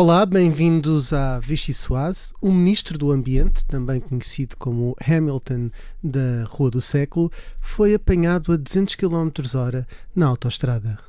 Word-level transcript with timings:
Olá, 0.00 0.24
bem-vindos 0.24 1.12
à 1.12 1.40
Vichy 1.40 1.74
Soase. 1.74 2.32
O 2.40 2.52
ministro 2.52 2.96
do 2.96 3.10
Ambiente, 3.10 3.66
também 3.66 3.98
conhecido 3.98 4.56
como 4.56 4.94
Hamilton 5.04 5.70
da 6.00 6.44
Rua 6.46 6.70
do 6.70 6.80
Século, 6.80 7.32
foi 7.60 7.94
apanhado 7.94 8.52
a 8.52 8.56
200 8.56 8.94
km 8.94 9.28
hora 9.56 9.88
na 10.14 10.26
autoestrada. 10.28 11.00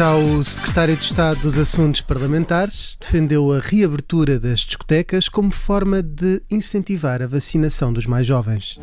Já 0.00 0.16
o 0.16 0.42
secretário 0.42 0.96
de 0.96 1.04
Estado 1.04 1.40
dos 1.40 1.58
Assuntos 1.58 2.00
Parlamentares 2.00 2.96
defendeu 2.98 3.52
a 3.52 3.60
reabertura 3.60 4.40
das 4.40 4.60
discotecas 4.60 5.28
como 5.28 5.50
forma 5.50 6.02
de 6.02 6.40
incentivar 6.50 7.20
a 7.20 7.26
vacinação 7.26 7.92
dos 7.92 8.06
mais 8.06 8.26
jovens. 8.26 8.78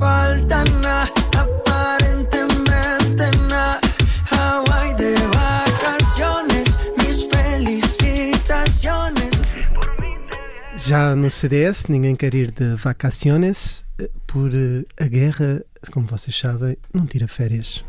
Já 10.77 11.15
no 11.15 11.31
CDS, 11.31 11.87
ninguém 11.89 12.15
quer 12.15 12.35
ir 12.35 12.51
de 12.51 12.75
vacaciones, 12.75 13.83
eh, 13.97 14.07
por 14.27 14.51
eh, 14.53 14.85
a 15.03 15.07
guerra, 15.07 15.63
como 15.91 16.05
vocês 16.05 16.37
sabem, 16.37 16.77
não 16.93 17.07
tira 17.07 17.27
férias. 17.27 17.83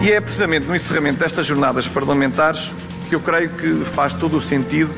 E 0.00 0.12
é 0.12 0.20
precisamente 0.20 0.66
no 0.66 0.76
encerramento 0.76 1.18
destas 1.18 1.44
jornadas 1.44 1.88
parlamentares 1.88 2.70
que 3.08 3.14
eu 3.14 3.20
creio 3.20 3.50
que 3.50 3.84
faz 3.84 4.14
todo 4.14 4.36
o 4.36 4.40
sentido 4.40 4.90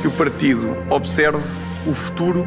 que 0.00 0.08
o 0.08 0.10
partido 0.10 0.76
observe 0.90 1.38
o 1.86 1.94
futuro 1.94 2.44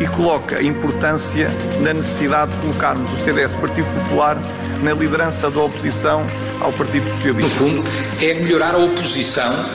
e 0.00 0.06
coloque 0.06 0.54
a 0.54 0.62
importância 0.62 1.50
na 1.82 1.92
necessidade 1.92 2.50
de 2.52 2.58
colocarmos 2.58 3.12
o 3.12 3.16
CDS 3.24 3.52
Partido 3.56 3.86
Popular 4.02 4.38
na 4.82 4.92
liderança 4.94 5.50
da 5.50 5.60
oposição 5.60 6.24
ao 6.60 6.72
Partido 6.72 7.06
Socialista. 7.10 7.42
No 7.42 7.50
fundo, 7.50 7.84
é 8.22 8.34
melhorar 8.34 8.74
a 8.74 8.78
oposição 8.78 9.66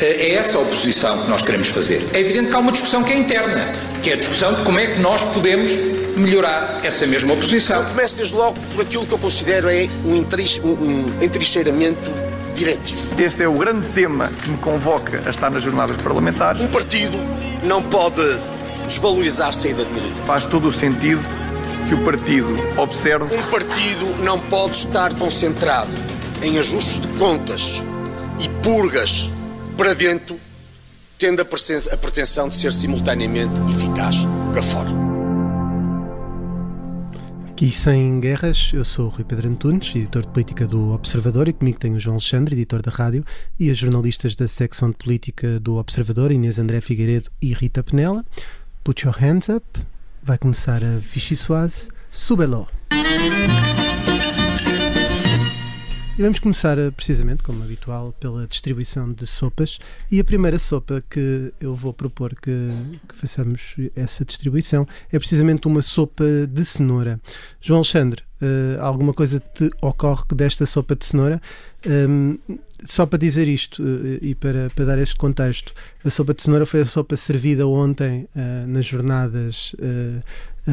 é 0.00 0.34
essa 0.34 0.58
a 0.58 0.60
oposição 0.60 1.22
que 1.22 1.28
nós 1.28 1.42
queremos 1.42 1.68
fazer. 1.68 2.06
É 2.12 2.20
evidente 2.20 2.50
que 2.50 2.54
há 2.54 2.58
uma 2.58 2.70
discussão 2.70 3.02
que 3.02 3.12
é 3.12 3.18
interna, 3.18 3.72
que 4.02 4.10
é 4.10 4.12
a 4.12 4.16
discussão 4.16 4.54
de 4.54 4.62
como 4.62 4.78
é 4.78 4.86
que 4.86 5.00
nós 5.00 5.24
podemos 5.24 5.72
melhorar 6.18 6.80
essa 6.84 7.06
mesma 7.06 7.32
oposição. 7.34 7.82
Eu 7.82 7.88
começo 7.88 8.16
desde 8.16 8.34
logo 8.34 8.58
por 8.74 8.82
aquilo 8.82 9.06
que 9.06 9.12
eu 9.12 9.18
considero 9.18 9.68
é 9.68 9.88
um, 10.04 10.14
um 10.14 11.22
entrincheiramento 11.22 12.10
diretivo. 12.54 13.20
Este 13.20 13.42
é 13.42 13.48
o 13.48 13.52
grande 13.52 13.88
tema 13.92 14.30
que 14.42 14.50
me 14.50 14.58
convoca 14.58 15.22
a 15.24 15.30
estar 15.30 15.50
nas 15.50 15.62
jornadas 15.62 15.96
parlamentares. 15.98 16.62
Um 16.62 16.68
partido 16.68 17.16
não 17.62 17.82
pode 17.82 18.22
desvalorizar 18.86 19.52
saída 19.52 19.84
de 19.84 19.90
militância. 19.92 20.24
Faz 20.24 20.44
todo 20.44 20.68
o 20.68 20.72
sentido 20.72 21.22
que 21.88 21.94
o 21.94 22.04
partido 22.04 22.48
observe. 22.76 23.34
Um 23.34 23.50
partido 23.50 24.22
não 24.22 24.38
pode 24.38 24.72
estar 24.72 25.14
concentrado 25.14 25.90
em 26.42 26.58
ajustes 26.58 27.00
de 27.00 27.08
contas 27.18 27.82
e 28.38 28.48
purgas 28.62 29.30
para 29.76 29.94
dentro, 29.94 30.38
tendo 31.18 31.40
a 31.40 31.44
pretensão 31.96 32.48
de 32.48 32.56
ser 32.56 32.72
simultaneamente 32.72 33.54
eficaz 33.70 34.16
para 34.52 34.62
fora. 34.62 35.07
Aqui 37.58 37.72
sem 37.72 38.20
guerras, 38.20 38.70
eu 38.72 38.84
sou 38.84 39.08
Rui 39.08 39.24
Pedro 39.24 39.48
Antunes, 39.48 39.92
editor 39.96 40.22
de 40.22 40.28
política 40.28 40.64
do 40.64 40.92
Observador, 40.92 41.48
e 41.48 41.52
comigo 41.52 41.76
tenho 41.76 41.96
o 41.96 41.98
João 41.98 42.14
Alexandre, 42.14 42.54
editor 42.54 42.80
da 42.80 42.92
rádio, 42.92 43.24
e 43.58 43.68
as 43.68 43.76
jornalistas 43.76 44.36
da 44.36 44.46
secção 44.46 44.90
de 44.90 44.96
política 44.96 45.58
do 45.58 45.74
Observador, 45.74 46.30
Inês 46.30 46.60
André 46.60 46.80
Figueiredo 46.80 47.28
e 47.42 47.52
Rita 47.52 47.82
Penela. 47.82 48.24
Put 48.84 49.04
your 49.04 49.16
hands 49.20 49.48
up. 49.48 49.66
Vai 50.22 50.38
começar 50.38 50.84
a 50.84 50.98
Vichy 50.98 51.34
Soise. 51.34 51.90
Subelo. 52.12 52.68
E 56.18 56.22
vamos 56.22 56.40
começar 56.40 56.76
eh, 56.78 56.90
precisamente, 56.90 57.44
como 57.44 57.62
habitual, 57.62 58.12
pela 58.18 58.44
distribuição 58.44 59.12
de 59.12 59.24
sopas. 59.24 59.78
E 60.10 60.18
a 60.18 60.24
primeira 60.24 60.58
sopa 60.58 61.00
que 61.08 61.52
eu 61.60 61.76
vou 61.76 61.92
propor 61.92 62.34
que, 62.34 62.50
que 63.08 63.14
façamos 63.14 63.76
essa 63.94 64.24
distribuição 64.24 64.84
é 65.12 65.18
precisamente 65.20 65.68
uma 65.68 65.80
sopa 65.80 66.24
de 66.50 66.64
cenoura. 66.64 67.20
João 67.60 67.78
Alexandre, 67.78 68.24
uh, 68.42 68.82
alguma 68.82 69.14
coisa 69.14 69.38
te 69.38 69.70
ocorre 69.80 70.24
desta 70.34 70.66
sopa 70.66 70.96
de 70.96 71.04
cenoura? 71.04 71.40
Um, 71.86 72.36
ehm, 72.48 72.58
só 72.84 73.06
para 73.06 73.20
dizer 73.20 73.46
isto 73.46 73.80
uh, 73.80 74.18
e 74.20 74.34
para, 74.34 74.70
para 74.70 74.86
dar 74.86 74.98
este 74.98 75.14
contexto, 75.14 75.72
a 76.04 76.10
sopa 76.10 76.34
de 76.34 76.42
cenoura 76.42 76.66
foi 76.66 76.80
a 76.80 76.86
sopa 76.86 77.16
servida 77.16 77.64
ontem 77.64 78.28
uh, 78.34 78.66
nas 78.66 78.84
jornadas 78.84 79.72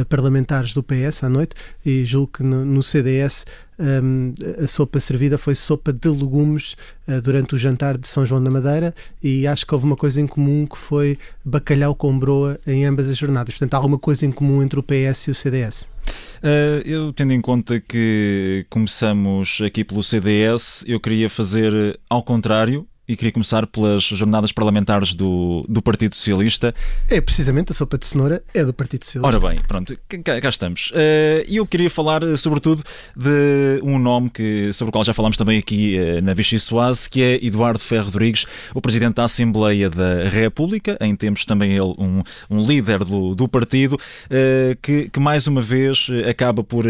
parlamentares 0.03 0.73
do 0.73 0.83
PS 0.83 1.23
à 1.23 1.29
noite 1.29 1.55
e 1.85 2.03
julgo 2.03 2.33
que 2.33 2.43
no, 2.43 2.65
no 2.65 2.83
CDS 2.83 3.45
um, 3.77 4.33
a 4.63 4.67
sopa 4.67 4.99
servida 4.99 5.37
foi 5.37 5.53
sopa 5.53 5.91
de 5.91 6.07
legumes 6.07 6.75
uh, 7.07 7.21
durante 7.21 7.55
o 7.55 7.57
jantar 7.57 7.97
de 7.97 8.07
São 8.07 8.25
João 8.25 8.43
da 8.43 8.49
Madeira 8.49 8.95
e 9.21 9.45
acho 9.45 9.65
que 9.65 9.73
houve 9.73 9.85
uma 9.85 9.95
coisa 9.95 10.21
em 10.21 10.27
comum 10.27 10.65
que 10.65 10.77
foi 10.77 11.17
bacalhau 11.43 11.93
com 11.93 12.17
broa 12.17 12.59
em 12.65 12.85
ambas 12.85 13.09
as 13.09 13.17
jornadas. 13.17 13.53
Portanto, 13.53 13.73
há 13.73 13.77
alguma 13.77 13.99
coisa 13.99 14.25
em 14.25 14.31
comum 14.31 14.63
entre 14.63 14.79
o 14.79 14.83
PS 14.83 15.27
e 15.27 15.31
o 15.31 15.35
CDS. 15.35 15.87
Uh, 16.37 16.81
eu, 16.85 17.11
tendo 17.11 17.33
em 17.33 17.41
conta 17.41 17.79
que 17.79 18.65
começamos 18.69 19.59
aqui 19.65 19.83
pelo 19.83 20.03
CDS, 20.03 20.83
eu 20.87 20.99
queria 20.99 21.29
fazer 21.29 21.99
ao 22.09 22.23
contrário 22.23 22.87
e 23.07 23.15
queria 23.15 23.31
começar 23.31 23.67
pelas 23.67 24.03
jornadas 24.03 24.51
parlamentares 24.51 25.13
do, 25.13 25.65
do 25.69 25.81
Partido 25.81 26.15
Socialista. 26.15 26.73
É 27.09 27.21
precisamente 27.21 27.71
a 27.71 27.75
sopa 27.75 27.97
de 27.97 28.05
cenoura 28.05 28.43
é 28.53 28.63
do 28.63 28.73
Partido 28.73 29.05
Socialista. 29.05 29.45
Ora 29.45 29.53
bem, 29.53 29.61
pronto, 29.67 29.95
cá, 30.23 30.41
cá 30.41 30.49
estamos. 30.49 30.91
Eh, 30.93 31.45
e 31.47 31.59
uh, 31.59 31.61
eu 31.61 31.67
queria 31.67 31.89
falar 31.89 32.23
eh, 32.23 32.35
sobretudo 32.35 32.81
de 33.15 33.79
um 33.83 33.99
nome 33.99 34.29
que, 34.29 34.73
sobre 34.73 34.89
o 34.89 34.91
qual 34.91 35.03
já 35.03 35.13
falámos 35.13 35.37
também 35.37 35.59
aqui 35.59 35.97
uh, 35.99 36.21
na 36.21 36.33
Vichy 36.33 36.59
Soase, 36.59 37.09
que 37.09 37.21
é 37.21 37.45
Eduardo 37.45 37.79
Ferro 37.79 38.05
Rodrigues, 38.05 38.45
o 38.73 38.81
Presidente 38.81 39.15
da 39.15 39.25
Assembleia 39.25 39.89
da 39.89 40.27
República, 40.27 40.97
em 40.99 41.15
tempos 41.15 41.45
também 41.45 41.71
ele 41.71 41.93
um, 41.97 42.23
um 42.49 42.63
líder 42.63 43.03
do, 43.03 43.35
do 43.35 43.47
partido, 43.47 43.93
uh, 43.93 44.75
que, 44.81 45.09
que 45.09 45.19
mais 45.19 45.45
uma 45.45 45.61
vez 45.61 46.07
acaba 46.27 46.63
por 46.63 46.85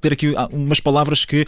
ter 0.00 0.12
aqui 0.12 0.34
umas 0.50 0.80
palavras 0.80 1.24
que 1.24 1.44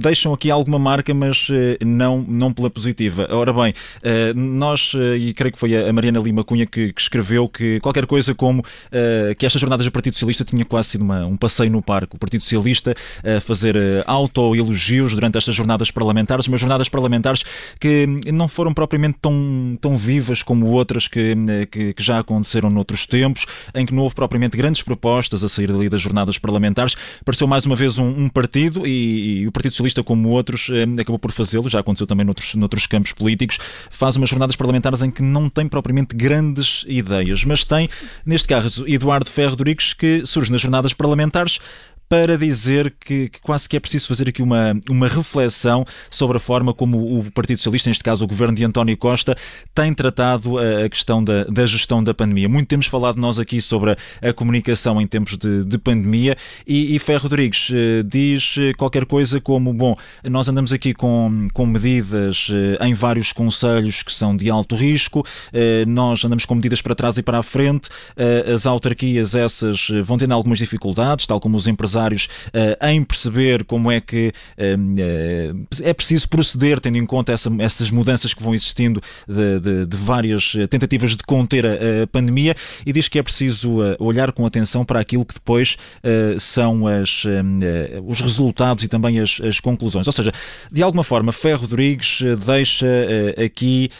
deixam 0.00 0.32
aqui 0.32 0.50
alguma 0.50 0.78
marca, 0.78 1.14
mas 1.14 1.48
não, 1.84 2.24
não 2.26 2.52
pela 2.52 2.70
posição 2.70 2.91
positiva. 2.92 3.26
Ora 3.30 3.52
bem, 3.52 3.74
eh, 4.02 4.32
nós, 4.34 4.92
eh, 4.94 5.16
e 5.16 5.34
creio 5.34 5.52
que 5.52 5.58
foi 5.58 5.76
a 5.76 5.92
Mariana 5.92 6.20
Lima 6.20 6.44
Cunha 6.44 6.66
que, 6.66 6.92
que 6.92 7.00
escreveu 7.00 7.48
que 7.48 7.80
qualquer 7.80 8.06
coisa 8.06 8.34
como 8.34 8.62
eh, 8.90 9.34
que 9.38 9.46
estas 9.46 9.60
jornadas 9.60 9.86
do 9.86 9.92
Partido 9.92 10.14
Socialista 10.14 10.44
tinha 10.44 10.64
quase 10.64 10.90
sido 10.90 11.02
uma, 11.02 11.26
um 11.26 11.36
passeio 11.36 11.70
no 11.70 11.82
parque. 11.82 12.14
O 12.14 12.18
Partido 12.18 12.42
Socialista 12.42 12.94
a 13.24 13.40
fazer 13.40 13.76
auto-elogios 14.06 15.14
durante 15.14 15.38
estas 15.38 15.54
jornadas 15.54 15.90
parlamentares, 15.90 16.46
mas 16.48 16.60
jornadas 16.60 16.88
parlamentares 16.88 17.42
que 17.80 18.06
não 18.32 18.46
foram 18.46 18.74
propriamente 18.74 19.18
tão, 19.20 19.78
tão 19.80 19.96
vivas 19.96 20.42
como 20.42 20.66
outras 20.66 21.08
que, 21.08 21.34
que, 21.70 21.94
que 21.94 22.02
já 22.02 22.18
aconteceram 22.18 22.70
noutros 22.70 23.06
tempos, 23.06 23.46
em 23.74 23.86
que 23.86 23.94
não 23.94 24.02
houve 24.02 24.14
propriamente 24.14 24.56
grandes 24.56 24.82
propostas 24.82 25.42
a 25.42 25.48
sair 25.48 25.72
dali 25.72 25.88
das 25.88 26.00
jornadas 26.00 26.38
parlamentares. 26.38 26.94
Pareceu 27.24 27.46
mais 27.46 27.64
uma 27.64 27.76
vez 27.76 27.98
um, 27.98 28.08
um 28.08 28.28
partido 28.28 28.86
e, 28.86 29.42
e, 29.42 29.48
o 29.48 29.52
Partido 29.52 29.72
Socialista, 29.72 30.02
como 30.02 30.28
outros, 30.28 30.68
acabou 31.00 31.18
por 31.18 31.32
fazê-lo, 31.32 31.68
já 31.68 31.80
aconteceu 31.80 32.06
também 32.06 32.24
noutros, 32.24 32.54
noutros 32.54 32.81
outros 32.82 32.86
campos 32.86 33.12
políticos, 33.12 33.58
faz 33.90 34.16
umas 34.16 34.28
jornadas 34.28 34.56
parlamentares 34.56 35.02
em 35.02 35.10
que 35.10 35.22
não 35.22 35.48
tem 35.48 35.68
propriamente 35.68 36.14
grandes 36.14 36.84
ideias, 36.86 37.44
mas 37.44 37.64
tem, 37.64 37.88
neste 38.24 38.48
caso, 38.48 38.86
Eduardo 38.88 39.30
Ferro 39.30 39.50
Rodrigues, 39.50 39.92
que 39.92 40.24
surge 40.26 40.50
nas 40.50 40.60
jornadas 40.60 40.92
parlamentares 40.92 41.58
para 42.12 42.36
dizer 42.36 42.94
que, 43.00 43.30
que, 43.30 43.40
quase 43.40 43.66
que 43.66 43.74
é 43.74 43.80
preciso 43.80 44.06
fazer 44.06 44.28
aqui 44.28 44.42
uma, 44.42 44.78
uma 44.90 45.08
reflexão 45.08 45.82
sobre 46.10 46.36
a 46.36 46.40
forma 46.40 46.74
como 46.74 47.20
o 47.20 47.30
Partido 47.30 47.56
Socialista, 47.56 47.88
neste 47.88 48.04
caso 48.04 48.22
o 48.22 48.28
governo 48.28 48.54
de 48.54 48.62
António 48.62 48.94
Costa, 48.98 49.34
tem 49.74 49.94
tratado 49.94 50.58
a, 50.58 50.86
questão 50.90 51.24
da, 51.24 51.44
da, 51.44 51.64
gestão 51.64 52.04
da 52.04 52.12
pandemia. 52.12 52.50
Muito 52.50 52.68
temos 52.68 52.86
falado 52.86 53.16
nós 53.18 53.38
aqui 53.38 53.62
sobre 53.62 53.92
a, 53.92 54.28
a 54.28 54.32
comunicação 54.34 55.00
em 55.00 55.06
tempos 55.06 55.38
de, 55.38 55.64
de 55.64 55.78
pandemia 55.78 56.36
e, 56.66 56.94
e 56.94 56.98
Ferro 56.98 57.22
Rodrigues 57.22 57.70
eh, 57.72 58.02
diz 58.04 58.56
eh, 58.58 58.74
qualquer 58.74 59.06
coisa 59.06 59.40
como, 59.40 59.72
bom, 59.72 59.96
nós 60.28 60.46
andamos 60.50 60.70
aqui 60.70 60.92
com, 60.92 61.48
com 61.54 61.64
medidas 61.64 62.48
eh, 62.50 62.88
em 62.88 62.92
vários 62.92 63.32
conselhos 63.32 64.02
que 64.02 64.12
são 64.12 64.36
de 64.36 64.50
alto 64.50 64.76
risco, 64.76 65.24
nós 65.86 66.22
andamos 66.22 66.44
com 66.44 66.56
medidas 66.56 66.82
para 66.82 66.94
trás 66.94 67.16
e 67.16 67.22
para 67.22 67.38
a 67.38 67.42
frente, 67.42 67.88
as 68.52 68.66
autarquias 68.66 69.34
essas 69.34 69.88
vão 70.02 70.18
tendo 70.18 70.34
algumas 70.34 70.58
dificuldades, 70.58 71.26
tal 71.26 71.40
como 71.40 71.56
os 71.56 71.66
empresários 71.66 72.01
parlamentares 72.02 72.28
em 72.80 73.02
perceber 73.02 73.64
como 73.64 73.90
é 73.90 74.00
que 74.00 74.32
é 75.82 75.94
preciso 75.94 76.28
proceder, 76.28 76.80
tendo 76.80 76.98
em 76.98 77.06
conta 77.06 77.32
essa, 77.32 77.50
essas 77.58 77.90
mudanças 77.90 78.34
que 78.34 78.42
vão 78.42 78.54
existindo 78.54 79.00
de, 79.28 79.60
de, 79.60 79.86
de 79.86 79.96
várias 79.96 80.52
tentativas 80.68 81.16
de 81.16 81.22
conter 81.24 81.66
a, 81.66 82.06
pandemia 82.10 82.54
e 82.84 82.92
diz 82.92 83.08
que 83.08 83.18
é 83.18 83.22
preciso 83.22 83.78
olhar 83.98 84.32
com 84.32 84.44
atenção 84.46 84.84
para 84.84 85.00
aquilo 85.00 85.24
que 85.24 85.34
depois 85.34 85.76
são 86.38 86.86
as, 86.86 87.24
os 88.06 88.20
resultados 88.20 88.84
e 88.84 88.88
também 88.88 89.20
as, 89.20 89.40
as 89.40 89.60
conclusões. 89.60 90.06
Ou 90.06 90.12
seja, 90.12 90.32
de 90.70 90.82
alguma 90.82 91.04
forma, 91.04 91.32
Ferro 91.32 91.62
Rodrigues 91.62 92.20
deixa 92.44 92.86
aqui 93.44 93.90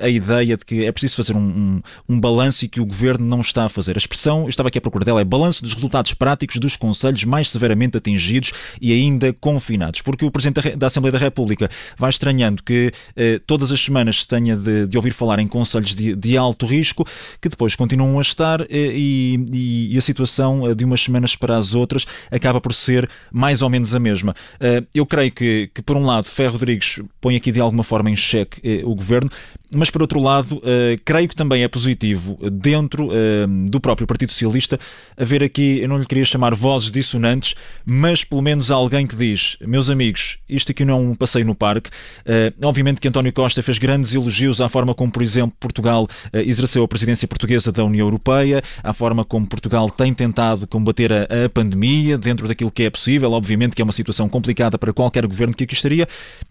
a 0.00 0.08
ideia 0.08 0.56
de 0.56 0.64
que 0.64 0.84
é 0.84 0.92
preciso 0.92 1.16
fazer 1.16 1.36
um, 1.36 1.40
um, 1.40 1.82
um 2.08 2.20
balanço 2.20 2.64
e 2.64 2.68
que 2.68 2.80
o 2.80 2.86
governo 2.86 3.26
não 3.26 3.40
está 3.40 3.64
a 3.64 3.68
fazer. 3.68 3.96
A 3.96 3.98
expressão, 3.98 4.42
eu 4.42 4.48
estava 4.48 4.68
aqui 4.68 4.78
à 4.78 4.80
procura 4.80 5.04
dela, 5.04 5.20
é 5.20 5.24
balanço 5.24 5.62
dos 5.62 5.74
resultados 5.74 6.14
práticos 6.14 6.58
dos 6.58 6.76
conselhos 6.76 7.07
mais 7.24 7.50
severamente 7.50 7.96
atingidos 7.96 8.52
e 8.80 8.92
ainda 8.92 9.32
confinados. 9.32 10.00
Porque 10.02 10.24
o 10.24 10.30
Presidente 10.30 10.76
da 10.76 10.86
Assembleia 10.86 11.12
da 11.12 11.18
República 11.18 11.68
vai 11.96 12.10
estranhando 12.10 12.62
que 12.62 12.92
eh, 13.16 13.40
todas 13.46 13.70
as 13.72 13.80
semanas 13.80 14.20
se 14.20 14.28
tenha 14.28 14.56
de, 14.56 14.86
de, 14.86 14.96
ouvir 14.96 15.12
falar 15.12 15.38
em 15.38 15.46
conselhos 15.46 15.94
de, 15.94 16.14
de 16.14 16.36
alto 16.36 16.66
risco, 16.66 17.06
que 17.40 17.48
depois 17.48 17.74
continuam 17.74 18.18
a 18.18 18.22
estar 18.22 18.60
eh, 18.62 18.66
e, 18.70 19.90
e, 19.92 19.98
a 19.98 20.00
situação 20.00 20.68
eh, 20.68 20.74
de 20.74 20.84
umas 20.84 21.00
semanas 21.00 21.34
para 21.36 21.56
as 21.56 21.74
outras 21.74 22.06
acaba 22.30 22.60
por 22.60 22.72
ser 22.72 23.08
mais 23.30 23.62
ou 23.62 23.68
menos 23.68 23.94
a 23.94 24.00
mesma. 24.00 24.34
Eh, 24.60 24.82
eu 24.94 25.06
creio 25.06 25.32
que, 25.32 25.70
que, 25.74 25.82
por 25.82 25.96
um 25.96 26.04
lado, 26.04 26.24
Ferro 26.24 26.52
Rodrigues 26.52 27.00
põe 27.20 27.36
aqui 27.36 27.52
de 27.52 27.60
alguma 27.60 27.82
forma 27.82 28.10
em 28.10 28.16
xeque 28.16 28.60
eh, 28.62 28.82
o 28.84 28.94
governo, 28.94 29.30
mas 29.74 29.90
por 29.90 30.00
outro 30.00 30.18
lado, 30.18 30.56
uh, 30.56 30.62
creio 31.04 31.28
que 31.28 31.36
também 31.36 31.62
é 31.62 31.68
positivo 31.68 32.38
dentro 32.50 33.10
do 33.68 33.78
próprio 33.78 34.06
Partido 34.06 34.32
Socialista 34.32 34.78
haver 35.14 35.44
aqui, 35.44 35.80
eu 35.82 35.88
não 35.88 35.98
lhe 35.98 36.06
queria 36.06 36.24
chamar 36.24 36.54
vozes 36.54 36.90
dissonantes, 36.98 37.54
mas 37.84 38.24
pelo 38.24 38.42
menos 38.42 38.70
alguém 38.70 39.06
que 39.06 39.16
diz: 39.16 39.56
meus 39.60 39.90
amigos, 39.90 40.38
isto 40.48 40.72
aqui 40.72 40.84
não 40.84 40.94
é 40.94 41.00
um 41.00 41.14
passeio 41.14 41.44
no 41.44 41.54
parque. 41.54 41.90
Uh, 42.20 42.66
obviamente 42.66 43.00
que 43.00 43.08
António 43.08 43.32
Costa 43.32 43.62
fez 43.62 43.78
grandes 43.78 44.14
elogios 44.14 44.60
à 44.60 44.68
forma 44.68 44.94
como, 44.94 45.10
por 45.10 45.22
exemplo, 45.22 45.56
Portugal 45.58 46.08
exerceu 46.32 46.82
a 46.82 46.88
presidência 46.88 47.26
portuguesa 47.26 47.72
da 47.72 47.84
União 47.84 48.06
Europeia, 48.06 48.62
à 48.82 48.92
forma 48.92 49.24
como 49.24 49.46
Portugal 49.46 49.88
tem 49.90 50.12
tentado 50.12 50.66
combater 50.66 51.12
a, 51.12 51.44
a 51.44 51.48
pandemia 51.48 52.18
dentro 52.18 52.46
daquilo 52.48 52.70
que 52.70 52.84
é 52.84 52.90
possível. 52.90 53.32
Obviamente 53.32 53.74
que 53.74 53.82
é 53.82 53.84
uma 53.84 53.92
situação 53.92 54.28
complicada 54.28 54.78
para 54.78 54.92
qualquer 54.92 55.26
governo 55.26 55.54
que 55.54 55.64
aqui 55.64 55.74
estaria, 55.74 56.06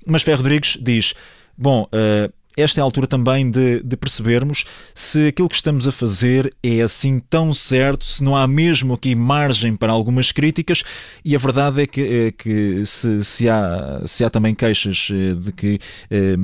mas 0.06 0.22
Ferro 0.22 0.38
Rodrigues 0.38 0.78
diz. 0.82 1.14
Bom, 1.58 1.88
uh, 1.92 2.32
esta 2.58 2.80
é 2.80 2.82
a 2.82 2.84
altura 2.84 3.06
também 3.06 3.50
de, 3.50 3.82
de, 3.84 3.96
percebermos 3.96 4.66
se 4.96 5.28
aquilo 5.28 5.48
que 5.48 5.56
estamos 5.56 5.88
a 5.88 5.92
fazer 5.92 6.52
é 6.64 6.82
assim 6.82 7.20
tão 7.20 7.54
certo, 7.54 8.04
se 8.04 8.24
não 8.24 8.36
há 8.36 8.48
mesmo 8.48 8.96
aqui 8.96 9.14
margem 9.16 9.76
para 9.76 9.94
algumas 9.94 10.32
críticas, 10.32 10.84
e 11.24 11.36
a 11.36 11.40
verdade 11.40 11.84
é 11.84 11.88
que, 11.88 12.02
é 12.02 12.32
que 12.32 12.84
se, 12.86 13.24
se, 13.24 13.48
há, 13.48 14.02
se 14.06 14.24
há 14.24 14.30
também 14.30 14.56
queixas 14.56 15.10
eh, 15.12 15.36
de 15.36 15.52
que 15.52 15.80
eh, 16.10 16.36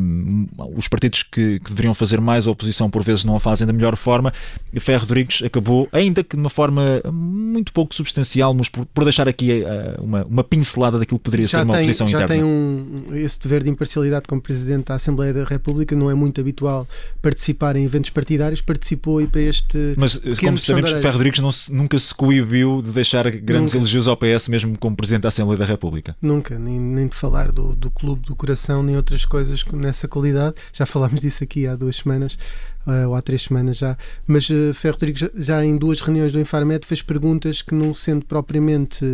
os 0.76 0.88
partidos 0.88 1.24
que, 1.24 1.60
que, 1.60 1.70
deveriam 1.70 1.96
fazer 1.96 2.22
mais 2.22 2.46
oposição 2.46 2.90
por 2.90 3.02
vezes 3.02 3.26
não 3.26 3.36
a 3.36 3.40
fazem 3.40 3.66
da 3.66 3.74
melhor 3.74 3.96
forma, 3.96 4.32
Ferro 4.80 5.02
Rodrigues 5.02 5.42
acabou, 5.42 5.90
ainda 5.92 6.24
que 6.24 6.36
de 6.36 6.42
uma 6.42 6.50
forma 6.50 7.02
muito 7.12 7.74
pouco 7.74 7.96
substancial, 7.96 8.54
mas 8.54 8.70
por, 8.70 8.86
por 8.86 9.04
deixar 9.04 9.28
aqui 9.28 9.64
uh, 9.64 10.04
uma, 10.04 10.24
uma 10.26 10.44
pincelada 10.44 11.00
daquilo 11.00 11.18
que 11.18 11.24
poderia 11.24 11.48
já 11.48 11.60
ser 11.60 11.64
uma 11.64 11.74
tem, 11.74 11.84
oposição 11.84 12.08
já 12.08 12.24
interna. 12.24 12.36
Já 12.36 12.42
tem 12.42 12.44
um, 12.44 13.16
esse 13.16 13.40
dever 13.40 13.64
de 13.64 13.70
imparcialidade 13.70 14.28
como 14.28 14.42
Presidente 14.42 14.86
da 14.86 14.96
Assembleia 14.96 15.34
da 15.34 15.44
República 15.44 15.96
não 16.04 16.12
é 16.12 16.14
muito 16.14 16.40
habitual 16.42 16.88
participar 17.22 17.76
em 17.76 17.86
eventos 17.86 18.10
partidários, 18.10 18.62
participou 18.62 19.22
e 19.22 19.28
para 19.28 19.42
este. 19.42 19.78
Mas 19.98 20.20
como 20.40 20.60
sabemos, 20.60 20.92
Ferro 20.92 21.14
Rodrigues 21.14 21.40
não 21.40 21.50
nunca 21.70 21.98
se 21.98 22.14
coibiu 22.14 22.82
de 22.82 22.92
deixar 22.92 23.30
grandes 23.32 23.74
nunca. 23.74 23.78
elogios 23.78 24.08
ao 24.08 24.18
PS, 24.18 24.48
mesmo 24.50 24.78
como 24.78 24.96
Presidente 24.96 25.24
da 25.24 25.30
Assembleia 25.30 25.58
da 25.58 25.66
República. 25.66 26.16
Nunca, 26.22 26.60
nem, 26.60 26.80
nem 26.80 27.08
de 27.08 27.16
falar 27.16 27.52
do, 27.52 27.74
do 27.76 27.90
Clube 27.90 28.26
do 28.26 28.36
Coração, 28.36 28.84
nem 28.84 28.98
outras 28.98 29.26
coisas 29.26 29.64
nessa 29.72 30.08
qualidade. 30.08 30.56
Já 30.72 30.86
falámos 30.86 31.22
disso 31.22 31.44
aqui 31.44 31.66
há 31.66 31.76
duas 31.76 31.98
semanas. 31.98 32.38
Uh, 32.86 33.08
ou 33.08 33.16
há 33.16 33.22
três 33.22 33.44
semanas 33.44 33.78
já, 33.78 33.98
mas 34.28 34.50
uh, 34.50 34.74
Ferro 34.74 34.96
Rodrigues 34.96 35.22
já, 35.22 35.30
já, 35.38 35.66
em 35.66 35.78
duas 35.78 36.02
reuniões 36.02 36.34
do 36.34 36.40
Infarmed 36.42 36.86
fez 36.86 37.02
perguntas 37.02 37.62
que 37.62 37.74
não 37.74 37.94
sendo 37.94 38.26
propriamente 38.26 39.06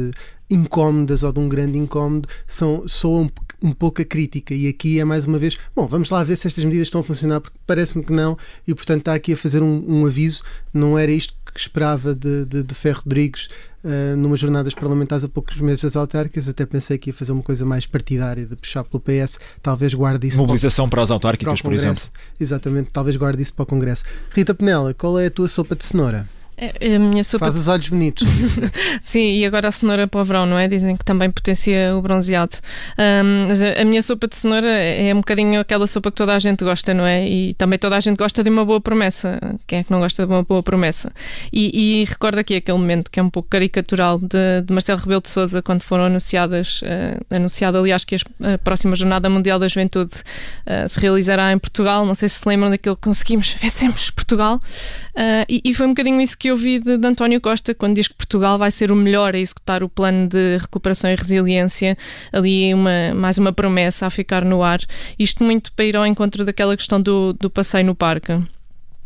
incómodas 0.50 1.22
ou 1.22 1.32
de 1.32 1.40
um 1.40 1.48
grande 1.48 1.78
incómodo 1.78 2.28
são, 2.48 2.88
soam 2.88 3.30
um 3.62 3.72
pouco 3.72 4.02
a 4.02 4.06
crítica 4.06 4.54
e 4.54 4.68
aqui 4.68 5.00
é 5.00 5.06
mais 5.06 5.26
uma 5.26 5.38
vez, 5.38 5.58
bom, 5.76 5.88
vamos 5.88 6.10
lá 6.10 6.24
ver 6.24 6.38
se 6.38 6.48
estas 6.48 6.64
medidas 6.64 6.88
estão 6.88 7.02
a 7.02 7.04
funcionar 7.04 7.42
porque 7.42 7.58
parece-me 7.66 8.04
que 8.04 8.14
não 8.14 8.38
e 8.68 8.74
portanto 8.74 9.00
está 9.00 9.14
aqui 9.14 9.34
a 9.34 9.38
fazer 9.38 9.62
um, 9.62 9.84
um 9.88 10.06
aviso, 10.06 10.44
não 10.74 10.98
era 10.98 11.12
isto 11.12 11.34
que 11.54 11.60
esperava 11.60 12.14
de, 12.14 12.46
de, 12.46 12.64
de 12.64 12.76
Ferro 12.76 13.02
Rodrigues 13.04 13.48
uh, 13.84 14.16
numa 14.16 14.36
jornadas 14.36 14.74
parlamentares 14.74 15.24
a 15.24 15.30
poucos 15.30 15.58
meses 15.58 15.82
das 15.82 15.96
autárquicas, 15.96 16.48
até 16.48 16.66
pensei 16.66 16.98
que 16.98 17.10
ia 17.10 17.14
fazer 17.14 17.32
uma 17.32 17.44
coisa 17.44 17.66
mais 17.66 17.86
partidária, 17.86 18.46
de 18.46 18.56
puxar 18.56 18.84
pelo 18.84 19.02
PS, 19.02 19.40
talvez 19.62 19.94
guarde 19.94 20.28
isso 20.28 20.38
Mobilização 20.38 20.86
para, 20.86 20.98
para 20.98 21.04
as 21.04 21.12
autárquicas, 21.12 21.62
para 21.62 21.70
por 21.70 21.74
exemplo. 21.74 22.04
Exatamente, 22.40 22.90
talvez 22.92 23.16
guarde 23.16 23.42
isso 23.42 23.54
para 23.54 23.64
o 23.64 23.66
Congresso. 23.66 24.04
Rita 24.32 24.54
Penela, 24.54 24.94
qual 24.94 25.20
é 25.20 25.26
a 25.26 25.32
tua 25.32 25.48
sopa 25.48 25.76
de 25.76 25.86
cenoura? 25.86 26.28
É, 26.60 26.96
a 26.96 27.00
minha 27.00 27.24
sopa... 27.24 27.46
Faz 27.46 27.56
os 27.56 27.68
olhos 27.68 27.88
bonitos. 27.90 28.28
Sim, 29.02 29.40
e 29.40 29.46
agora 29.46 29.70
a 29.70 29.72
cenoura 29.72 30.08
para 30.08 30.20
o 30.20 30.26
verão, 30.26 30.46
não 30.46 30.58
é? 30.58 30.68
Dizem 30.68 30.96
que 30.96 31.06
também 31.06 31.32
potencia 31.32 31.96
o 31.96 32.02
bronzeado. 32.02 32.58
Um, 32.98 33.48
mas 33.48 33.62
a, 33.62 33.86
minha 33.86 34.02
sopa 34.02 34.28
de 34.28 34.36
cenoura 34.36 34.68
é 34.68 35.14
um 35.14 35.18
bocadinho 35.18 35.62
aquela 35.62 35.88
sopa 35.88 36.12
que 36.12 36.18
toda 36.18 36.36
a 36.36 36.40
gente 36.40 36.64
gosta, 36.66 36.94
não 36.94 37.06
é? 37.06 37.28
E 37.28 37.54
também 37.54 37.80
toda 37.80 37.96
a 37.96 38.00
gente 38.00 38.18
gosta 38.18 38.44
de 38.44 38.50
uma 38.50 38.66
boa 38.66 38.82
promessa. 38.82 39.40
Quem 39.66 39.80
é 39.80 39.84
que 39.84 39.92
não 39.92 40.00
gosta 40.00 40.26
de 40.26 40.34
uma 40.34 40.44
boa 40.44 40.62
promessa? 40.62 41.12
E, 41.54 42.02
e 42.02 42.06
recordo 42.06 42.40
aqui 42.40 42.56
aquele 42.56 42.78
momento 42.78 43.10
que 43.10 43.20
é 43.20 43.24
um 43.24 43.30
pouco 43.30 43.48
caricatural 43.48 44.20
de, 44.20 44.62
de 44.66 44.74
Marcelo 44.74 45.00
Rebelo 45.00 45.22
de 45.22 45.30
Sousa 45.30 45.62
quando 45.62 45.84
foram 45.84 46.06
anunciadas, 46.06 46.82
uh, 46.82 47.36
anunciado 47.36 47.78
aliás 47.78 48.04
que 48.04 48.16
a 48.16 48.58
próxima 48.58 48.98
Jornada 48.98 49.30
Mundial 49.30 49.60
da 49.60 49.68
Juventude 49.68 50.12
uh, 50.66 50.90
se 50.90 51.00
realizará 51.00 51.54
em 51.54 51.58
Portugal. 51.58 52.06
Não 52.06 52.16
sei 52.16 52.28
se 52.28 52.40
se 52.40 52.48
lembram 52.48 52.70
daquilo 52.70 52.96
que 52.96 53.04
conseguimos, 53.04 53.54
vencemos 53.60 54.10
Portugal. 54.12 54.62
Uh, 55.16 55.46
e, 55.48 55.62
e 55.64 55.74
foi 55.74 55.86
um 55.86 55.90
bocadinho 55.90 56.20
isso 56.22 56.38
que 56.38 56.49
eu 56.50 56.58
vi 56.58 56.80
de, 56.80 56.98
de, 56.98 57.08
António 57.08 57.40
Costa 57.40 57.74
quando 57.74 57.96
diz 57.96 58.08
que 58.08 58.14
Portugal 58.14 58.58
vai 58.58 58.72
ser 58.72 58.92
o 58.92 58.96
melhor 58.96 59.36
a 59.36 59.40
executar 59.40 59.84
o 59.84 59.90
plano 59.90 60.28
de 60.28 60.58
recuperação 60.58 61.10
e 61.10 61.16
resiliência, 61.16 61.98
ali 62.32 62.74
uma, 62.74 63.14
mais 63.16 63.38
uma 63.38 63.54
promessa 63.54 64.06
a 64.06 64.10
ficar 64.10 64.44
no 64.44 64.64
ar. 64.64 64.80
Isto 65.18 65.44
muito 65.44 65.72
para 65.74 65.86
ir 65.86 65.96
ao 65.96 66.06
encontro 66.06 66.44
daquela 66.44 66.76
questão 66.76 67.02
do, 67.02 67.34
do 67.34 67.50
passeio 67.50 67.86
no 67.86 67.96
parque 67.96 68.42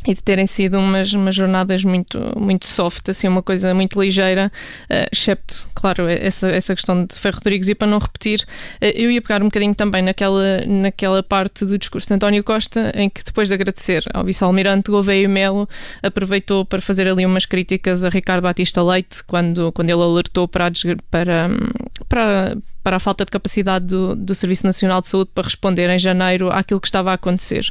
e 0.06 0.14
de 0.14 0.22
terem 0.22 0.46
sido 0.46 0.78
umas, 0.78 1.12
umas 1.12 1.34
jornadas 1.34 1.84
muito, 1.84 2.18
muito 2.38 2.66
soft, 2.66 3.08
assim, 3.08 3.26
uma 3.26 3.42
coisa 3.42 3.74
muito 3.74 4.00
ligeira, 4.00 4.52
uh, 4.84 5.08
excepto, 5.10 5.66
claro, 5.74 6.06
essa, 6.08 6.48
essa 6.48 6.74
questão 6.74 7.04
de 7.04 7.18
Ferro 7.18 7.36
Rodrigues. 7.36 7.68
E 7.68 7.74
para 7.74 7.88
não 7.88 7.98
repetir, 7.98 8.40
uh, 8.40 8.84
eu 8.94 9.10
ia 9.10 9.22
pegar 9.22 9.40
um 9.40 9.46
bocadinho 9.46 9.74
também 9.74 10.02
naquela, 10.02 10.62
naquela 10.66 11.22
parte 11.22 11.64
do 11.64 11.78
discurso 11.78 12.08
de 12.08 12.14
António 12.14 12.44
Costa, 12.44 12.92
em 12.94 13.08
que 13.08 13.24
depois 13.24 13.48
de 13.48 13.54
agradecer 13.54 14.04
ao 14.12 14.24
vice-almirante 14.24 14.90
Gouveia 14.90 15.24
e 15.24 15.28
Melo, 15.28 15.68
aproveitou 16.02 16.64
para 16.64 16.80
fazer 16.80 17.08
ali 17.08 17.24
umas 17.24 17.46
críticas 17.46 18.04
a 18.04 18.08
Ricardo 18.08 18.42
Batista 18.42 18.82
Leite, 18.82 19.24
quando, 19.24 19.72
quando 19.72 19.90
ele 19.90 20.02
alertou 20.02 20.46
para, 20.46 20.70
para, 21.10 21.48
para 22.08 22.56
para 22.84 22.96
a 22.96 23.00
falta 23.00 23.24
de 23.24 23.30
capacidade 23.30 23.86
do, 23.86 24.14
do 24.14 24.34
Serviço 24.34 24.66
Nacional 24.66 25.00
de 25.00 25.08
Saúde 25.08 25.30
para 25.34 25.44
responder 25.44 25.88
em 25.88 25.98
janeiro 25.98 26.50
àquilo 26.50 26.78
que 26.78 26.86
estava 26.86 27.10
a 27.10 27.14
acontecer. 27.14 27.66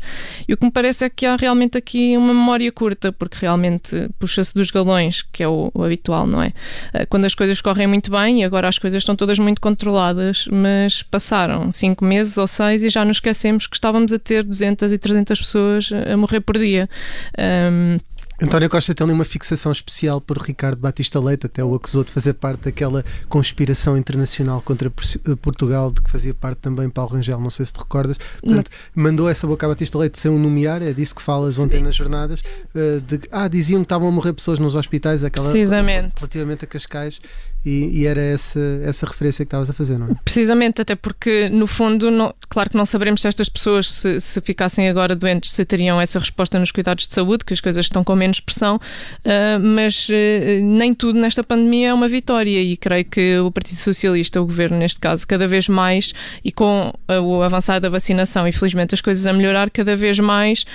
E 0.48 0.54
o 0.54 0.58
que 0.58 0.66
me 0.66 0.72
parece 0.72 1.06
é 1.06 1.10
que 1.10 1.24
há 1.28 1.36
realmente 1.36 1.78
aqui 1.78 2.18
uma 2.18 2.34
memória 2.34 2.72
curta, 2.72 3.12
porque 3.12 3.38
realmente 3.40 4.10
puxa-se 4.18 4.52
dos 4.56 4.72
galões, 4.72 5.22
que 5.22 5.44
é 5.44 5.48
o, 5.48 5.70
o, 5.72 5.84
habitual, 5.84 6.26
não 6.26 6.42
é? 6.42 6.52
Eh, 6.94 7.06
quando 7.06 7.26
as 7.26 7.36
coisas 7.36 7.62
correm 7.62 7.86
muito 7.86 8.10
bem 8.10 8.42
e 8.42 8.44
agora 8.44 8.68
as 8.68 8.80
coisas 8.80 9.04
estão 9.04 9.16
todas 9.16 9.38
muito 9.38 9.62
controladas, 9.62 10.48
mas 10.52 11.04
passaram 11.04 11.72
cinco 11.72 12.04
meses 12.04 12.36
ou 12.40 12.48
seis 12.48 12.82
e 12.82 12.90
já 12.90 13.06
nos 13.06 13.18
esquecemos 13.18 13.68
que 13.68 13.76
estávamos 13.76 14.12
a 14.12 14.18
ter 14.18 14.44
200 14.44 14.92
e 14.92 14.98
300 14.98 15.40
pessoas 15.40 15.90
a 16.12 16.18
morrer 16.18 16.42
por 16.42 16.58
dia. 16.58 16.90
Um, 17.38 18.00
António 18.42 18.70
Costa 18.70 18.94
tem 18.94 19.06
ali 19.06 19.14
uma 19.14 19.24
fixação 19.24 19.72
especial 19.72 20.20
por 20.20 20.38
Ricardo 20.38 20.78
Batista 20.78 21.20
Leite, 21.20 21.46
até 21.46 21.64
o 21.64 21.76
acusou 21.76 22.04
de 22.04 22.12
fazer 22.12 22.34
parte 22.34 22.64
daquela 22.64 23.04
conspiração 23.30 23.98
internacional 23.98 24.62
contra 24.62 24.90
eh, 24.90 25.36
Portugal, 25.42 25.92
de 25.92 26.02
que 26.02 26.10
fazia 26.10 26.34
parte 26.34 26.58
também 26.58 26.90
Paulo 26.90 27.12
Rangel, 27.12 27.40
não 27.40 27.50
sei 27.50 27.66
se 27.66 27.74
te 27.74 27.80
recordas. 27.80 28.18
Portanto, 28.42 28.70
não. 28.96 29.04
mandou 29.04 29.30
essa 29.30 29.46
boca 29.46 29.66
a 29.66 29.70
Batista 29.70 29.98
Leite 29.98 30.20
sem 30.20 30.32
o 30.32 30.38
nomear, 30.38 30.82
é 30.82 30.94
disso 30.94 31.16
que 31.16 31.22
falas 31.22 31.60
ontem 31.60 31.78
Sim. 31.78 31.84
nas 31.84 31.96
jornadas. 31.96 32.42
Eh, 32.76 33.02
de, 33.06 33.20
ah, 33.32 33.48
diziam 33.48 33.82
que 33.82 33.86
estavam 33.86 34.08
a 34.08 34.12
morrer 34.12 34.34
pessoas 34.34 34.60
nos 34.60 34.76
hospitais, 34.76 35.24
aquela, 35.24 35.50
Precisamente. 35.52 36.14
relativamente 36.18 36.66
a 36.66 36.68
Cascais, 36.68 37.22
e, 37.66 38.02
e, 38.02 38.06
era 38.06 38.22
essa, 38.22 38.60
essa 38.84 39.06
referência 39.06 39.46
que 39.46 39.48
estavas 39.48 39.70
a 39.70 39.74
fazer, 39.74 39.98
não 39.98 40.08
é? 40.08 40.16
Precisamente, 40.24 40.82
até 40.82 40.96
porque, 40.96 41.50
no 41.50 41.68
fundo, 41.68 42.12
não, 42.12 42.34
claro 42.50 42.70
que 42.70 42.78
não 42.78 42.86
saberemos 42.86 43.22
se 43.22 43.28
estas 43.28 43.48
pessoas, 43.48 43.90
se, 43.90 44.20
se 44.20 44.42
ficassem 44.42 44.90
agora 44.90 45.16
doentes, 45.16 45.52
se 45.52 45.64
teriam 45.64 46.00
essa 46.00 46.20
resposta 46.20 46.60
nos 46.60 46.72
cuidados 46.72 47.08
de 47.08 47.14
saúde, 47.14 47.46
que 47.46 47.54
as 47.54 47.62
coisas 47.62 47.86
estão 47.86 48.04
como 48.04 48.20
menos 48.20 48.40
pressão, 48.40 48.76
uh, 48.76 49.60
mas 49.62 50.10
uh, 50.10 50.14
nem 50.62 50.94
tudo 50.94 51.20
nesta 51.20 51.44
pandemia 51.44 51.90
é 51.90 51.94
uma 51.94 52.08
vitória 52.08 52.62
e 52.62 52.76
creio 52.76 53.06
que 53.06 53.38
o 53.40 53.52
Partido 53.52 53.78
Socialista, 53.78 54.42
o 54.42 54.46
governo 54.46 54.78
neste 54.78 55.00
caso, 55.00 55.28
cada 55.28 55.48
vez 55.48 55.68
mais 55.68 56.14
e 56.44 56.52
com 56.52 56.94
o 57.10 57.42
avançar 57.42 57.80
da 57.80 57.90
vacinação 57.90 58.48
e 58.48 58.52
felizmente 58.52 58.94
as 58.94 59.02
coisas 59.02 59.26
a 59.26 59.34
melhorar, 59.34 59.70
cada 59.70 59.96
vez 59.96 60.20
mais 60.20 60.66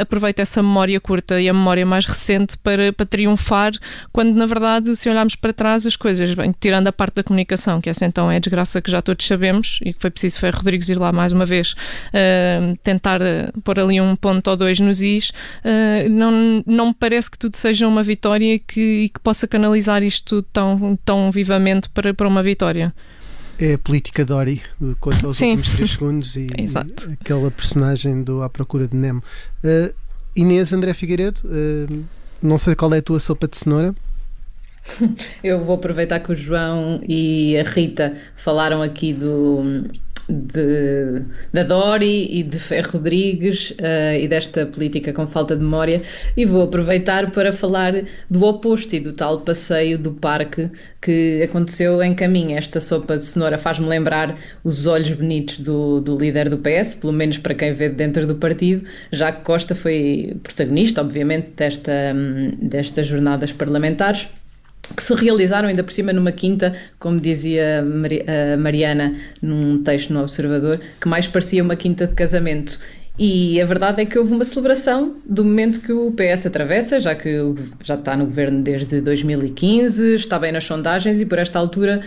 aproveita 0.00 0.42
essa 0.42 0.62
memória 0.62 1.00
curta 1.00 1.40
e 1.40 1.48
a 1.48 1.54
memória 1.54 1.84
mais 1.84 2.06
recente 2.06 2.56
para, 2.58 2.92
para 2.92 3.06
triunfar, 3.06 3.72
quando 4.12 4.34
na 4.34 4.46
verdade, 4.46 4.94
se 4.96 5.08
olharmos 5.08 5.36
para 5.36 5.52
trás, 5.52 5.86
as 5.86 5.96
coisas, 5.96 6.19
bem, 6.34 6.54
tirando 6.58 6.86
a 6.86 6.92
parte 6.92 7.16
da 7.16 7.22
comunicação, 7.22 7.80
que 7.80 7.88
essa 7.88 8.04
então 8.04 8.30
é 8.30 8.36
a 8.36 8.38
desgraça 8.38 8.80
que 8.80 8.90
já 8.90 9.00
todos 9.02 9.26
sabemos 9.26 9.78
e 9.84 9.92
que 9.92 10.00
foi 10.00 10.10
preciso 10.10 10.38
foi 10.38 10.50
Rodrigues 10.50 10.88
ir 10.88 10.98
lá 10.98 11.12
mais 11.12 11.32
uma 11.32 11.46
vez 11.46 11.72
uh, 11.72 12.76
tentar 12.82 13.20
pôr 13.64 13.80
ali 13.80 14.00
um 14.00 14.14
ponto 14.16 14.48
ou 14.48 14.56
dois 14.56 14.78
nos 14.80 15.00
is, 15.00 15.30
uh, 15.30 16.08
não, 16.08 16.62
não 16.66 16.88
me 16.88 16.94
parece 16.94 17.30
que 17.30 17.38
tudo 17.38 17.56
seja 17.56 17.86
uma 17.86 18.02
vitória 18.02 18.54
e 18.54 18.58
que, 18.58 19.04
e 19.04 19.08
que 19.08 19.20
possa 19.20 19.46
canalizar 19.46 20.02
isto 20.02 20.42
tão, 20.52 20.98
tão 21.04 21.30
vivamente 21.30 21.88
para, 21.88 22.12
para 22.14 22.28
uma 22.28 22.42
vitória 22.42 22.94
é 23.60 23.74
a 23.74 23.78
política 23.78 24.24
Dory, 24.24 24.62
quanto 25.00 25.26
aos 25.26 25.36
Sim. 25.36 25.50
últimos 25.50 25.76
3 25.76 25.90
segundos 25.90 26.36
e, 26.36 26.46
e, 26.56 27.12
aquela 27.12 27.50
personagem 27.50 28.22
do 28.22 28.42
À 28.42 28.48
Procura 28.48 28.88
de 28.88 28.96
Nemo. 28.96 29.22
Uh, 29.62 29.92
Inês 30.34 30.72
André 30.72 30.94
Figueiredo, 30.94 31.40
uh, 31.44 32.04
não 32.42 32.56
sei 32.56 32.74
qual 32.74 32.94
é 32.94 32.98
a 32.98 33.02
tua 33.02 33.20
sopa 33.20 33.46
de 33.46 33.58
cenoura. 33.58 33.94
Eu 35.42 35.64
vou 35.64 35.76
aproveitar 35.76 36.20
que 36.20 36.32
o 36.32 36.36
João 36.36 37.00
e 37.06 37.56
a 37.58 37.62
Rita 37.62 38.16
falaram 38.34 38.82
aqui 38.82 39.12
do, 39.12 39.84
de, 40.30 41.22
da 41.52 41.62
Dori 41.62 42.28
e 42.30 42.42
de 42.42 42.58
Ferro 42.58 42.92
Rodrigues 42.92 43.70
uh, 43.72 44.18
e 44.18 44.28
desta 44.28 44.64
política 44.66 45.12
com 45.12 45.26
falta 45.26 45.56
de 45.56 45.62
memória 45.62 46.02
e 46.36 46.44
vou 46.44 46.62
aproveitar 46.62 47.30
para 47.30 47.52
falar 47.52 47.94
do 48.28 48.44
oposto 48.44 48.94
e 48.94 49.00
do 49.00 49.12
tal 49.12 49.40
passeio 49.40 49.98
do 49.98 50.12
parque 50.12 50.70
que 51.00 51.42
aconteceu 51.42 52.02
em 52.02 52.14
caminho. 52.14 52.56
Esta 52.56 52.80
sopa 52.80 53.16
de 53.16 53.26
cenoura 53.26 53.58
faz-me 53.58 53.86
lembrar 53.86 54.36
os 54.62 54.86
olhos 54.86 55.12
bonitos 55.12 55.60
do, 55.60 56.00
do 56.00 56.16
líder 56.16 56.48
do 56.48 56.58
PS, 56.58 56.94
pelo 56.94 57.12
menos 57.12 57.38
para 57.38 57.54
quem 57.54 57.72
vê 57.72 57.88
dentro 57.88 58.26
do 58.26 58.34
partido, 58.34 58.84
já 59.10 59.32
que 59.32 59.42
Costa 59.42 59.74
foi 59.74 60.36
protagonista, 60.42 61.00
obviamente, 61.00 61.50
desta, 61.56 61.92
hum, 62.14 62.52
destas 62.60 63.06
jornadas 63.06 63.52
parlamentares 63.52 64.28
que 64.96 65.02
se 65.02 65.14
realizaram 65.14 65.68
ainda 65.68 65.82
por 65.82 65.92
cima 65.92 66.12
numa 66.12 66.32
quinta, 66.32 66.74
como 66.98 67.20
dizia 67.20 67.82
a 67.82 68.56
Mariana 68.56 69.16
num 69.40 69.82
texto 69.82 70.12
no 70.12 70.20
Observador, 70.20 70.80
que 71.00 71.08
mais 71.08 71.28
parecia 71.28 71.62
uma 71.62 71.76
quinta 71.76 72.06
de 72.06 72.14
casamento. 72.14 72.78
E 73.18 73.60
a 73.60 73.66
verdade 73.66 74.00
é 74.00 74.06
que 74.06 74.18
houve 74.18 74.32
uma 74.32 74.44
celebração 74.44 75.16
do 75.26 75.44
momento 75.44 75.80
que 75.80 75.92
o 75.92 76.10
PS 76.12 76.46
atravessa, 76.46 76.98
já 76.98 77.14
que 77.14 77.38
já 77.82 77.94
está 77.94 78.16
no 78.16 78.24
governo 78.24 78.62
desde 78.62 79.00
2015, 79.00 80.14
está 80.14 80.38
bem 80.38 80.52
nas 80.52 80.64
sondagens 80.64 81.20
e 81.20 81.26
por 81.26 81.38
esta 81.38 81.58
altura 81.58 82.00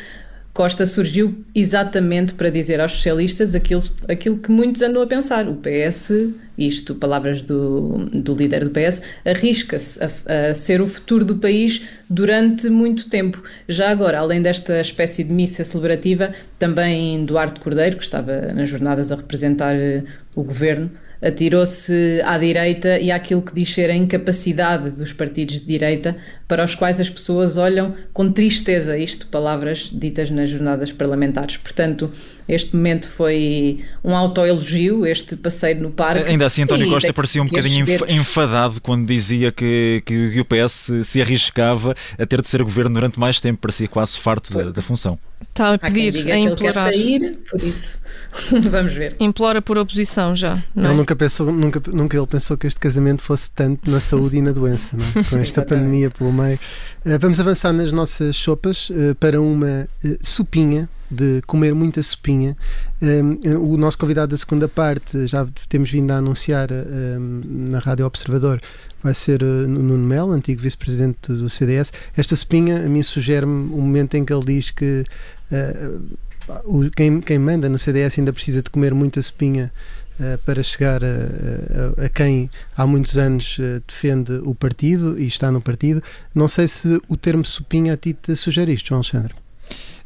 Costa 0.54 0.86
surgiu 0.86 1.44
exatamente 1.56 2.36
para 2.36 2.52
dizer 2.52 2.80
aos 2.80 2.92
socialistas 2.92 3.56
aquilo, 3.56 3.82
aquilo 4.08 4.38
que 4.38 4.52
muitos 4.52 4.84
andam 4.84 5.02
a 5.02 5.08
pensar. 5.08 5.50
O 5.50 5.56
PS, 5.56 6.30
isto, 6.56 6.94
palavras 6.94 7.42
do, 7.42 8.06
do 8.14 8.36
líder 8.36 8.64
do 8.64 8.70
PS, 8.70 9.02
arrisca-se 9.26 10.00
a, 10.04 10.52
a, 10.52 10.54
ser 10.54 10.80
o 10.80 10.88
futuro 10.88 11.26
do 11.26 11.38
país 11.38 11.82
durante 12.08 12.70
muito 12.70 13.10
tempo. 13.10 13.42
Já 13.68 13.90
agora, 13.90 14.20
além 14.20 14.44
desta 14.44 14.80
espécie 14.80 15.24
de 15.24 15.34
missa 15.34 15.64
celebrativa, 15.64 16.32
também 16.60 17.26
Duarte 17.26 17.60
Cordeiro, 17.60 17.98
que 17.98 18.04
estava 18.04 18.54
nas 18.54 18.70
jornadas 18.70 19.12
a 19.12 19.16
representar 19.16 19.74
eh, 19.74 20.04
o 20.36 20.44
governo, 20.44 20.92
atirou-se 21.24 22.22
à 22.26 22.38
direita 22.38 23.00
e 23.00 23.12
àquilo 23.12 23.42
que 23.42 23.54
diz 23.54 23.74
ser 23.74 23.90
a 23.90 23.96
incapacidade 23.96 24.92
dos 24.92 25.14
partidos 25.14 25.62
de 25.62 25.66
direita 25.66 26.16
para 26.48 26.64
os 26.64 26.76
quais 26.76 27.00
as 27.00 27.10
pessoas 27.10 27.58
olham 27.58 27.96
com 28.12 28.32
tristeza, 28.32 28.98
isto 28.98 29.28
palavras 29.28 29.90
ditas 29.92 30.30
nas 30.30 30.50
jornadas 30.50 30.92
parlamentares. 30.92 31.58
Portanto, 31.58 32.12
este 32.48 32.76
momento 32.76 33.10
foi 33.10 33.80
um 34.04 34.16
autoelogio, 34.16 35.06
este 35.06 35.36
passeio 35.36 35.82
no 35.82 35.92
parque. 35.92 36.30
Ainda 36.30 36.46
assim, 36.46 36.64
António 36.64 36.90
Costa 36.90 37.14
parecia 37.14 37.42
um 37.42 37.48
bocadinho 37.48 37.86
enfadado 38.10 38.82
quando 38.82 39.08
dizia 39.08 39.52
que, 39.52 40.04
que 40.06 40.40
o 40.40 40.46
PS 40.46 40.92
se 41.04 41.22
arriscava 41.22 41.96
a 42.20 42.26
ter 42.26 42.42
de 42.42 42.50
ser 42.50 42.62
governo 42.62 42.94
durante 42.94 43.20
mais 43.20 43.40
tempo, 43.40 43.62
parecia 43.62 43.88
quase 43.88 44.20
farto 44.20 44.54
da, 44.54 44.72
da 44.72 44.82
função. 44.82 45.18
Está 45.50 45.74
a 45.74 45.78
pedir, 45.78 46.32
a 46.32 46.38
implorar. 46.38 46.86
sair, 46.86 47.38
por 47.50 47.62
isso 47.62 48.00
vamos 48.72 48.94
ver. 48.94 49.16
Implora 49.20 49.62
por 49.62 49.78
oposição 49.78 50.36
já. 50.36 50.64
Não 50.76 50.86
é? 50.86 50.88
Ele 50.88 50.98
nunca 50.98 51.16
pensou, 51.16 51.52
nunca, 51.52 51.82
nunca 51.92 52.18
ele 52.18 52.28
pensou 52.28 52.58
que 52.58 52.68
este 52.68 52.80
casamento 52.80 53.22
fosse 53.22 53.52
tanto 53.52 53.90
na 53.90 54.00
saúde 54.00 54.38
e 54.38 54.42
na 54.42 54.52
doença, 54.52 54.98
não 54.98 55.22
é? 55.22 55.24
com 55.30 55.38
esta 55.38 55.62
pandemia 55.62 56.10
pelo 56.10 56.32
meio. 56.32 56.60
Uh, 57.06 57.20
vamos 57.20 57.40
avançar 57.40 57.72
nas 57.74 57.92
nossas 57.92 58.36
sopas 58.36 58.90
uh, 58.90 59.16
para 59.20 59.40
uma 59.42 59.88
uh, 60.04 60.18
sopinha 60.22 60.90
de 61.14 61.42
comer 61.46 61.76
muita 61.76 62.02
sopinha. 62.02 62.58
Um, 63.02 63.74
o 63.74 63.78
nosso 63.78 63.98
convidado 63.98 64.32
da 64.32 64.38
segunda 64.38 64.68
parte, 64.68 65.28
já 65.28 65.46
temos 65.70 65.92
vindo 65.92 66.12
a 66.12 66.18
anunciar 66.18 66.70
um, 66.72 67.42
na 67.70 67.80
Rádio 67.80 68.06
Observador, 68.06 68.60
vai 69.04 69.14
ser 69.14 69.44
uh, 69.44 69.68
Nuno 69.68 69.98
Melo, 69.98 70.32
antigo 70.32 70.62
vice-presidente 70.62 71.32
do 71.32 71.50
CDS. 71.50 71.92
Esta 72.16 72.36
sopinha 72.36 72.78
a 72.78 72.90
mim 72.90 73.04
sugere-me 73.04 73.74
um 73.74 73.82
momento 73.82 74.16
em 74.16 74.24
que 74.24 74.34
ele 74.34 74.46
diz 74.46 74.72
que 74.72 75.04
uh, 75.52 76.18
o, 76.64 76.90
quem, 76.90 77.22
quem 77.22 77.38
manda 77.38 77.68
no 77.68 77.78
CDS 77.78 78.18
ainda 78.18 78.32
precisa 78.32 78.62
de 78.62 78.70
comer 78.70 78.94
muita 78.94 79.22
sopinha 79.22 79.72
Uh, 80.14 80.38
para 80.46 80.62
chegar 80.62 81.04
a, 81.04 81.08
a, 81.08 82.06
a, 82.06 82.10
quem 82.10 82.48
há 82.78 82.86
muitos 82.86 83.18
anos 83.18 83.58
uh, 83.58 83.82
defende 83.88 84.34
o 84.46 84.54
partido 84.54 85.20
e 85.20 85.26
está 85.26 85.52
no 85.52 85.60
partido. 85.60 86.04
Não 86.36 86.48
sei 86.48 86.68
se 86.68 87.02
o 87.08 87.18
termo 87.18 87.44
sopinha 87.44 87.94
a 87.94 87.98
ti 87.98 88.14
te 88.14 88.36
sugere 88.36 88.72
isto, 88.72 88.90
João 88.90 89.00
Alexandre. 89.00 89.34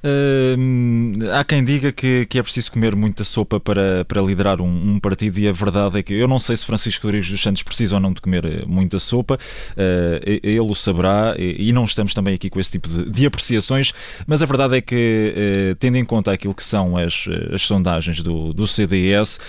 Uh, 0.04 1.32
há 1.34 1.44
quem 1.44 1.64
diga 1.64 1.92
que, 1.92 2.26
que 2.28 2.38
é 2.38 2.44
preciso 2.44 2.72
comer 2.72 2.96
muita 2.96 3.24
sopa 3.24 3.60
para, 3.60 4.06
para 4.06 4.22
liderar 4.22 4.62
um, 4.62 4.94
um, 4.94 5.00
partido, 5.00 5.40
e 5.40 5.48
a 5.48 5.52
verdade 5.52 6.00
é 6.00 6.04
que 6.04 6.14
eu 6.14 6.28
não 6.28 6.38
sei 6.38 6.56
se 6.56 6.66
Francisco 6.66 7.08
Rodrigues 7.08 7.30
dos 7.30 7.42
Santos 7.42 7.64
precisa 7.64 7.96
ou 7.96 8.02
não 8.02 8.14
de 8.14 8.22
comer 8.22 8.46
eh, 8.46 8.64
muita 8.68 9.00
sopa, 9.00 9.36
uh, 9.36 10.30
ele 10.44 10.60
o 10.60 10.76
saberá, 10.76 11.36
e, 11.38 11.70
e, 11.70 11.74
não 11.74 11.86
estamos 11.86 12.14
também 12.14 12.36
aqui 12.36 12.50
com 12.50 12.60
esse 12.60 12.72
tipo 12.72 12.88
de, 12.88 13.10
de 13.10 13.26
apreciações, 13.26 13.94
mas 14.28 14.44
a 14.44 14.46
verdade 14.46 14.78
é 14.78 14.82
que, 14.82 15.34
uh, 15.36 15.76
tendo 15.76 15.98
em 15.98 16.06
conta 16.06 16.32
aquilo 16.32 16.54
que 16.54 16.64
são 16.64 16.96
as, 16.96 17.26
as 17.52 17.64
sondagens 17.64 18.22
do, 18.22 18.54
do 18.54 18.68
CDS, 18.68 19.40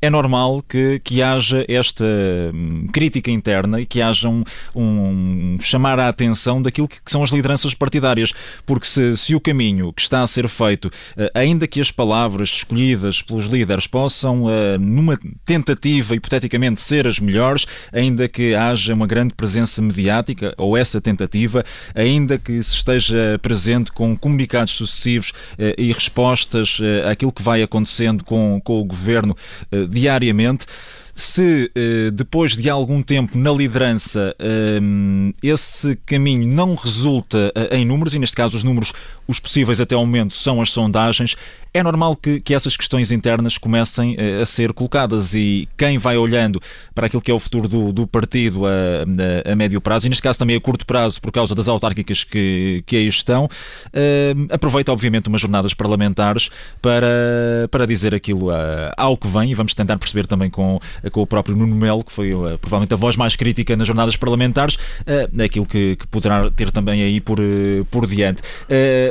é 0.00 0.10
normal 0.10 0.62
que, 0.62 1.00
que 1.00 1.22
haja 1.22 1.64
esta 1.68 2.04
hum, 2.54 2.86
crítica 2.92 3.30
interna 3.30 3.80
e 3.80 3.86
que 3.86 4.00
haja 4.00 4.28
um, 4.28 4.42
um 4.74 5.58
chamar 5.60 5.98
a 5.98 6.08
atenção 6.08 6.60
daquilo 6.60 6.88
que, 6.88 7.02
que 7.02 7.10
são 7.10 7.22
as 7.22 7.30
lideranças 7.30 7.74
partidárias, 7.74 8.32
porque 8.64 8.86
se, 8.86 9.16
se 9.16 9.34
o 9.34 9.40
caminho 9.42 9.92
que 9.92 10.00
está 10.00 10.22
a 10.22 10.26
ser 10.26 10.48
feito, 10.48 10.90
eh, 11.16 11.30
ainda 11.34 11.66
que 11.66 11.80
as 11.80 11.90
palavras 11.90 12.48
escolhidas 12.48 13.20
pelos 13.20 13.46
líderes 13.46 13.86
possam, 13.86 14.48
eh, 14.48 14.78
numa 14.78 15.18
tentativa, 15.44 16.14
hipoteticamente, 16.14 16.80
ser 16.80 17.06
as 17.06 17.18
melhores, 17.18 17.66
ainda 17.92 18.28
que 18.28 18.54
haja 18.54 18.94
uma 18.94 19.06
grande 19.06 19.34
presença 19.34 19.82
mediática, 19.82 20.54
ou 20.56 20.76
essa 20.76 21.00
tentativa, 21.00 21.64
ainda 21.94 22.38
que 22.38 22.62
se 22.62 22.76
esteja 22.76 23.38
presente 23.42 23.92
com 23.92 24.16
comunicados 24.16 24.72
sucessivos 24.72 25.32
eh, 25.58 25.74
e 25.76 25.92
respostas 25.92 26.78
àquilo 27.10 27.32
que 27.32 27.42
vai 27.42 27.62
acontecendo 27.62 28.24
com, 28.24 28.60
com 28.62 28.80
o 28.80 28.84
governo 28.84 29.36
diariamente 29.90 30.66
se 31.14 31.70
depois 32.14 32.56
de 32.56 32.70
algum 32.70 33.02
tempo 33.02 33.36
na 33.36 33.52
liderança 33.52 34.34
esse 35.42 35.96
caminho 36.06 36.46
não 36.46 36.74
resulta 36.74 37.52
em 37.70 37.84
números, 37.84 38.14
e 38.14 38.18
neste 38.18 38.36
caso 38.36 38.56
os 38.56 38.64
números 38.64 38.92
os 39.26 39.38
possíveis 39.38 39.80
até 39.80 39.94
ao 39.94 40.04
momento 40.04 40.34
são 40.34 40.60
as 40.60 40.70
sondagens, 40.70 41.36
é 41.74 41.82
normal 41.82 42.14
que, 42.14 42.40
que 42.40 42.54
essas 42.54 42.76
questões 42.76 43.10
internas 43.10 43.56
comecem 43.56 44.14
a, 44.18 44.42
eh, 44.42 44.44
ser 44.44 44.72
colocadas. 44.72 45.34
E 45.34 45.68
quem 45.76 45.96
vai 45.96 46.18
olhando 46.18 46.60
para 46.94 47.06
aquilo 47.06 47.22
que 47.22 47.30
é 47.30 47.34
o 47.34 47.38
futuro 47.38 47.66
do, 47.66 47.92
do 47.92 48.06
partido 48.06 48.66
a, 48.66 48.70
a, 49.48 49.52
a, 49.52 49.56
médio 49.56 49.80
prazo, 49.80 50.06
e 50.06 50.10
neste 50.10 50.22
caso 50.22 50.38
também 50.38 50.56
a 50.56 50.60
curto 50.60 50.84
prazo, 50.84 51.20
por 51.20 51.32
causa 51.32 51.54
das 51.54 51.68
autárquicas 51.68 52.24
que, 52.24 52.82
que 52.86 52.96
aí 52.96 53.06
estão, 53.06 53.48
aproveita 54.50 54.92
obviamente 54.92 55.28
umas 55.28 55.40
jornadas 55.40 55.72
parlamentares 55.72 56.50
para, 56.80 57.68
para 57.70 57.86
dizer 57.86 58.14
aquilo 58.14 58.48
ao 58.96 59.16
que 59.16 59.28
vem, 59.28 59.50
e 59.50 59.54
vamos 59.54 59.74
tentar 59.74 59.96
perceber 59.98 60.26
também 60.26 60.50
com, 60.50 60.78
com 61.10 61.22
o 61.22 61.26
próprio 61.26 61.56
Nuno 61.56 61.74
Melo, 61.74 62.04
que 62.04 62.12
foi 62.12 62.32
uh, 62.34 62.58
provavelmente 62.58 62.94
a 62.94 62.96
voz 62.96 63.16
mais 63.16 63.36
crítica 63.36 63.76
nas 63.76 63.86
jornadas 63.86 64.16
parlamentares, 64.16 64.76
uh, 64.76 65.42
aquilo 65.42 65.66
que, 65.66 65.96
que 65.96 66.06
poderá 66.06 66.50
ter 66.50 66.70
também 66.70 67.02
aí 67.02 67.20
por, 67.20 67.38
por 67.90 68.06
diante. 68.06 68.42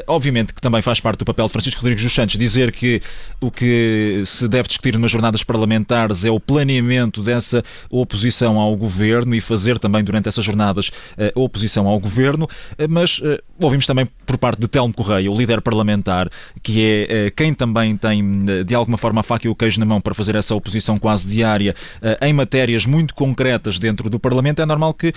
obviamente 0.07 0.53
que 0.53 0.61
também 0.61 0.81
faz 0.81 0.99
parte 0.99 1.19
do 1.19 1.25
papel 1.25 1.45
de 1.45 1.51
Francisco 1.51 1.81
Rodrigues 1.81 2.03
dos 2.03 2.13
Santos 2.13 2.37
dizer 2.37 2.71
que 2.71 3.01
o 3.39 3.51
que 3.51 4.23
se 4.25 4.47
deve 4.47 4.67
discutir 4.67 4.97
nas 4.97 5.11
jornadas 5.11 5.43
parlamentares 5.43 6.25
é 6.25 6.31
o 6.31 6.39
planeamento 6.39 7.21
dessa 7.21 7.63
oposição 7.89 8.59
ao 8.59 8.75
governo 8.75 9.35
e 9.35 9.41
fazer 9.41 9.79
também 9.79 10.03
durante 10.03 10.29
essas 10.29 10.43
jornadas 10.43 10.91
eh, 11.17 11.31
oposição 11.35 11.87
ao 11.87 11.99
governo, 11.99 12.47
eh, 12.77 12.87
mas 12.87 13.19
eh, 13.23 13.41
ouvimos 13.61 13.85
também 13.85 14.07
por 14.25 14.37
parte 14.37 14.59
de 14.59 14.67
Telmo 14.67 14.93
Correia, 14.93 15.31
o 15.31 15.37
líder 15.37 15.61
parlamentar, 15.61 16.29
que 16.63 17.07
é 17.09 17.31
quem 17.31 17.53
também 17.53 17.95
tem 17.97 18.45
de 18.65 18.73
alguma 18.73 18.97
forma 18.97 19.21
a 19.21 19.23
faca 19.23 19.47
e 19.47 19.49
o 19.49 19.55
queijo 19.55 19.79
na 19.79 19.85
mão 19.85 19.99
para 19.99 20.13
fazer 20.13 20.35
essa 20.35 20.55
oposição 20.55 20.97
quase 20.97 21.27
diária 21.27 21.75
em 22.21 22.33
matérias 22.33 22.85
muito 22.85 23.13
concretas 23.13 23.79
dentro 23.79 24.09
do 24.09 24.19
Parlamento, 24.19 24.61
é 24.61 24.65
normal 24.65 24.93
que 24.93 25.13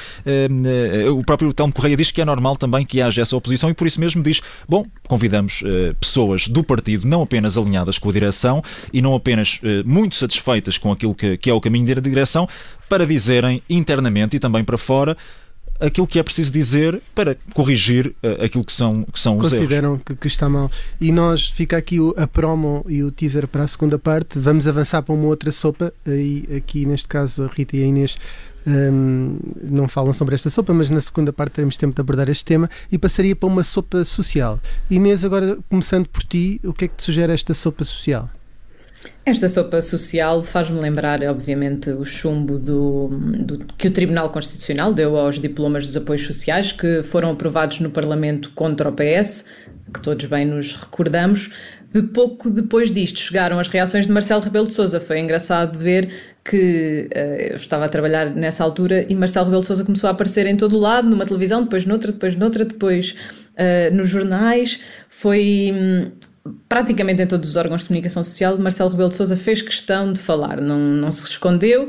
o 1.13 1.25
próprio 1.25 1.53
Telmo 1.53 1.73
Correia 1.73 1.97
diz 1.97 2.11
que 2.11 2.21
é 2.21 2.25
normal 2.25 2.57
também 2.57 2.85
que 2.85 3.01
haja 3.01 3.23
essa 3.23 3.37
oposição 3.37 3.71
e 3.71 3.75
por 3.75 3.87
isso 3.87 4.01
mesmo 4.01 4.23
diz: 4.23 4.41
bom, 4.69 4.85
convidamos 5.07 5.63
pessoas 6.01 6.49
do 6.49 6.63
partido 6.63 7.07
não 7.07 7.23
apenas 7.23 7.57
alinhadas 7.57 7.99
com 7.99 8.09
a 8.09 8.13
direção 8.13 8.63
e 8.93 9.01
não 9.01 9.15
apenas 9.15 9.61
muito 9.85 10.15
satisfeitas 10.15 10.79
com 10.79 10.93
aquilo 10.93 11.15
que, 11.15 11.37
que 11.37 11.51
é 11.51 11.55
o 11.55 11.61
caminho 11.61 11.95
da 11.95 12.01
direção, 12.01 12.49
para 12.89 13.07
dizerem 13.07 13.63
internamente 13.69 14.37
e 14.37 14.41
também 14.41 14.65
para 14.65 14.79
fora 14.79 15.17
aquilo 15.81 16.07
que 16.07 16.19
é 16.19 16.23
preciso 16.23 16.53
dizer 16.53 17.01
para 17.15 17.37
corrigir 17.53 18.15
uh, 18.23 18.45
aquilo 18.45 18.65
que 18.65 18.73
são, 18.73 19.05
que 19.05 19.19
são 19.19 19.37
os 19.37 19.43
Consideram 19.43 19.99
que, 19.99 20.15
que, 20.15 20.27
está 20.27 20.49
mal. 20.49 20.71
E 21.01 21.11
nós, 21.13 21.49
fica 21.49 21.77
aqui 21.77 22.01
o, 22.01 22.15
a 22.17 22.27
promo 22.27 22.85
e 22.89 23.03
o 23.03 23.11
teaser 23.11 23.47
para 23.49 23.65
a 23.65 23.67
segunda 23.67 23.99
parte. 23.99 24.39
Vamos 24.39 24.67
avançar 24.69 25.03
para 25.03 25.15
uma 25.15 25.27
outra 25.27 25.51
sopa. 25.51 25.93
E 26.07 26.49
aqui, 26.57 26.87
neste 26.87 27.09
caso, 27.09 27.45
a 27.45 27.47
Rita 27.47 27.77
e 27.77 27.83
a 27.83 27.87
Inês 27.87 28.17
um, 28.67 29.39
não 29.63 29.89
falam 29.89 30.13
sobre 30.13 30.35
esta 30.35 30.49
sopa, 30.49 30.73
mas 30.73 30.91
na 30.91 31.01
segunda 31.01 31.33
parte 31.33 31.53
teremos 31.53 31.77
tempo 31.77 31.95
de 31.95 32.01
abordar 32.01 32.29
este 32.29 32.45
tema 32.45 32.69
e 32.91 32.99
passaria 32.99 33.37
para 33.37 33.47
uma 33.47 33.63
sopa 33.63 34.05
social. 34.05 34.59
Inês, 34.91 35.25
agora 35.25 35.59
começando 35.69 36.09
por 36.09 36.23
ti, 36.23 36.61
o 36.65 36.73
que 36.73 36.87
é 36.87 36.89
que 36.89 36.97
te 36.97 37.03
sugere 37.03 37.33
esta 37.33 37.53
sopa 37.53 37.85
social? 37.85 38.31
Esta 39.27 39.49
sopa 39.49 39.81
social 39.81 40.43
faz-me 40.43 40.81
lembrar, 40.81 41.23
obviamente, 41.25 41.91
o 41.91 42.05
chumbo 42.05 42.59
do, 42.59 43.09
do, 43.09 43.59
que 43.79 43.89
o 43.89 43.91
Tribunal 43.91 44.31
Constitucional 44.31 44.93
deu 44.93 45.17
aos 45.17 45.41
diplomas 45.41 45.87
dos 45.87 45.97
apoios 45.97 46.27
sociais 46.27 46.73
que 46.73 47.03
foram 47.03 47.31
aprovados 47.31 47.81
no 47.81 47.89
Parlamento 47.89 48.53
contra 48.55 48.89
o 48.89 48.93
PS, 48.93 49.47
que 49.93 50.01
todos 50.01 50.27
bem 50.27 50.45
nos 50.45 50.77
recordamos. 50.77 51.51
De 51.91 52.03
pouco 52.03 52.51
depois 52.51 52.91
disto 52.91 53.21
chegaram 53.21 53.59
as 53.61 53.69
reações 53.69 54.07
de 54.07 54.13
Marcelo 54.13 54.43
Rebelo 54.43 54.67
de 54.67 54.75
Sousa. 54.75 54.99
Foi 54.99 55.21
engraçado 55.21 55.79
ver 55.79 56.09
que 56.45 57.09
uh, 57.15 57.53
eu 57.53 57.55
estava 57.55 57.85
a 57.85 57.89
trabalhar 57.89 58.27
nessa 58.31 58.65
altura 58.65 59.07
e 59.09 59.15
Marcelo 59.15 59.47
Rebelo 59.47 59.63
de 59.63 59.69
Sousa 59.69 59.85
começou 59.85 60.09
a 60.09 60.11
aparecer 60.11 60.47
em 60.47 60.57
todo 60.57 60.77
o 60.77 60.81
lado, 60.81 61.09
numa 61.09 61.25
televisão, 61.25 61.63
depois 61.63 61.87
noutra, 61.87 62.11
depois 62.11 62.35
noutra, 62.35 62.65
depois 62.65 63.15
uh, 63.53 63.95
nos 63.95 64.09
jornais. 64.09 64.81
Foi 65.09 65.71
hum, 65.73 66.11
praticamente 66.69 67.23
em 67.23 67.27
todos 67.27 67.49
os 67.49 67.57
órgãos 67.57 67.83
de 67.83 67.89
comunicação 67.89 68.23
social, 68.23 68.59
Marcelo 68.59 68.91
Rebelo 68.91 69.11
de 69.11 69.17
Sousa 69.17 69.37
fez 69.37 69.63
questão 69.63 70.13
de 70.13 70.21
falar, 70.21 70.61
não, 70.61 70.79
não 70.79 71.11
se 71.11 71.25
escondeu, 71.25 71.89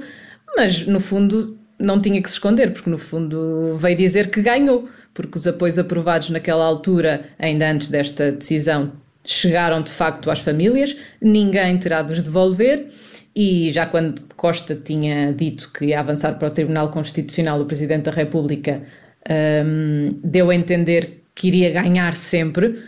mas 0.55 0.85
no 0.85 0.99
fundo 0.99 1.57
não 1.77 2.01
tinha 2.01 2.21
que 2.21 2.29
se 2.29 2.35
esconder, 2.35 2.71
porque 2.71 2.89
no 2.89 2.97
fundo 2.97 3.75
veio 3.77 3.97
dizer 3.97 4.29
que 4.29 4.41
ganhou, 4.41 4.87
porque 5.13 5.37
os 5.37 5.45
apoios 5.45 5.77
aprovados 5.77 6.29
naquela 6.29 6.63
altura, 6.63 7.25
ainda 7.37 7.69
antes 7.69 7.89
desta 7.89 8.31
decisão, 8.31 8.93
chegaram 9.25 9.81
de 9.81 9.91
facto 9.91 10.29
às 10.29 10.39
famílias, 10.39 10.95
ninguém 11.19 11.77
terá 11.77 12.01
de 12.01 12.13
os 12.13 12.23
devolver. 12.23 12.87
E 13.35 13.73
já 13.73 13.85
quando 13.85 14.21
Costa 14.37 14.75
tinha 14.75 15.33
dito 15.33 15.71
que 15.73 15.85
ia 15.85 15.99
avançar 15.99 16.37
para 16.39 16.47
o 16.47 16.51
Tribunal 16.51 16.89
Constitucional, 16.89 17.59
o 17.59 17.65
Presidente 17.65 18.03
da 18.03 18.11
República 18.11 18.83
um, 19.65 20.17
deu 20.23 20.49
a 20.49 20.55
entender 20.55 21.23
que 21.33 21.47
iria 21.47 21.69
ganhar 21.71 22.15
sempre. 22.15 22.79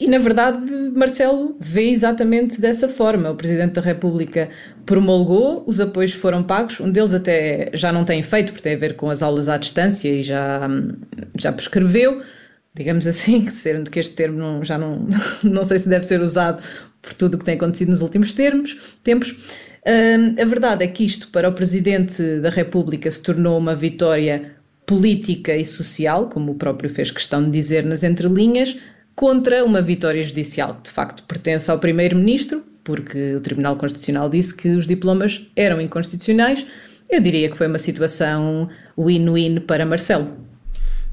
E, 0.00 0.08
na 0.08 0.16
verdade, 0.16 0.66
Marcelo 0.94 1.54
vê 1.60 1.90
exatamente 1.90 2.58
dessa 2.58 2.88
forma. 2.88 3.30
O 3.30 3.34
Presidente 3.34 3.72
da 3.72 3.82
República 3.82 4.48
promulgou, 4.86 5.62
os 5.66 5.78
apoios 5.78 6.14
foram 6.14 6.42
pagos, 6.42 6.80
um 6.80 6.90
deles 6.90 7.12
até 7.12 7.70
já 7.74 7.92
não 7.92 8.02
tem 8.02 8.20
efeito, 8.20 8.52
porque 8.52 8.62
tem 8.62 8.74
a 8.74 8.78
ver 8.78 8.96
com 8.96 9.10
as 9.10 9.22
aulas 9.22 9.46
à 9.46 9.58
distância 9.58 10.08
e 10.08 10.22
já, 10.22 10.66
já 11.38 11.52
prescreveu, 11.52 12.22
digamos 12.74 13.06
assim, 13.06 13.48
sendo 13.52 13.90
que 13.90 14.00
este 14.00 14.14
termo 14.14 14.38
não, 14.38 14.64
já 14.64 14.78
não, 14.78 15.06
não 15.44 15.64
sei 15.64 15.78
se 15.78 15.86
deve 15.86 16.06
ser 16.06 16.22
usado 16.22 16.62
por 17.02 17.12
tudo 17.12 17.34
o 17.34 17.38
que 17.38 17.44
tem 17.44 17.56
acontecido 17.56 17.90
nos 17.90 18.00
últimos 18.00 18.32
termos, 18.32 18.96
tempos. 19.02 19.34
a 20.40 20.44
verdade 20.46 20.82
é 20.82 20.88
que 20.88 21.04
isto, 21.04 21.28
para 21.28 21.46
o 21.46 21.52
Presidente 21.52 22.40
da 22.40 22.48
República, 22.48 23.10
se 23.10 23.20
tornou 23.20 23.58
uma 23.58 23.74
vitória 23.74 24.40
política 24.86 25.54
e 25.54 25.64
social, 25.64 26.30
como 26.30 26.52
o 26.52 26.54
próprio 26.54 26.88
fez 26.88 27.10
questão 27.10 27.44
de 27.44 27.50
dizer 27.50 27.84
nas 27.84 28.02
entrelinhas, 28.02 28.76
contra 29.20 29.62
uma 29.66 29.82
vitória 29.82 30.24
judicial 30.24 30.76
que 30.76 30.84
de 30.84 30.90
facto 30.90 31.22
pertence 31.24 31.70
ao 31.70 31.78
Primeiro-Ministro, 31.78 32.64
porque 32.82 33.34
o 33.34 33.40
Tribunal 33.42 33.76
Constitucional 33.76 34.30
disse 34.30 34.54
que 34.54 34.70
os 34.70 34.86
diplomas 34.86 35.46
eram 35.54 35.78
inconstitucionais. 35.78 36.64
Eu 37.06 37.20
diria 37.20 37.50
que 37.50 37.54
foi 37.54 37.66
uma 37.66 37.76
situação 37.76 38.70
win-win 38.96 39.60
para 39.60 39.84
Marcelo. 39.84 40.30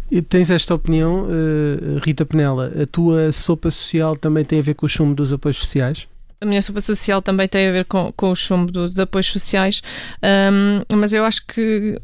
E 0.09 0.21
tens 0.21 0.49
esta 0.49 0.73
opinião, 0.73 1.27
eh, 1.29 1.99
Rita 2.01 2.25
Penela? 2.25 2.71
A 2.81 2.85
tua 2.85 3.29
sopa 3.33 3.69
social 3.69 4.15
também 4.15 4.45
tem 4.45 4.59
a 4.59 4.61
ver 4.61 4.75
com 4.75 4.85
o 4.85 4.89
chumbo 4.89 5.13
dos 5.13 5.33
apoios 5.33 5.57
sociais? 5.57 6.07
A 6.39 6.45
minha 6.45 6.61
sopa 6.61 6.79
social 6.79 7.21
também 7.21 7.49
tem 7.49 7.67
a 7.67 7.71
ver 7.73 7.83
com, 7.83 8.13
com 8.15 8.31
o 8.31 8.35
chumbo 8.37 8.71
dos 8.71 8.97
apoios 8.97 9.25
sociais, 9.25 9.81
um, 10.23 10.95
mas 10.95 11.11
eu 11.11 11.25
acho 11.25 11.45
que 11.45 11.99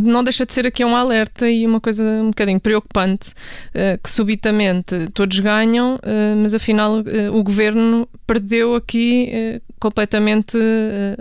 não 0.00 0.22
deixa 0.22 0.46
de 0.46 0.52
ser 0.52 0.66
aqui 0.66 0.84
um 0.84 0.94
alerta 0.96 1.48
e 1.50 1.66
uma 1.66 1.80
coisa 1.80 2.04
um 2.04 2.28
bocadinho 2.28 2.60
preocupante 2.60 3.30
uh, 3.30 4.00
que 4.02 4.08
subitamente 4.08 5.08
todos 5.12 5.38
ganham, 5.40 5.96
uh, 5.96 6.36
mas 6.40 6.54
afinal 6.54 7.00
uh, 7.00 7.36
o 7.36 7.42
governo 7.42 8.08
perdeu 8.26 8.74
aqui 8.74 9.60
completamente 9.80 10.58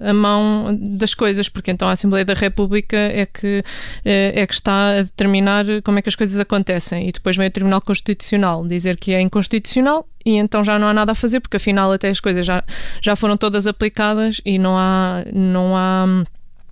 a 0.02 0.14
mão 0.14 0.78
das 0.98 1.14
coisas, 1.14 1.48
porque 1.48 1.72
então 1.72 1.88
a 1.88 1.94
Assembleia 1.94 2.26
da 2.26 2.34
República 2.34 2.98
é 2.98 3.26
que, 3.26 3.64
é 4.04 4.46
que 4.46 4.54
está 4.54 4.98
a 4.98 5.02
determinar 5.04 5.66
como 5.84 6.00
é 6.00 6.02
que 6.02 6.10
as 6.10 6.16
coisas 6.16 6.40
acontecem 6.40 7.08
e 7.08 7.12
depois 7.12 7.38
vem 7.38 7.48
o 7.48 7.52
Tribunal 7.52 7.82
Constitucional 7.82 8.66
dizer 8.68 8.98
que 8.98 9.14
é 9.14 9.22
inconstitucional 9.22 10.08
e 10.26 10.36
então 10.36 10.64
já 10.66 10.78
não 10.78 10.88
há 10.88 10.94
nada 10.94 11.14
a 11.14 11.16
fazer, 11.16 11.40
porque 11.40 11.56
afinal 11.56 11.92
até 11.94 12.10
as 12.10 12.20
coisas 12.20 12.46
já, 12.46 12.62
já 13.02 13.16
foram 13.16 13.38
todas 13.38 13.68
aplicadas 13.68 14.42
e 14.44 14.60
não 14.60 14.78
há. 14.78 15.24
Não 15.34 15.78
há 15.78 16.26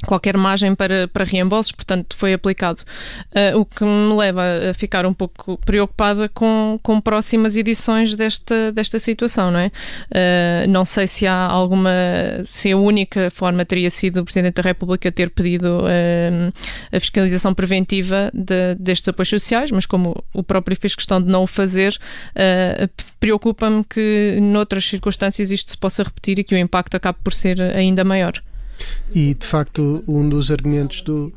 qualquer 0.06 0.38
margem 0.38 0.76
para, 0.76 1.08
para 1.08 1.26
reembolsos, 1.26 1.72
portanto 1.72 2.16
foi 2.16 2.34
aplicado. 2.34 2.82
Uh, 3.32 3.60
o 3.60 3.66
que 3.66 3.84
me 3.84 4.14
leva 4.16 4.42
a 4.70 4.74
ficar 4.74 5.06
um 5.06 5.14
pouco 5.14 5.58
preocupada 5.66 6.30
com, 6.30 6.80
com 6.82 7.02
próximas 7.02 7.58
edições 7.58 8.16
desta, 8.16 8.72
desta 8.72 9.00
situação, 9.00 9.52
não 9.52 9.60
é? 9.60 9.68
Uh, 9.68 10.70
não 10.70 10.86
sei 10.86 11.08
se 11.08 11.28
há 11.28 11.36
alguma, 11.36 11.92
se 12.46 12.72
a 12.72 12.78
única 12.78 13.30
forma 13.32 13.66
teria 13.66 13.90
sido 13.90 14.22
o 14.22 14.26
Presidente 14.26 14.56
da 14.56 14.62
República 14.62 15.12
ter 15.12 15.30
pedido 15.30 15.80
uh, 15.80 16.54
a 16.96 17.00
fiscalização 17.00 17.54
preventiva 17.54 18.32
de, 18.34 18.76
destes 18.76 19.08
apoios 19.08 19.30
sociais, 19.30 19.72
mas 19.72 19.86
como 19.86 20.24
o 20.34 20.44
próprio 20.44 20.78
fez 20.80 20.96
questão 20.96 21.22
de 21.22 21.28
não 21.28 21.44
o 21.44 21.48
fazer, 21.48 21.98
preocupa-me 23.20 23.84
que 23.84 24.38
noutras 24.42 24.86
circunstâncias 24.86 25.52
isto 25.52 25.72
se 25.72 25.78
possa 25.78 26.04
repetir 26.04 26.40
e 26.40 26.44
que 26.44 26.56
o 26.56 26.58
impacto 26.58 26.96
acabe 26.96 27.18
por 27.24 27.34
ser 27.34 27.62
ainda 27.62 28.04
maior. 28.04 28.42
E 29.14 29.34
de 29.34 29.46
facto, 29.46 30.04
um 30.08 30.28
dos 30.28 30.52
argumentos 30.52 31.02
do, 31.02 31.32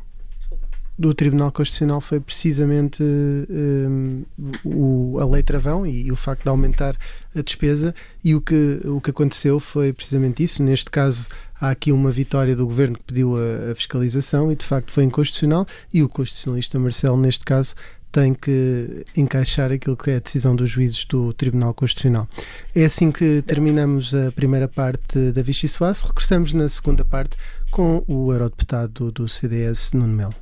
do 0.98 1.14
Tribunal 1.14 1.52
Constitucional 1.52 2.00
foi 2.00 2.18
precisamente 2.18 3.02
um, 3.02 4.24
o, 4.64 5.18
a 5.20 5.26
lei 5.26 5.42
travão 5.42 5.86
e, 5.86 6.06
e, 6.06 6.12
o 6.12 6.16
facto 6.16 6.42
de 6.42 6.48
aumentar 6.48 6.96
a 7.36 7.40
despesa 7.40 7.94
e 8.24 8.34
o 8.34 8.40
que, 8.40 8.80
o 8.84 9.00
que 9.00 9.10
aconteceu 9.10 9.60
foi 9.60 9.92
precisamente 9.92 10.42
isso. 10.42 10.60
Neste 10.62 10.90
caso 10.90 11.28
há 11.60 11.70
aqui 11.70 11.92
uma 11.92 12.10
vitória 12.10 12.56
do 12.56 12.66
Governo 12.66 12.96
que 12.96 13.04
pediu 13.04 13.36
a, 13.36 13.70
a 13.70 13.74
fiscalização 13.76 14.50
e 14.50 14.56
de 14.56 14.64
facto 14.64 14.90
foi 14.90 15.04
inconstitucional 15.04 15.66
e 15.94 16.02
o 16.02 16.08
constitucionalista 16.08 16.78
Marcelo 16.80 17.16
neste 17.16 17.44
caso 17.44 17.76
tem 18.10 18.34
que 18.34 19.04
encaixar 19.16 19.70
aquilo 19.70 19.96
que 19.96 20.10
é 20.10 20.16
a 20.16 20.20
decisão 20.20 20.54
dos 20.56 20.70
juízes 20.70 21.04
do 21.04 21.32
Tribunal 21.32 21.74
Constitucional. 21.74 22.28
É 22.74 22.84
assim 22.84 23.10
que 23.10 23.42
terminamos 23.42 24.14
a 24.14 24.32
primeira 24.32 24.68
parte 24.68 25.32
da 25.32 25.42
Vichy 25.42 25.68
Soares. 25.68 26.02
Regressamos 26.02 26.52
na 26.52 26.68
segunda 26.68 27.04
parte 27.04 27.36
com 27.70 28.02
o 28.06 28.32
eurodeputado 28.32 29.12
do 29.12 29.28
CDS, 29.28 29.92
Nuno 29.92 30.14
Melo. 30.14 30.34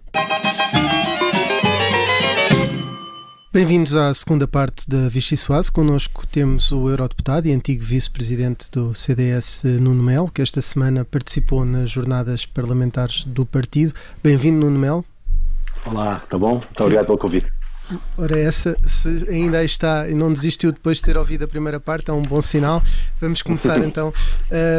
Bem-vindos 3.53 3.95
à 3.95 4.13
segunda 4.13 4.47
parte 4.47 4.87
da 4.87 5.09
Vichy 5.09 5.35
Soares. 5.35 5.71
Connosco 5.71 6.27
temos 6.27 6.71
o 6.73 6.91
eurodeputado 6.91 7.49
e 7.49 7.53
antigo 7.53 7.83
vice-presidente 7.83 8.71
do 8.71 8.95
CDS, 8.95 9.65
Nuno 9.81 10.03
Melo, 10.03 10.31
que 10.31 10.43
esta 10.43 10.61
semana 10.61 11.07
participou 11.07 11.65
nas 11.65 11.89
jornadas 11.89 12.45
parlamentares 12.45 13.25
do 13.25 13.47
partido. 13.47 13.95
Bem-vindo, 14.23 14.61
Nuno 14.61 14.79
Melo. 14.79 15.05
Olá, 15.87 16.21
está 16.23 16.37
bom? 16.37 16.57
Muito 16.57 16.81
obrigado 16.83 17.07
pelo 17.07 17.17
convite. 17.17 17.56
Ora, 18.19 18.39
essa, 18.39 18.77
se 18.85 19.27
ainda 19.29 19.63
está 19.63 20.09
e 20.09 20.15
não 20.15 20.33
desistiu 20.33 20.73
depois 20.73 20.97
de 20.97 21.05
ter 21.05 21.17
ouvido 21.17 21.45
a 21.45 21.49
primeira 21.49 21.79
parte, 21.79 22.11
é 22.11 22.13
um 22.13 22.23
bom 22.23 22.41
sinal. 22.41 22.83
Vamos 23.21 23.43
começar 23.43 23.79
então. 23.85 24.13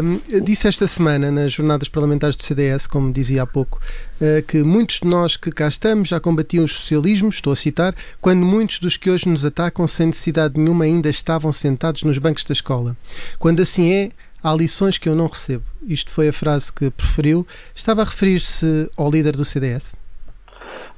Um, 0.03 0.41
disse 0.41 0.67
esta 0.67 0.85
semana 0.87 1.31
nas 1.31 1.53
jornadas 1.53 1.87
parlamentares 1.87 2.35
do 2.35 2.43
CDS, 2.43 2.85
como 2.85 3.13
dizia 3.13 3.43
há 3.43 3.47
pouco, 3.47 3.79
uh, 4.21 4.43
que 4.43 4.61
muitos 4.61 4.99
de 4.99 5.07
nós 5.07 5.37
que 5.37 5.51
cá 5.51 5.67
estamos 5.67 6.09
já 6.09 6.19
combatiam 6.19 6.65
os 6.65 6.73
socialismos, 6.73 7.35
estou 7.35 7.53
a 7.53 7.55
citar, 7.55 7.95
quando 8.19 8.45
muitos 8.45 8.79
dos 8.79 8.97
que 8.97 9.09
hoje 9.09 9.29
nos 9.29 9.45
atacam 9.45 9.87
sem 9.87 10.07
necessidade 10.07 10.59
nenhuma 10.59 10.83
ainda 10.83 11.09
estavam 11.09 11.51
sentados 11.51 12.03
nos 12.03 12.17
bancos 12.17 12.43
da 12.43 12.53
escola. 12.53 12.97
Quando 13.39 13.61
assim 13.61 13.91
é, 13.91 14.11
há 14.43 14.53
lições 14.53 14.97
que 14.97 15.07
eu 15.07 15.15
não 15.15 15.27
recebo. 15.27 15.63
Isto 15.85 16.11
foi 16.11 16.27
a 16.27 16.33
frase 16.33 16.73
que 16.73 16.89
preferiu. 16.89 17.47
Estava 17.73 18.01
a 18.01 18.05
referir-se 18.05 18.89
ao 18.97 19.09
líder 19.09 19.37
do 19.37 19.45
CDS? 19.45 19.95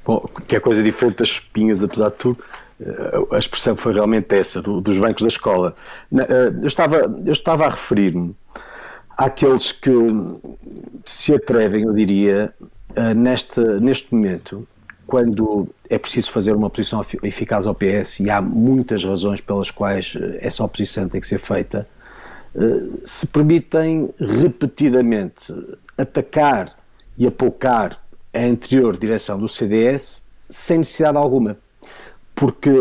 Bom, 0.06 0.28
que 0.48 0.56
é 0.56 0.60
coisa 0.60 0.82
diferente 0.82 1.18
das 1.18 1.30
espinhas, 1.30 1.84
apesar 1.84 2.10
de 2.10 2.16
tudo. 2.16 2.44
Eh, 2.82 3.36
a 3.36 3.38
expressão 3.38 3.76
foi 3.76 3.94
realmente 3.94 4.34
essa, 4.36 4.62
do, 4.62 4.80
dos 4.82 4.98
bancos 4.98 5.22
da 5.24 5.28
escola. 5.28 5.76
Eh, 6.14 6.54
eu 6.62 6.68
estava, 6.68 6.98
eu 7.26 7.32
estava 7.32 7.66
a 7.66 7.70
referir-me 7.70 8.36
há 9.18 9.26
aqueles 9.26 9.74
que 9.74 9.92
se 11.04 11.34
atrevem, 11.34 11.84
eu 11.84 11.94
diria, 11.94 12.54
neste, 13.18 13.60
neste 13.60 14.16
momento, 14.16 14.66
quando 15.06 15.68
é 15.90 15.98
preciso 15.98 16.32
fazer 16.32 16.56
uma 16.56 16.68
oposição 16.68 17.06
eficaz 17.22 17.68
ao 17.68 17.76
PS, 17.76 18.22
e 18.22 18.30
há 18.30 18.42
muitas 18.42 19.04
razões 19.04 19.42
pelas 19.42 19.70
quais 19.72 20.18
essa 20.40 20.64
oposição 20.64 21.10
tem 21.10 21.20
que 21.20 21.28
ser 21.28 21.38
feita, 21.38 21.86
se 23.04 23.28
permitem 23.28 24.10
repetidamente 24.18 25.54
atacar 25.98 26.74
e 27.18 27.28
apocar 27.28 28.02
a 28.34 28.40
anterior 28.40 28.98
direção 28.98 29.38
do 29.38 29.48
CDS 29.48 30.24
sem 30.50 30.80
necessidade 30.80 31.18
alguma, 31.18 31.58
porque 32.36 32.72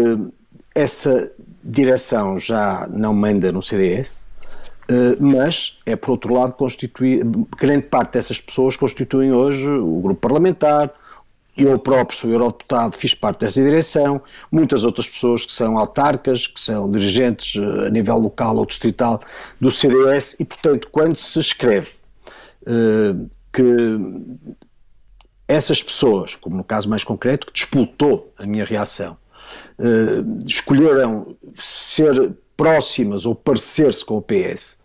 essa 0.75 1.31
direção 1.63 2.39
já 2.39 2.87
não 2.91 3.13
manda 3.13 3.53
no 3.53 3.61
CDS, 3.61 4.25
eh, 4.89 5.17
mas 5.21 5.79
é 5.85 5.95
por 5.95 6.13
outro 6.13 6.33
lado 6.33 6.55
constituir 6.55 7.25
grande 7.61 7.83
parte 7.83 8.13
dessas 8.15 8.41
pessoas 8.41 8.77
constituem 8.77 9.33
hoje 9.33 9.69
o 9.69 10.01
grupo 10.01 10.21
parlamentar. 10.21 10.91
Eu 11.57 11.77
próprio 11.77 12.17
sou 12.17 12.31
eurodeputado, 12.31 12.97
fiz 12.97 13.15
parte 13.15 13.41
dessa 13.41 13.61
direção, 13.61 14.23
muitas 14.51 14.85
outras 14.85 15.09
pessoas 15.09 15.45
que 15.45 15.53
são 15.53 15.77
autarcas, 15.77 16.47
que 16.47 16.61
são 16.61 16.91
dirigentes 16.91 17.61
eh, 17.61 17.89
a 17.89 17.91
nível 17.91 18.17
local 18.17 18.57
ou 18.57 18.65
distrital 18.65 19.21
do 19.61 19.71
CDS, 19.71 20.37
e 20.39 20.45
portanto, 20.45 20.89
quando 20.91 21.17
se 21.17 21.39
escreve 21.41 21.91
uh, 22.63 23.29
que 23.53 23.99
essas 25.49 25.83
pessoas, 25.83 26.37
como 26.37 26.57
no 26.57 26.63
caso 26.63 26.89
mais 26.89 27.03
concreto, 27.03 27.47
que 27.47 27.53
disputou 27.55 28.33
a 28.37 28.47
minha 28.47 28.67
reação, 28.67 29.17
uh, 29.79 30.47
escolheram 30.47 31.35
ser 31.57 32.33
próximas 32.55 33.25
ou 33.25 33.35
parecer-se 33.35 34.05
com 34.05 34.19
o 34.19 34.23
PS, 34.23 34.79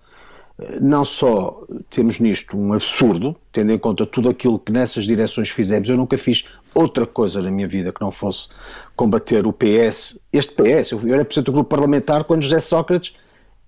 uh, 0.58 0.80
não 0.80 1.04
só 1.04 1.66
temos 1.90 2.18
nisto 2.22 2.58
um 2.58 2.72
absurdo, 2.72 3.36
tendo 3.52 3.74
em 3.74 3.78
conta 3.78 4.06
tudo 4.06 4.30
aquilo 4.30 4.58
que 4.58 4.72
nessas 4.72 5.04
direções 5.04 5.50
fizemos, 5.50 5.90
eu 5.90 5.98
nunca 5.98 6.18
fiz 6.18 6.46
outra 6.74 7.06
coisa 7.06 7.42
na 7.42 7.52
minha 7.52 7.68
vida 7.68 7.92
que 7.92 8.02
não 8.02 8.10
fosse 8.10 8.48
combater 8.96 9.46
o 9.46 9.52
PS, 9.52 10.18
este 10.32 10.54
PS, 10.54 10.92
eu 10.92 11.14
era 11.14 11.26
presidente 11.26 11.48
do 11.48 11.52
grupo 11.52 11.70
parlamentar 11.70 12.24
quando 12.24 12.42
José 12.42 12.60
Sócrates 12.60 13.14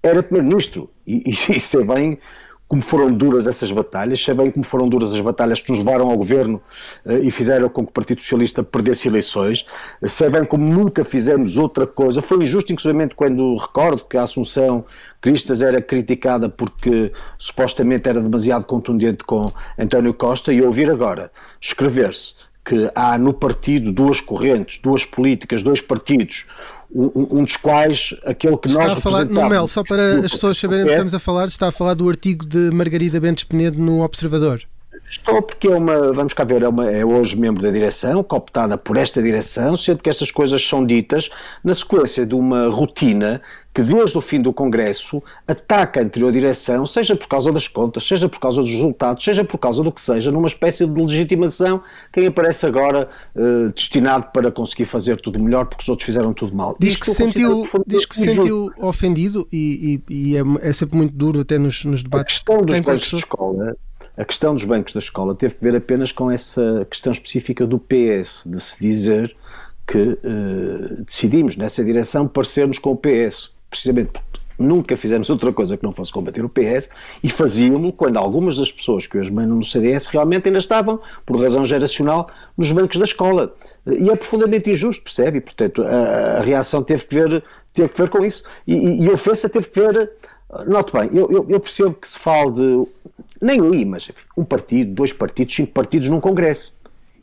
era 0.01 0.23
primeiro-ministro, 0.23 0.89
e, 1.05 1.29
e 1.29 1.31
isso 1.58 1.77
é 1.77 1.84
bem 1.84 2.19
como 2.67 2.82
foram 2.82 3.12
duras 3.12 3.45
essas 3.45 3.71
batalhas, 3.71 4.23
sei 4.23 4.34
bem 4.34 4.49
como 4.49 4.65
foram 4.65 4.89
duras 4.89 5.13
as 5.13 5.21
batalhas 5.21 5.60
que 5.62 5.69
nos 5.69 5.80
levaram 5.80 6.10
ao 6.10 6.17
governo 6.17 6.62
uh, 7.06 7.17
e 7.23 7.30
fizeram 7.30 7.69
com 7.69 7.84
que 7.84 7.89
o 7.89 7.93
Partido 7.93 8.21
Socialista 8.21 8.63
perdesse 8.63 9.08
eleições, 9.08 9.65
sei 10.08 10.30
bem 10.30 10.43
como 10.43 10.65
nunca 10.65 11.06
fizemos 11.06 11.58
outra 11.58 11.86
coisa. 11.86 12.21
Foi 12.21 12.43
injusto, 12.43 12.73
inclusive, 12.73 13.10
quando 13.15 13.56
recordo 13.58 14.06
que 14.06 14.17
a 14.17 14.23
Assunção 14.23 14.86
Cristas 15.21 15.62
era 15.62 15.82
criticada 15.82 16.49
porque 16.49 17.12
supostamente 17.38 18.10
era 18.10 18.21
demasiado 18.21 18.65
contundente 18.65 19.23
com 19.23 19.51
António 19.78 20.13
Costa 20.13 20.51
e 20.51 20.62
ouvir 20.62 20.89
agora 20.89 21.32
escrever-se 21.62 22.36
que 22.65 22.89
há 22.95 23.15
no 23.15 23.32
partido 23.32 23.91
duas 23.91 24.19
correntes, 24.19 24.80
duas 24.80 25.06
políticas, 25.06 25.62
dois 25.62 25.80
partidos, 25.80 26.47
um, 26.91 27.39
um 27.39 27.43
dos 27.43 27.58
quais 27.58 28.13
aquele 28.26 28.58
que 28.58 28.67
está 28.67 28.84
nós 28.84 28.91
a 28.93 28.95
falar, 28.98 29.26
no 29.26 29.50
Mel, 29.50 29.67
só 29.67 29.84
para 29.84 30.19
as 30.19 30.32
pessoas 30.32 30.58
saberem 30.58 30.84
do 30.84 30.88
que 30.88 30.93
estamos 30.93 31.13
a 31.13 31.19
falar, 31.19 31.48
está 31.48 31.67
a 31.67 31.71
falar 31.71 31.93
do 31.93 32.08
artigo 32.08 32.45
de 32.45 32.71
Margarida 32.71 33.19
Bentes 33.19 33.43
Penedo 33.43 33.80
no 33.80 34.02
Observador. 34.02 34.63
Estou 35.08 35.41
porque 35.41 35.68
é 35.68 35.76
uma, 35.76 36.12
vamos 36.12 36.34
cá 36.34 36.44
ver, 36.44 36.63
é, 36.63 36.68
uma, 36.68 36.89
é, 36.89 37.06
hoje 37.06 37.38
membro 37.38 37.62
da 37.62 37.70
direção, 37.70 38.24
cooptada 38.24 38.76
por 38.76 38.98
esta 38.98 39.22
direção, 39.22 39.76
sendo 39.76 40.02
que 40.02 40.10
estas 40.10 40.32
coisas 40.32 40.68
são 40.68 40.84
ditas 40.84 41.30
na 41.63 41.76
sequência 41.76 42.26
de 42.26 42.34
uma 42.34 42.70
rotina 42.70 43.39
que 43.72 43.84
desde 43.84 44.18
o 44.18 44.22
fim 44.22 44.41
do 44.41 44.52
Congresso 44.54 45.22
ataca 45.48 46.00
a 46.00 46.04
anterior 46.04 46.32
direção, 46.32 46.86
seja 46.86 47.15
por 47.15 47.28
causa 47.28 47.52
das 47.52 47.68
contas, 47.68 48.08
seja 48.08 48.28
por 48.28 48.39
causa 48.39 48.62
dos 48.62 48.70
resultados, 48.72 49.24
seja 49.24 49.44
por 49.44 49.58
causa 49.58 49.84
do 49.84 49.91
que 49.91 50.02
seja, 50.02 50.32
numa 50.32 50.48
espécie 50.48 50.88
de 50.88 51.02
legitimação, 51.02 51.84
quem 52.12 52.26
aparece 52.26 52.65
agora 52.65 53.08
uh, 53.36 53.72
destinado 53.74 54.28
para 54.34 54.50
conseguir 54.50 54.86
fazer 54.86 55.20
tudo 55.20 55.39
melhor 55.39 55.65
porque 55.65 55.84
os 55.84 55.89
outros 55.89 56.06
fizeram 56.06 56.34
tudo 56.34 56.56
mal. 56.56 56.76
Diz 56.80 56.96
que, 56.96 57.12
sentiu, 57.12 57.68
diz 57.86 58.06
que 58.06 58.15
se 58.15 58.24
sentiu 58.24 58.72
ofendido 58.78 59.46
e, 59.52 60.02
e, 60.10 60.13
e 60.32 60.38
é, 60.38 60.70
é, 60.70 60.74
sempre 60.74 60.96
muito 60.96 61.13
duro 61.13 61.41
até 61.41 61.60
nos, 61.60 61.84
nos 61.84 62.02
debates. 62.02 62.38
A 62.38 62.38
questão 62.38 62.62
dos 62.62 62.80
bancos 62.80 63.02
de 63.02 63.15
escola 63.18 63.76
a 64.17 64.23
questão 64.25 64.54
dos 64.54 64.63
bancos 64.63 64.93
da 64.93 64.99
escola 64.99 65.36
teve 65.36 65.56
que 65.56 65.63
ver 65.63 65.75
apenas 65.75 66.12
com 66.12 66.32
essa 66.32 66.86
questão 66.89 67.12
específica 67.12 67.65
do 67.67 67.78
PS, 67.78 68.43
de 68.45 68.62
se 68.62 68.80
dizer 68.80 69.36
que 69.88 69.97
uh, 69.99 71.04
decidimos 71.06 71.56
nessa 71.56 71.84
direção 71.84 72.28
parecermos 72.28 72.80
com 72.80 72.91
o 72.91 72.97
PS, 72.97 73.51
precisamente 73.69 74.12
porque 74.12 74.39
nunca 74.58 74.95
fizemos 74.95 75.30
outra 75.30 75.51
coisa 75.51 75.78
que 75.78 75.84
não 75.84 75.91
fosse 75.91 76.12
combater 76.12 76.43
o 76.43 76.49
PS 76.49 76.89
e 77.21 77.30
fazíamos 77.30 77.93
quando 77.95 78.17
algumas 78.17 78.58
das 78.58 78.71
pessoas 78.71 79.06
que 79.06 79.17
hoje 79.17 79.32
mandam 79.32 79.58
no 79.58 79.63
CDS 79.63 80.06
realmente 80.06 80.47
ainda 80.47 80.60
estavam, 80.60 80.99
por 81.25 81.39
razão 81.39 81.65
geracional, 81.65 82.28
nos 82.58 82.71
bancos 82.71 82.97
da 82.97 83.04
escola. 83.04 83.54
E 83.86 84.10
é 84.10 84.15
profundamente 84.15 84.71
injusto, 84.71 85.04
percebe? 85.04 85.39
E, 85.39 85.41
portanto, 85.41 85.84
a, 85.84 86.38
a 86.38 86.41
reação 86.41 86.82
teve 86.82 87.06
que 87.06 87.15
ver, 87.15 87.43
teve 87.73 87.89
que 87.89 88.01
ver 88.01 88.10
com 88.10 88.23
isso. 88.23 88.43
E, 88.65 88.73
e, 88.73 89.04
e 89.04 89.10
a 89.10 89.13
ofensa 89.13 89.49
teve 89.49 89.69
que 89.69 89.80
ver 89.80 90.12
Note 90.67 90.93
bem, 90.93 91.10
eu, 91.12 91.29
eu, 91.31 91.45
eu, 91.49 91.60
percebo 91.60 91.93
que 91.93 92.08
se 92.08 92.19
fala 92.19 92.51
de, 92.51 92.88
nem 93.41 93.60
aí, 93.60 93.84
mas 93.84 94.03
enfim, 94.03 94.23
um 94.38 94.45
partido, 94.45 94.93
dois 94.93 95.12
partidos, 95.12 95.55
cinco 95.55 95.71
partidos 95.73 96.08
num 96.08 96.21
Congresso. 96.21 96.73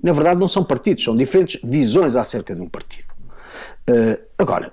Na 0.02 0.12
verdade, 0.12 0.40
não 0.40 0.48
são 0.48 0.64
partidos, 0.64 1.04
são 1.04 1.16
diferentes 1.16 1.60
visões 1.62 2.16
acerca 2.16 2.54
de 2.54 2.60
um 2.60 2.68
partido. 2.68 3.06
Uh, 3.88 4.20
agora, 4.36 4.72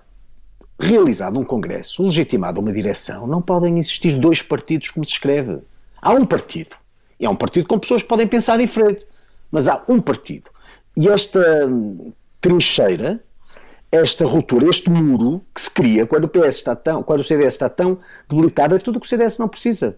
realizado 0.79 1.39
um 1.39 1.43
Congresso, 1.43 2.03
legitimado 2.03 2.59
uma 2.59 2.73
direção, 2.73 3.27
não 3.27 3.41
podem 3.41 3.77
existir 3.77 4.17
dois 4.17 4.41
partidos 4.41 4.89
como 4.89 5.05
se 5.05 5.11
escreve. 5.11 5.59
Há 6.01 6.13
um 6.13 6.25
partido. 6.25 6.75
E 7.19 7.25
é 7.25 7.29
um 7.29 7.35
partido 7.35 7.67
com 7.67 7.77
pessoas 7.77 8.01
que 8.01 8.07
podem 8.07 8.27
pensar 8.27 8.57
diferente. 8.57 9.05
Mas 9.51 9.67
há 9.67 9.83
um 9.87 10.01
partido. 10.01 10.49
E 10.97 11.07
esta 11.07 11.69
trincheira 12.41 13.21
esta 13.91 14.25
ruptura, 14.25 14.69
este 14.69 14.89
muro 14.89 15.41
que 15.53 15.61
se 15.61 15.69
cria 15.69 16.05
quando 16.05 16.25
o 16.25 16.27
PS 16.27 16.55
está 16.55 16.75
tão, 16.75 17.01
quando 17.01 17.21
o 17.21 17.23
CDS 17.23 17.53
está 17.53 17.69
tão 17.69 17.97
debilitado, 18.29 18.75
é 18.75 18.79
tudo 18.79 18.97
o 18.97 18.99
que 18.99 19.05
o 19.05 19.09
CDS 19.09 19.37
não 19.37 19.47
precisa. 19.47 19.97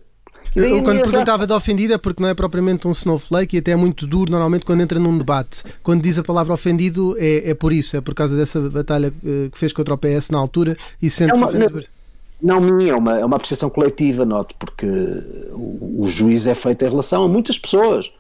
Eu, 0.56 0.84
quando 0.84 1.02
perguntava 1.02 1.48
de 1.48 1.54
ofendido 1.54 1.94
é 1.94 1.98
porque 1.98 2.22
não 2.22 2.28
é 2.28 2.34
propriamente 2.34 2.86
um 2.88 2.92
snowflake 2.92 3.56
e 3.56 3.60
até 3.60 3.72
é 3.72 3.76
muito 3.76 4.06
duro 4.06 4.30
normalmente 4.32 4.66
quando 4.66 4.82
entra 4.82 5.00
num 5.00 5.18
debate. 5.18 5.64
Quando 5.82 6.02
diz 6.02 6.20
a 6.20 6.24
palavra 6.24 6.54
ofendido 6.54 7.16
é, 7.18 7.52
é 7.52 7.54
por 7.54 7.72
isso, 7.72 7.96
é 7.96 8.02
por 8.02 8.14
causa 8.14 8.36
dessa 8.36 8.60
batalha 8.60 9.14
eh, 9.26 9.50
que 9.50 9.58
fez 9.58 9.72
contra 9.72 9.94
o 9.94 9.98
PS 9.98 10.30
na 10.30 10.40
altura 10.40 10.76
e 11.02 11.10
sente-se 11.10 11.42
é 11.42 11.46
ofendido. 11.46 11.86
Não, 12.42 12.60
minha, 12.60 12.92
é 12.92 12.96
uma, 12.96 13.20
é 13.20 13.24
uma 13.24 13.36
apreciação 13.36 13.70
coletiva, 13.70 14.26
note, 14.26 14.54
porque 14.58 14.88
o, 15.52 16.02
o 16.04 16.08
juízo 16.10 16.50
é 16.50 16.56
feito 16.56 16.84
em 16.84 16.90
relação 16.90 17.24
a 17.24 17.28
muitas 17.28 17.58
pessoas 17.58 18.12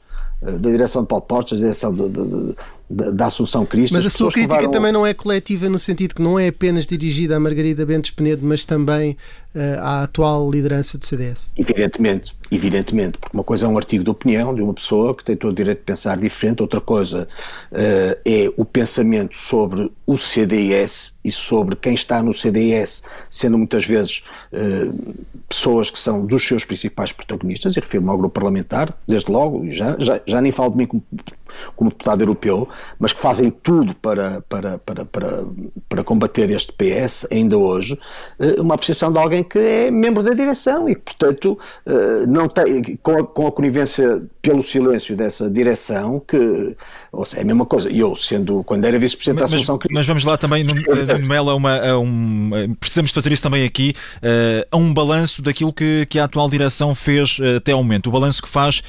eh, 0.41 0.51
da 0.51 0.69
direção 0.69 1.01
de 1.01 1.07
Paulo 1.07 1.25
Portas, 1.25 1.59
da 1.59 1.65
direção 1.65 1.93
de, 1.93 2.07
de, 2.07 2.55
da 2.91 3.27
Assunção 3.27 3.65
Cristo. 3.65 3.93
Mas 3.93 4.05
a 4.05 4.09
sua 4.09 4.31
crítica 4.31 4.55
levaram... 4.55 4.71
também 4.71 4.91
não 4.91 5.05
é 5.05 5.13
coletiva 5.13 5.69
no 5.69 5.79
sentido 5.79 6.15
que 6.15 6.21
não 6.21 6.37
é 6.37 6.47
apenas 6.47 6.85
dirigida 6.85 7.35
a 7.35 7.39
Margarida 7.39 7.85
Bentes 7.85 8.11
Penedo, 8.11 8.45
mas 8.45 8.65
também 8.65 9.17
uh, 9.55 9.79
à 9.81 10.03
atual 10.03 10.49
liderança 10.49 10.97
do 10.97 11.05
CDS. 11.05 11.47
Evidentemente, 11.57 12.35
evidentemente, 12.51 13.17
porque 13.17 13.35
uma 13.35 13.43
coisa 13.43 13.65
é 13.65 13.69
um 13.69 13.77
artigo 13.77 14.03
de 14.03 14.09
opinião 14.09 14.53
de 14.53 14.61
uma 14.61 14.73
pessoa 14.73 15.15
que 15.15 15.23
tem 15.23 15.35
todo 15.35 15.51
o 15.51 15.55
direito 15.55 15.79
de 15.79 15.85
pensar 15.85 16.17
diferente, 16.17 16.61
outra 16.61 16.81
coisa 16.81 17.27
uh, 17.71 18.19
é 18.25 18.51
o 18.57 18.65
pensamento 18.65 19.37
sobre 19.37 19.91
o 20.05 20.17
CDS 20.17 21.13
e 21.23 21.31
sobre 21.31 21.75
quem 21.75 21.93
está 21.93 22.21
no 22.21 22.33
CDS, 22.33 23.03
sendo 23.29 23.57
muitas 23.57 23.85
vezes 23.85 24.23
uh, 24.51 25.15
pessoas 25.47 25.89
que 25.89 25.99
são 25.99 26.25
dos 26.25 26.45
seus 26.45 26.65
principais 26.65 27.11
protagonistas, 27.11 27.75
e 27.75 27.79
refiro-me 27.79 28.09
ao 28.09 28.17
grupo 28.17 28.33
parlamentar, 28.33 28.95
desde 29.07 29.31
logo, 29.31 29.69
já, 29.71 29.95
já, 29.99 30.19
já 30.25 30.41
nem 30.41 30.51
falo 30.51 30.71
de 30.71 30.77
mim 30.77 30.85
como, 30.87 31.03
como 31.75 31.89
deputado 31.89 32.21
europeu, 32.21 32.67
mas 32.99 33.13
que 33.13 33.19
fazem 33.19 33.49
tudo 33.49 33.95
para, 33.95 34.41
para, 34.41 34.77
para, 34.79 35.05
para, 35.05 35.43
para 35.87 36.03
combater 36.03 36.49
este 36.49 36.71
PS, 36.73 37.27
ainda 37.31 37.57
hoje, 37.57 37.97
uh, 38.39 38.61
uma 38.61 38.75
apreciação 38.75 39.11
de 39.11 39.19
alguém 39.19 39.43
que 39.43 39.59
é 39.59 39.91
membro 39.91 40.23
da 40.23 40.31
direção 40.31 40.87
e 40.87 40.95
que, 40.95 41.01
portanto, 41.01 41.57
uh, 41.85 42.27
não 42.27 42.47
tem, 42.47 42.97
com 42.97 43.19
a, 43.19 43.23
com 43.25 43.47
a 43.47 43.51
conivência 43.51 44.21
pelo 44.41 44.63
silêncio 44.63 45.15
dessa 45.15 45.49
direção, 45.49 46.19
que 46.19 46.75
ou 47.11 47.25
seja, 47.25 47.41
é 47.41 47.43
a 47.43 47.45
mesma 47.45 47.65
coisa. 47.65 47.89
E 47.89 47.99
eu, 47.99 48.15
sendo, 48.15 48.63
quando 48.63 48.85
era 48.85 48.97
vice-presidente 48.97 49.39
da 49.39 49.45
Associação 49.45 49.77
Mas, 49.83 49.91
mas 49.91 50.07
vamos 50.07 50.23
lá 50.23 50.37
também, 50.37 50.63
no, 50.63 50.73
no 50.73 51.27
Melo, 51.27 51.51
a 51.51 51.99
um, 51.99 52.75
precisamos 52.79 53.11
fazer 53.11 53.31
isso 53.31 53.43
também 53.43 53.65
aqui, 53.65 53.93
a 54.71 54.77
um 54.77 54.93
balanço 54.93 55.41
daquilo 55.41 55.73
que, 55.73 56.05
que 56.09 56.17
a 56.17 56.23
atual 56.23 56.49
direção 56.49 56.95
fez 56.95 57.37
até 57.57 57.73
ao 57.73 57.83
momento. 57.83 58.07
O 58.07 58.11
balanço 58.11 58.41
que 58.41 58.47
faz 58.49 58.81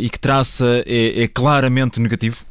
e 0.00 0.08
que 0.08 0.18
traça 0.18 0.82
é, 0.86 1.22
é, 1.22 1.28
claramente 1.28 2.00
negativo? 2.00 2.44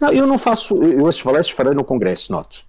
Não, 0.00 0.10
eu 0.10 0.26
não 0.26 0.38
faço, 0.38 0.82
eu 0.82 1.08
esses 1.08 1.22
balanços 1.22 1.52
farei 1.52 1.74
no 1.74 1.84
Congresso, 1.84 2.32
note. 2.32 2.66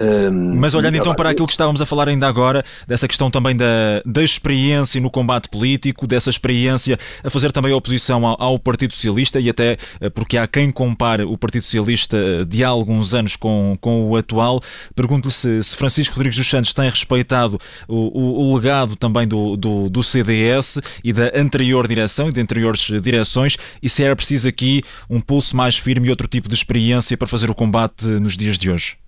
Um, 0.00 0.56
Mas 0.56 0.74
olhando 0.74 0.96
então 0.96 1.14
para 1.14 1.30
aquilo 1.30 1.46
que 1.46 1.52
estávamos 1.52 1.80
a 1.80 1.86
falar 1.86 2.08
ainda 2.08 2.26
agora, 2.26 2.64
dessa 2.86 3.06
questão 3.06 3.30
também 3.30 3.56
da, 3.56 4.02
da 4.04 4.22
experiência 4.22 5.00
no 5.00 5.10
combate 5.10 5.48
político, 5.48 6.06
dessa 6.06 6.30
experiência 6.30 6.98
a 7.22 7.30
fazer 7.30 7.52
também 7.52 7.72
oposição 7.72 8.26
ao, 8.26 8.40
ao 8.40 8.58
Partido 8.58 8.92
Socialista 8.92 9.38
e 9.40 9.48
até 9.48 9.76
eh, 10.00 10.10
porque 10.10 10.36
há 10.36 10.46
quem 10.46 10.70
compare 10.70 11.22
o 11.22 11.38
Partido 11.38 11.62
Socialista 11.62 12.16
eh, 12.16 12.44
de 12.44 12.64
há 12.64 12.68
alguns 12.68 13.14
anos 13.14 13.36
com, 13.36 13.78
com 13.80 14.08
o 14.08 14.16
atual, 14.16 14.60
pergunto-lhe 14.96 15.32
se, 15.32 15.62
se, 15.62 15.76
Francisco 15.76 16.14
Rodrigues 16.14 16.38
dos 16.38 16.48
Santos 16.48 16.72
tem 16.72 16.90
respeitado 16.90 17.58
o, 17.86 18.18
o, 18.18 18.50
o 18.50 18.56
legado 18.56 18.96
também 18.96 19.28
do, 19.28 19.56
do, 19.56 19.88
do, 19.88 20.02
CDS 20.02 20.80
e 21.02 21.12
da 21.12 21.30
anterior 21.34 21.86
direção 21.86 22.28
e 22.28 22.32
de 22.32 22.40
anteriores 22.40 22.80
direções 23.00 23.56
e 23.82 23.88
se 23.88 24.02
era 24.02 24.16
preciso 24.16 24.48
aqui 24.48 24.82
um 25.08 25.20
pulso 25.20 25.56
mais 25.56 25.76
firme 25.76 26.08
e 26.08 26.10
outro 26.10 26.26
tipo 26.26 26.48
de 26.48 26.54
experiência 26.54 27.16
para 27.16 27.28
fazer 27.28 27.48
o 27.48 27.54
combate 27.54 28.04
nos 28.06 28.36
dias 28.36 28.58
de 28.58 28.70
hoje. 28.70 29.03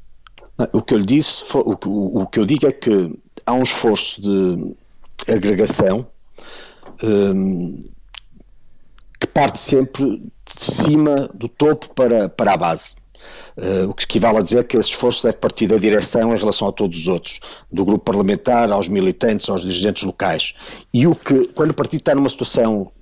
O 0.72 0.80
que 0.80 0.94
eu 0.94 0.98
lhe 0.98 1.06
disse, 1.06 1.44
o 1.54 2.26
que, 2.26 2.38
eu 2.38 2.44
digo 2.46 2.66
é 2.66 2.72
que 2.72 3.18
há 3.44 3.52
um 3.52 3.62
esforço 3.62 4.22
de 4.22 4.72
agregação 5.30 6.06
um, 7.02 7.84
que 9.20 9.26
parte 9.26 9.60
sempre 9.60 10.16
de 10.18 10.64
cima 10.64 11.28
do 11.34 11.48
topo 11.48 11.94
para, 11.94 12.28
para 12.28 12.54
a 12.54 12.56
base. 12.56 12.94
Uh, 13.56 13.88
o 13.88 13.94
que 13.94 14.04
equivale 14.04 14.38
a 14.38 14.42
dizer 14.42 14.64
que 14.66 14.76
esse 14.76 14.90
esforço 14.90 15.22
deve 15.22 15.38
partir 15.38 15.66
da 15.66 15.76
direção 15.76 16.34
em 16.34 16.38
relação 16.38 16.68
a 16.68 16.72
todos 16.72 16.98
os 16.98 17.08
outros, 17.08 17.40
do 17.72 17.84
grupo 17.84 18.04
parlamentar, 18.04 18.70
aos 18.70 18.88
militantes, 18.88 19.48
aos 19.48 19.62
dirigentes 19.62 20.02
locais. 20.02 20.54
E 20.92 21.06
o 21.06 21.14
que, 21.14 21.48
quando 21.48 21.70
o 21.70 21.74
partido 21.74 22.00
está 22.00 22.14
numa 22.14 22.28
situação 22.28 22.92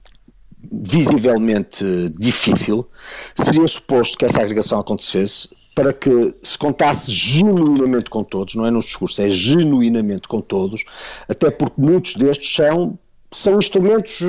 visivelmente 0.73 1.85
difícil, 2.17 2.89
seria 3.35 3.67
suposto 3.67 4.17
que 4.17 4.25
essa 4.25 4.41
agregação 4.41 4.79
acontecesse 4.81 5.49
para 5.75 5.93
que 5.93 6.35
se 6.41 6.57
contasse 6.57 7.11
genuinamente 7.11 8.09
com 8.09 8.23
todos, 8.23 8.55
não 8.55 8.65
é 8.65 8.71
nos 8.71 8.85
discursos, 8.85 9.19
é 9.19 9.29
genuinamente 9.29 10.29
com 10.29 10.41
todos, 10.41 10.85
até 11.29 11.51
porque 11.51 11.81
muitos 11.81 12.15
destes 12.15 12.55
são 12.55 12.99
são 13.35 13.59
instrumentos 13.59 14.21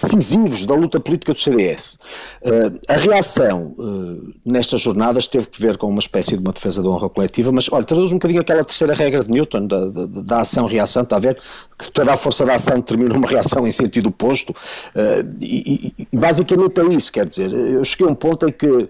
decisivos 0.00 0.64
da 0.64 0.74
luta 0.74 1.00
política 1.00 1.34
do 1.34 1.40
CDS. 1.40 1.98
Uh, 2.42 2.78
a 2.86 2.94
reação 2.94 3.74
uh, 3.76 4.34
nestas 4.44 4.80
jornadas 4.80 5.26
teve 5.26 5.48
que 5.48 5.60
ver 5.60 5.76
com 5.76 5.88
uma 5.88 5.98
espécie 5.98 6.36
de 6.36 6.40
uma 6.40 6.52
defesa 6.52 6.80
da 6.80 6.88
honra 6.88 7.08
coletiva, 7.08 7.50
mas 7.50 7.70
olha, 7.72 7.84
traduz 7.84 8.12
um 8.12 8.16
bocadinho 8.16 8.40
aquela 8.40 8.64
terceira 8.64 8.94
regra 8.94 9.24
de 9.24 9.30
Newton, 9.30 9.66
da, 9.66 9.88
da, 9.88 10.06
da 10.06 10.40
ação-reação, 10.40 11.02
está 11.02 11.16
a 11.16 11.18
ver? 11.18 11.38
Que 11.76 11.90
toda 11.90 12.12
a 12.12 12.16
força 12.16 12.46
da 12.46 12.54
ação 12.54 12.76
determina 12.76 13.16
uma 13.16 13.26
reação 13.26 13.66
em 13.66 13.72
sentido 13.72 14.10
oposto, 14.10 14.50
uh, 14.50 15.36
e, 15.40 15.92
e, 15.98 16.16
basicamente 16.16 16.80
é 16.80 16.84
isso, 16.94 17.12
quer 17.12 17.26
dizer, 17.26 17.52
eu 17.52 17.84
cheguei 17.84 18.06
a 18.06 18.10
um 18.10 18.14
ponto 18.14 18.46
em 18.48 18.52
que 18.52 18.88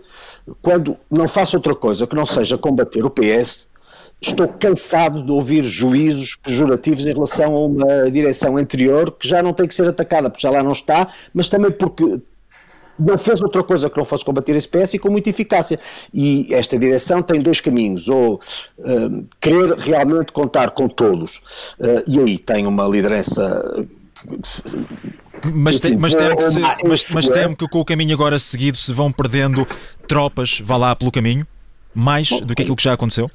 quando 0.61 0.97
não 1.11 1.27
faço 1.27 1.57
outra 1.57 1.75
coisa 1.75 2.07
que 2.07 2.14
não 2.14 2.27
seja 2.27 2.59
combater 2.59 3.05
o 3.05 3.11
PS, 3.11 3.67
estou 4.20 4.48
cansado 4.48 5.22
de 5.22 5.31
ouvir 5.31 5.64
juízos 5.64 6.37
pejorativos 6.37 7.07
em 7.07 7.12
relação 7.12 7.54
a 7.54 7.66
uma 7.66 8.11
direção 8.11 8.57
anterior 8.57 9.12
que 9.12 9.28
já 9.28 9.42
não 9.42 9.52
tem 9.52 9.66
que 9.66 9.74
ser 9.74 9.88
atacada, 9.88 10.28
porque 10.28 10.42
já 10.42 10.50
lá 10.50 10.62
não 10.62 10.72
está, 10.72 11.09
mas 11.33 11.48
também 11.48 11.70
porque 11.70 12.20
não 12.98 13.16
fez 13.16 13.40
outra 13.40 13.62
coisa 13.62 13.88
que 13.88 13.96
não 13.96 14.04
fosse 14.04 14.24
combater 14.24 14.57
esse 14.57 14.68
PS 14.68 14.94
e 14.94 14.98
com 14.98 15.11
muita 15.11 15.31
eficácia. 15.31 15.78
E 16.12 16.52
esta 16.52 16.76
direção 16.76 17.22
tem 17.22 17.40
dois 17.40 17.61
caminhos, 17.61 18.09
ou 18.09 18.40
uh, 18.78 19.26
querer 19.40 19.74
realmente 19.78 20.33
contar 20.33 20.70
com 20.70 20.88
todos, 20.88 21.37
uh, 21.78 22.02
e 22.07 22.18
aí 22.18 22.38
tem 22.38 22.66
uma 22.66 22.87
liderança 22.88 23.87
mas, 25.54 25.78
tem, 25.78 25.96
mas, 25.96 26.14
temo 26.16 26.37
que 26.37 26.42
se, 26.42 26.61
mas, 26.61 27.11
mas 27.12 27.28
temo 27.28 27.57
que 27.57 27.68
com 27.68 27.78
o 27.78 27.85
caminho 27.85 28.12
agora 28.12 28.38
seguido 28.38 28.76
se 28.76 28.92
vão 28.92 29.12
perdendo 29.12 29.66
tropas, 30.09 30.61
vá 30.61 30.76
lá 30.76 30.96
pelo 30.96 31.12
caminho, 31.12 31.46
mais 31.94 32.28
do 32.28 32.54
que 32.54 32.62
aquilo 32.62 32.76
que 32.76 32.83
já 32.83 32.94
aconteceu? 32.94 33.31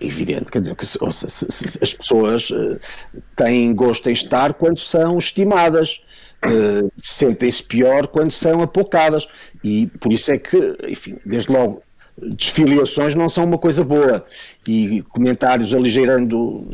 Evidente, 0.00 0.50
quer 0.50 0.60
dizer, 0.60 0.74
que 0.74 0.84
se, 0.84 0.98
se, 1.12 1.46
se, 1.48 1.78
as 1.80 1.94
pessoas 1.94 2.50
uh, 2.50 2.78
têm 3.36 3.72
gosto 3.72 4.08
em 4.08 4.12
estar 4.12 4.54
quando 4.54 4.80
são 4.80 5.16
estimadas, 5.16 6.02
uh, 6.44 6.90
sentem-se 6.98 7.62
pior 7.62 8.08
quando 8.08 8.32
são 8.32 8.62
apocadas, 8.62 9.28
e 9.62 9.86
por 10.00 10.12
isso 10.12 10.32
é 10.32 10.38
que, 10.38 10.76
enfim, 10.88 11.16
desde 11.24 11.52
logo, 11.52 11.82
desfiliações 12.18 13.14
não 13.14 13.28
são 13.28 13.44
uma 13.44 13.58
coisa 13.58 13.84
boa, 13.84 14.24
e 14.66 15.02
comentários 15.02 15.72
aligeirando 15.72 16.68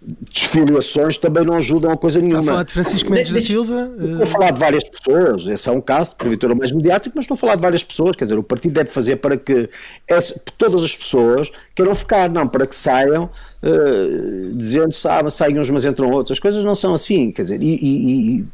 desfiliações 0.00 1.18
também 1.18 1.44
não 1.44 1.54
ajudam 1.54 1.90
a 1.90 1.96
coisa 1.96 2.20
nenhuma. 2.20 2.40
Está 2.40 2.50
a 2.50 2.54
falar 2.54 2.64
de 2.64 2.72
Francisco 2.72 3.10
Mendes 3.10 3.32
da 3.32 3.40
Silva? 3.40 3.90
Estou 3.98 4.22
a 4.22 4.26
falar 4.26 4.50
de 4.50 4.58
várias 4.58 4.84
pessoas, 4.84 5.46
esse 5.46 5.68
é 5.68 5.72
um 5.72 5.80
caso, 5.80 6.16
porventura 6.16 6.54
mais 6.54 6.72
mediático, 6.72 7.14
mas 7.14 7.24
estou 7.24 7.34
a 7.34 7.38
falar 7.38 7.56
de 7.56 7.62
várias 7.62 7.82
pessoas, 7.82 8.16
quer 8.16 8.24
dizer, 8.24 8.38
o 8.38 8.42
partido 8.42 8.72
deve 8.72 8.90
fazer 8.90 9.16
para 9.16 9.36
que 9.36 9.68
essa, 10.06 10.38
todas 10.58 10.82
as 10.82 10.94
pessoas 10.94 11.50
queiram 11.74 11.94
ficar, 11.94 12.28
não 12.28 12.46
para 12.46 12.66
que 12.66 12.74
saiam 12.74 13.24
uh, 13.62 14.54
dizendo 14.54 14.94
ah, 15.06 15.30
saem 15.30 15.58
uns 15.58 15.70
mas 15.70 15.84
entram 15.84 16.10
outros, 16.10 16.36
as 16.36 16.38
coisas 16.38 16.62
não 16.62 16.74
são 16.74 16.94
assim, 16.94 17.30
quer 17.30 17.42
dizer, 17.42 17.62
e, 17.62 17.74
e, 17.74 18.38
e... 18.38 18.46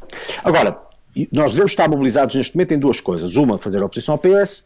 agora, 0.45 0.79
nós 1.33 1.53
devemos 1.53 1.73
estar 1.73 1.89
mobilizados 1.89 2.35
neste 2.37 2.57
momento 2.57 2.73
em 2.73 2.79
duas 2.79 3.01
coisas, 3.01 3.37
uma 3.37 3.59
fazer 3.59 3.83
a 3.83 3.87
oposição 3.87 4.15
ao 4.15 4.19
PS 4.19 4.65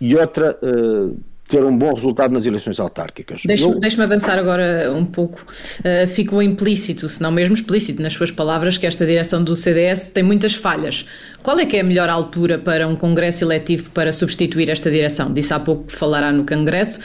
e 0.00 0.16
outra... 0.16 0.58
Uh, 0.62 1.16
ter 1.48 1.62
um 1.62 1.76
bom 1.76 1.92
resultado 1.92 2.32
nas 2.32 2.46
eleições 2.46 2.80
autárquicas. 2.80 3.42
Deixe-me 3.44 3.78
deixe 3.78 4.00
avançar 4.00 4.38
agora 4.38 4.90
um 4.94 5.04
pouco. 5.04 5.44
Uh, 5.80 6.06
ficou 6.08 6.42
implícito, 6.42 7.08
se 7.08 7.22
não 7.22 7.30
mesmo 7.30 7.54
explícito, 7.54 8.02
nas 8.02 8.14
suas 8.14 8.30
palavras, 8.30 8.78
que 8.78 8.86
esta 8.86 9.04
direção 9.04 9.44
do 9.44 9.54
CDS 9.54 10.08
tem 10.08 10.22
muitas 10.22 10.54
falhas. 10.54 11.06
Qual 11.42 11.58
é 11.58 11.66
que 11.66 11.76
é 11.76 11.80
a 11.80 11.84
melhor 11.84 12.08
altura 12.08 12.58
para 12.58 12.88
um 12.88 12.96
congresso 12.96 13.44
eletivo 13.44 13.90
para 13.90 14.10
substituir 14.12 14.70
esta 14.70 14.90
direção? 14.90 15.32
Disse 15.32 15.52
há 15.52 15.60
pouco 15.60 15.84
que 15.84 15.94
falará 15.94 16.32
no 16.32 16.46
congresso. 16.46 17.00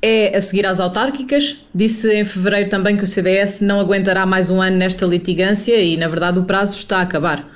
É 0.00 0.36
a 0.36 0.40
seguir 0.40 0.66
às 0.66 0.78
autárquicas. 0.78 1.64
Disse 1.74 2.12
em 2.12 2.24
fevereiro 2.24 2.70
também 2.70 2.96
que 2.96 3.02
o 3.02 3.06
CDS 3.06 3.60
não 3.60 3.80
aguentará 3.80 4.24
mais 4.24 4.50
um 4.50 4.62
ano 4.62 4.76
nesta 4.76 5.04
litigância 5.04 5.76
e, 5.76 5.96
na 5.96 6.06
verdade, 6.06 6.38
o 6.38 6.44
prazo 6.44 6.76
está 6.76 6.98
a 6.98 7.02
acabar. 7.02 7.48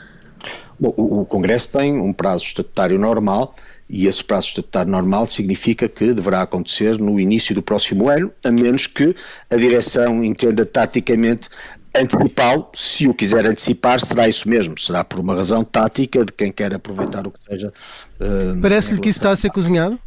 Bom, 0.80 0.92
o, 0.96 1.20
o 1.20 1.26
Congresso 1.26 1.70
tem 1.70 1.98
um 1.98 2.12
prazo 2.12 2.44
estatutário 2.44 2.98
normal 2.98 3.54
e 3.88 4.06
esse 4.06 4.22
prazo 4.22 4.48
estatutário 4.48 4.90
normal 4.90 5.26
significa 5.26 5.88
que 5.88 6.12
deverá 6.12 6.42
acontecer 6.42 6.98
no 6.98 7.18
início 7.18 7.54
do 7.54 7.62
próximo 7.62 8.08
ano, 8.08 8.30
a 8.44 8.50
menos 8.50 8.86
que 8.86 9.14
a 9.48 9.56
direção 9.56 10.22
entenda 10.22 10.64
taticamente 10.64 11.48
antecipá-lo, 11.94 12.68
se 12.74 13.08
o 13.08 13.14
quiser 13.14 13.46
antecipar, 13.46 13.98
será 14.00 14.28
isso 14.28 14.48
mesmo, 14.48 14.78
será 14.78 15.02
por 15.02 15.18
uma 15.18 15.34
razão 15.34 15.64
tática 15.64 16.24
de 16.24 16.32
quem 16.32 16.52
quer 16.52 16.74
aproveitar 16.74 17.26
o 17.26 17.30
que 17.30 17.40
seja. 17.40 17.72
Uh, 18.20 18.60
Parece-lhe 18.60 19.00
que 19.00 19.08
isso 19.08 19.18
está 19.18 19.30
a 19.30 19.36
ser 19.36 19.50
cozinhado? 19.50 19.98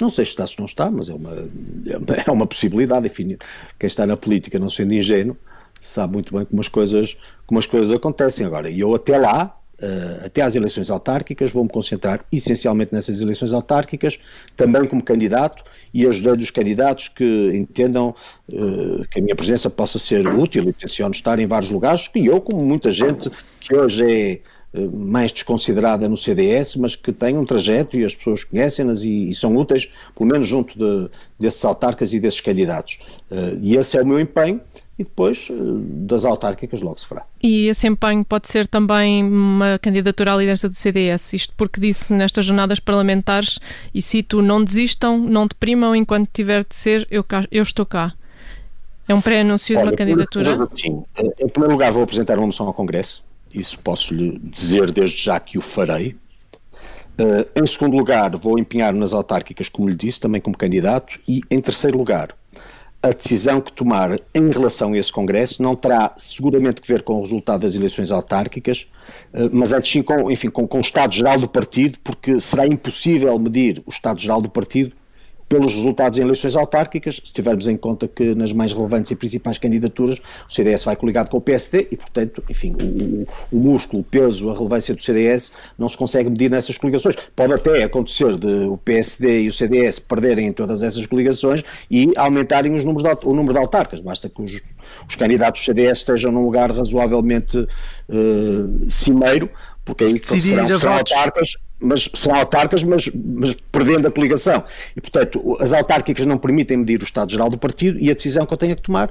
Não 0.00 0.08
sei 0.08 0.24
se 0.24 0.30
está, 0.30 0.46
se 0.46 0.58
não 0.58 0.66
está, 0.66 0.90
mas 0.90 1.08
é 1.08 1.14
uma, 1.14 1.30
é 2.26 2.30
uma 2.30 2.46
possibilidade. 2.46 3.06
Enfim, 3.06 3.36
quem 3.78 3.86
está 3.86 4.06
na 4.06 4.16
política, 4.16 4.58
não 4.58 4.70
sendo 4.70 4.94
ingênuo, 4.94 5.36
sabe 5.78 6.14
muito 6.14 6.34
bem 6.34 6.44
como 6.44 6.60
as 6.60 6.68
coisas, 6.68 7.16
como 7.46 7.58
as 7.58 7.66
coisas 7.66 7.92
acontecem. 7.92 8.46
Agora, 8.46 8.70
e 8.70 8.80
eu 8.80 8.94
até 8.94 9.18
lá, 9.18 9.59
uh, 9.82 10.26
até 10.26 10.42
às 10.42 10.54
eleições 10.54 10.90
autárquicas, 10.90 11.50
vou-me 11.52 11.68
concentrar 11.68 12.24
essencialmente 12.30 12.92
nessas 12.92 13.20
eleições 13.20 13.52
autárquicas, 13.52 14.18
também 14.56 14.84
como 14.84 15.02
candidato 15.02 15.64
e 15.92 16.06
ajudando 16.06 16.40
os 16.40 16.50
candidatos 16.50 17.08
que 17.08 17.50
entendam 17.54 18.14
uh, 18.48 19.08
que 19.10 19.18
a 19.18 19.22
minha 19.22 19.34
presença 19.34 19.68
possa 19.68 19.98
ser 19.98 20.26
útil 20.28 20.64
e 20.64 20.72
tenciono 20.72 21.12
estar 21.12 21.38
em 21.38 21.46
vários 21.46 21.70
lugares, 21.70 22.08
que 22.08 22.24
eu, 22.24 22.40
como 22.40 22.64
muita 22.64 22.90
gente 22.90 23.30
que 23.60 23.74
hoje 23.74 24.04
é 24.04 24.40
eh, 24.72 24.86
mais 24.86 25.32
desconsiderada 25.32 26.08
no 26.08 26.16
CDS, 26.16 26.76
mas 26.76 26.94
que 26.94 27.12
tem 27.12 27.36
um 27.36 27.44
trajeto 27.44 27.96
e 27.96 28.04
as 28.04 28.14
pessoas 28.14 28.44
conhecem-nas 28.44 29.02
e, 29.02 29.28
e, 29.28 29.34
são 29.34 29.56
úteis, 29.56 29.90
pelo 30.16 30.30
menos 30.30 30.46
junto 30.46 30.78
de, 30.78 31.10
desses 31.38 31.64
autarcas 31.64 32.12
e 32.12 32.20
desses 32.20 32.40
candidatos. 32.40 33.00
Uh, 33.30 33.58
e 33.60 33.76
esse 33.76 33.98
é 33.98 34.02
o 34.02 34.06
meu 34.06 34.20
empenho 34.20 34.60
e 35.00 35.04
depois 35.04 35.48
uh, 35.48 35.78
das 36.06 36.26
autárquicas 36.26 36.82
logo 36.82 37.00
se 37.00 37.06
fará. 37.06 37.24
E 37.42 37.68
esse 37.68 37.88
empenho 37.88 38.22
pode 38.22 38.48
ser 38.48 38.66
também 38.66 39.24
uma 39.24 39.78
candidatura 39.78 40.34
à 40.34 40.36
liderança 40.36 40.68
do 40.68 40.74
CDS, 40.74 41.32
isto 41.32 41.54
porque 41.56 41.80
disse 41.80 42.12
nestas 42.12 42.44
jornadas 42.44 42.78
parlamentares, 42.78 43.58
e 43.94 44.02
cito, 44.02 44.42
não 44.42 44.62
desistam, 44.62 45.16
não 45.16 45.46
deprimam 45.46 45.96
enquanto 45.96 46.28
tiver 46.30 46.66
de 46.68 46.76
ser, 46.76 47.08
eu, 47.10 47.24
cá, 47.24 47.46
eu 47.50 47.62
estou 47.62 47.86
cá. 47.86 48.12
É 49.08 49.14
um 49.14 49.22
pré-anúncio 49.22 49.74
de 49.74 49.82
uma 49.82 49.92
candidatura? 49.92 50.66
Sim. 50.76 51.02
Em 51.18 51.48
primeiro 51.48 51.72
lugar 51.72 51.90
vou 51.92 52.02
apresentar 52.02 52.36
uma 52.36 52.46
moção 52.46 52.66
ao 52.66 52.74
Congresso, 52.74 53.24
isso 53.54 53.78
posso-lhe 53.78 54.38
dizer 54.38 54.90
desde 54.90 55.16
já 55.16 55.40
que 55.40 55.56
o 55.56 55.62
farei. 55.62 56.14
Uh, 57.18 57.48
em 57.58 57.66
segundo 57.66 57.96
lugar, 57.96 58.36
vou 58.36 58.58
empenhar 58.58 58.92
nas 58.92 59.14
autárquicas, 59.14 59.68
como 59.68 59.88
lhe 59.88 59.96
disse, 59.96 60.20
também 60.20 60.42
como 60.42 60.56
candidato. 60.56 61.18
E 61.26 61.40
em 61.50 61.60
terceiro 61.60 61.96
lugar, 61.96 62.34
a 63.02 63.08
decisão 63.10 63.60
que 63.60 63.72
tomar 63.72 64.20
em 64.34 64.50
relação 64.50 64.92
a 64.92 64.98
esse 64.98 65.10
Congresso 65.10 65.62
não 65.62 65.74
terá 65.74 66.12
seguramente 66.16 66.82
que 66.82 66.88
ver 66.88 67.02
com 67.02 67.14
o 67.14 67.20
resultado 67.20 67.62
das 67.62 67.74
eleições 67.74 68.10
autárquicas, 68.10 68.86
uh, 69.32 69.48
mas 69.52 69.72
antes 69.72 69.90
sim 69.90 70.02
com, 70.02 70.30
enfim, 70.30 70.50
com, 70.50 70.68
com 70.68 70.78
o 70.78 70.82
Estado-Geral 70.82 71.38
do 71.38 71.48
Partido, 71.48 71.98
porque 72.04 72.38
será 72.40 72.66
impossível 72.66 73.38
medir 73.38 73.82
o 73.86 73.90
Estado-Geral 73.90 74.42
do 74.42 74.50
Partido 74.50 74.92
pelos 75.50 75.74
resultados 75.74 76.16
em 76.16 76.22
eleições 76.22 76.54
autárquicas, 76.54 77.20
se 77.24 77.32
tivermos 77.32 77.66
em 77.66 77.76
conta 77.76 78.06
que 78.06 78.36
nas 78.36 78.52
mais 78.52 78.72
relevantes 78.72 79.10
e 79.10 79.16
principais 79.16 79.58
candidaturas 79.58 80.18
o 80.48 80.52
CDS 80.52 80.84
vai 80.84 80.94
coligado 80.94 81.28
com 81.28 81.38
o 81.38 81.40
PSD 81.40 81.88
e, 81.90 81.96
portanto, 81.96 82.40
enfim, 82.48 82.76
o, 82.80 83.26
o 83.50 83.58
músculo, 83.58 84.00
o 84.00 84.04
peso, 84.04 84.48
a 84.48 84.54
relevância 84.54 84.94
do 84.94 85.02
CDS 85.02 85.52
não 85.76 85.88
se 85.88 85.98
consegue 85.98 86.30
medir 86.30 86.48
nessas 86.48 86.78
coligações. 86.78 87.16
Pode 87.34 87.52
até 87.52 87.82
acontecer 87.82 88.38
de 88.38 88.46
o 88.46 88.76
PSD 88.76 89.42
e 89.42 89.48
o 89.48 89.52
CDS 89.52 89.98
perderem 89.98 90.46
em 90.46 90.52
todas 90.52 90.84
essas 90.84 91.04
coligações 91.04 91.64
e 91.90 92.12
aumentarem 92.16 92.72
os 92.72 92.84
números 92.84 93.02
de, 93.02 93.26
o 93.26 93.34
número 93.34 93.54
de 93.54 93.58
autarcas. 93.58 94.00
Basta 94.00 94.28
que 94.28 94.40
os, 94.40 94.60
os 95.08 95.16
candidatos 95.16 95.62
do 95.62 95.64
CDS 95.64 95.98
estejam 95.98 96.30
num 96.30 96.44
lugar 96.44 96.70
razoavelmente 96.70 97.58
uh, 97.58 98.88
cimeiro, 98.88 99.50
porque 99.90 100.04
aí 100.04 100.40
serão, 100.40 100.78
serão 100.78 100.94
autarcas 100.94 101.56
mas 101.80 102.08
são 102.14 102.34
autárquicas, 102.34 102.84
mas, 102.84 103.10
mas 103.14 103.56
prevendo 103.72 104.06
a 104.06 104.10
coligação. 104.10 104.62
E, 104.94 105.00
portanto, 105.00 105.56
as 105.60 105.72
autárquicas 105.72 106.26
não 106.26 106.36
permitem 106.36 106.76
medir 106.76 107.00
o 107.00 107.04
Estado-Geral 107.04 107.48
do 107.48 107.56
partido 107.56 107.98
e 107.98 108.10
a 108.10 108.14
decisão 108.14 108.44
que 108.44 108.52
eu 108.52 108.58
tenho 108.58 108.76
que 108.76 108.82
tomar 108.82 109.10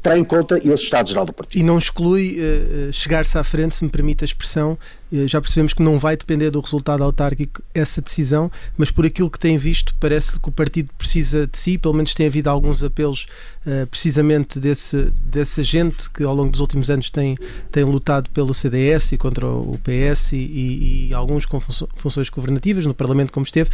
terá 0.00 0.18
em 0.18 0.24
conta 0.24 0.56
esse 0.56 0.84
Estado-Geral 0.84 1.26
do 1.26 1.32
partido. 1.32 1.60
E 1.60 1.62
não 1.62 1.78
exclui 1.78 2.38
uh, 2.38 2.92
chegar-se 2.92 3.36
à 3.36 3.44
frente, 3.44 3.74
se 3.74 3.84
me 3.84 3.90
permite 3.90 4.24
a 4.24 4.26
expressão, 4.26 4.78
uh, 5.12 5.28
já 5.28 5.40
percebemos 5.40 5.74
que 5.74 5.82
não 5.82 5.98
vai 5.98 6.16
depender 6.16 6.50
do 6.50 6.60
resultado 6.60 7.04
autárquico 7.04 7.62
essa 7.74 8.00
decisão, 8.00 8.50
mas 8.78 8.90
por 8.90 9.04
aquilo 9.04 9.30
que 9.30 9.38
tem 9.38 9.58
visto, 9.58 9.94
parece 10.00 10.40
que 10.40 10.48
o 10.48 10.52
partido 10.52 10.90
precisa 10.96 11.46
de 11.46 11.58
si, 11.58 11.76
pelo 11.76 11.92
menos 11.92 12.14
tem 12.14 12.26
havido 12.26 12.48
alguns 12.48 12.82
apelos 12.82 13.26
uh, 13.66 13.86
precisamente 13.88 14.58
desse, 14.58 15.12
dessa 15.20 15.62
gente 15.62 16.08
que 16.08 16.24
ao 16.24 16.34
longo 16.34 16.50
dos 16.50 16.60
últimos 16.60 16.88
anos 16.88 17.10
tem, 17.10 17.36
tem 17.70 17.84
lutado 17.84 18.30
pelo 18.30 18.54
CDS 18.54 19.12
e 19.12 19.18
contra 19.18 19.46
o 19.46 19.78
PS 19.82 20.32
e, 20.32 20.36
e, 20.36 21.08
e 21.08 21.14
alguns 21.14 21.44
com 21.44 21.60
funções 21.60 22.30
governativas 22.30 22.86
no 22.86 22.94
Parlamento 22.94 23.32
como 23.32 23.44
esteve, 23.44 23.68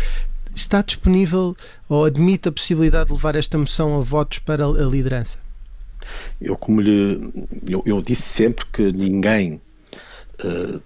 está 0.55 0.83
disponível 0.83 1.57
ou 1.89 2.05
admite 2.05 2.49
a 2.49 2.53
possibilidade 2.53 3.07
de 3.07 3.13
levar 3.13 3.37
esta 3.37 3.57
moção 3.57 3.97
a 3.97 4.01
votos 4.01 4.41
para 4.41 4.67
a 4.67 4.85
liderança? 4.85 5.39
Eu, 6.41 6.57
como 6.57 6.81
lhe, 6.81 7.31
eu, 7.69 7.83
eu 7.87 8.03
disse 8.03 8.23
sempre 8.23 8.65
que 8.67 8.93
ninguém, 8.93 9.61
uh, 10.45 10.81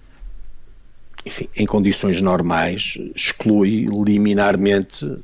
enfim, 1.24 1.48
em 1.56 1.66
condições 1.66 2.20
normais, 2.20 2.98
exclui 3.14 3.86
liminarmente 3.86 5.18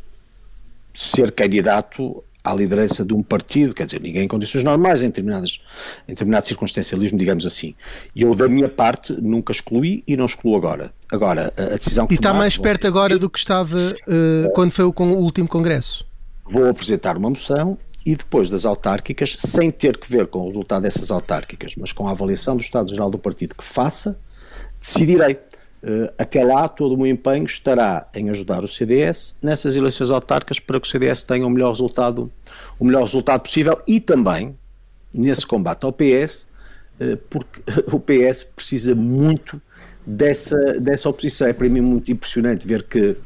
ser 0.92 1.33
candidato 1.33 2.22
à 2.42 2.55
liderança 2.55 3.05
de 3.05 3.12
um 3.12 3.22
partido, 3.22 3.74
quer 3.74 3.85
dizer, 3.85 4.00
ninguém 4.00 4.24
em 4.24 4.29
condições 4.29 4.62
normais, 4.62 5.03
em, 5.03 5.07
determinadas, 5.07 5.61
em 6.09 6.12
determinado 6.12 6.46
circunstancialismo, 6.46 7.18
digamos 7.18 7.44
assim. 7.44 7.74
E 8.14 8.22
eu, 8.22 8.35
da 8.35 8.48
minha 8.48 8.68
parte, 8.68 9.12
nunca 9.12 9.53
excluí 9.53 10.03
e 10.07 10.16
não 10.16 10.24
excluo 10.24 10.57
agora. 10.57 10.92
Agora, 11.12 11.53
a, 11.57 11.76
decisão 11.76 12.07
que 12.07 12.14
E 12.14 12.16
está 12.16 12.33
mais 12.33 12.57
perto 12.57 12.87
agora 12.87 13.18
do 13.18 13.29
que 13.29 13.38
estava 13.38 13.79
uh, 13.79 14.50
quando 14.55 14.70
foi 14.70 14.85
o, 14.85 14.94
o 14.96 15.18
último 15.18 15.48
congresso? 15.48 16.07
Vou 16.44 16.66
apresentar 16.66 17.16
uma 17.16 17.29
moção 17.29 17.79
e 18.04 18.16
depois 18.16 18.48
das 18.48 18.64
autárquicas, 18.64 19.36
sem 19.38 19.70
ter 19.70 19.96
que 19.96 20.10
ver 20.10 20.26
com 20.26 20.40
o 20.40 20.46
resultado 20.48 20.82
dessas 20.82 21.10
autárquicas, 21.10 21.76
mas 21.76 21.92
com 21.92 22.08
a 22.08 22.12
avaliação 22.12 22.56
do 22.56 22.62
Estado-Geral 22.62 23.10
do 23.10 23.18
partido 23.18 23.54
que 23.54 23.64
faça, 23.64 24.18
decidirei. 24.80 25.38
Uh, 25.82 26.12
até 26.18 26.44
lá, 26.44 26.68
todo 26.68 26.94
o 26.94 26.96
meu 26.96 27.06
empenho 27.06 27.44
estará 27.44 28.06
em 28.14 28.28
ajudar 28.28 28.62
o 28.62 28.68
CDS 28.68 29.34
nessas 29.40 29.76
eleições 29.76 30.10
autárquicas 30.10 30.60
para 30.60 30.78
que 30.78 30.86
o 30.86 30.90
CDS 30.90 31.22
tenha 31.22 31.46
o 31.46 31.50
melhor 31.50 31.70
resultado, 31.70 32.30
o 32.78 32.84
melhor 32.84 33.02
resultado 33.02 33.40
possível 33.40 33.80
e 33.86 33.98
também 33.98 34.54
nesse 35.12 35.46
combate 35.46 35.84
ao 35.84 35.92
PS, 35.92 36.46
uh, 37.00 37.16
porque 37.28 37.62
o 37.92 37.98
PS 37.98 38.44
precisa 38.44 38.94
muito 38.94 39.60
dessa, 40.06 40.56
dessa 40.80 41.08
oposição. 41.08 41.48
É 41.48 41.52
para 41.52 41.68
mim 41.68 41.80
muito 41.80 42.12
impressionante 42.12 42.66
ver 42.66 42.82
que 42.82 43.16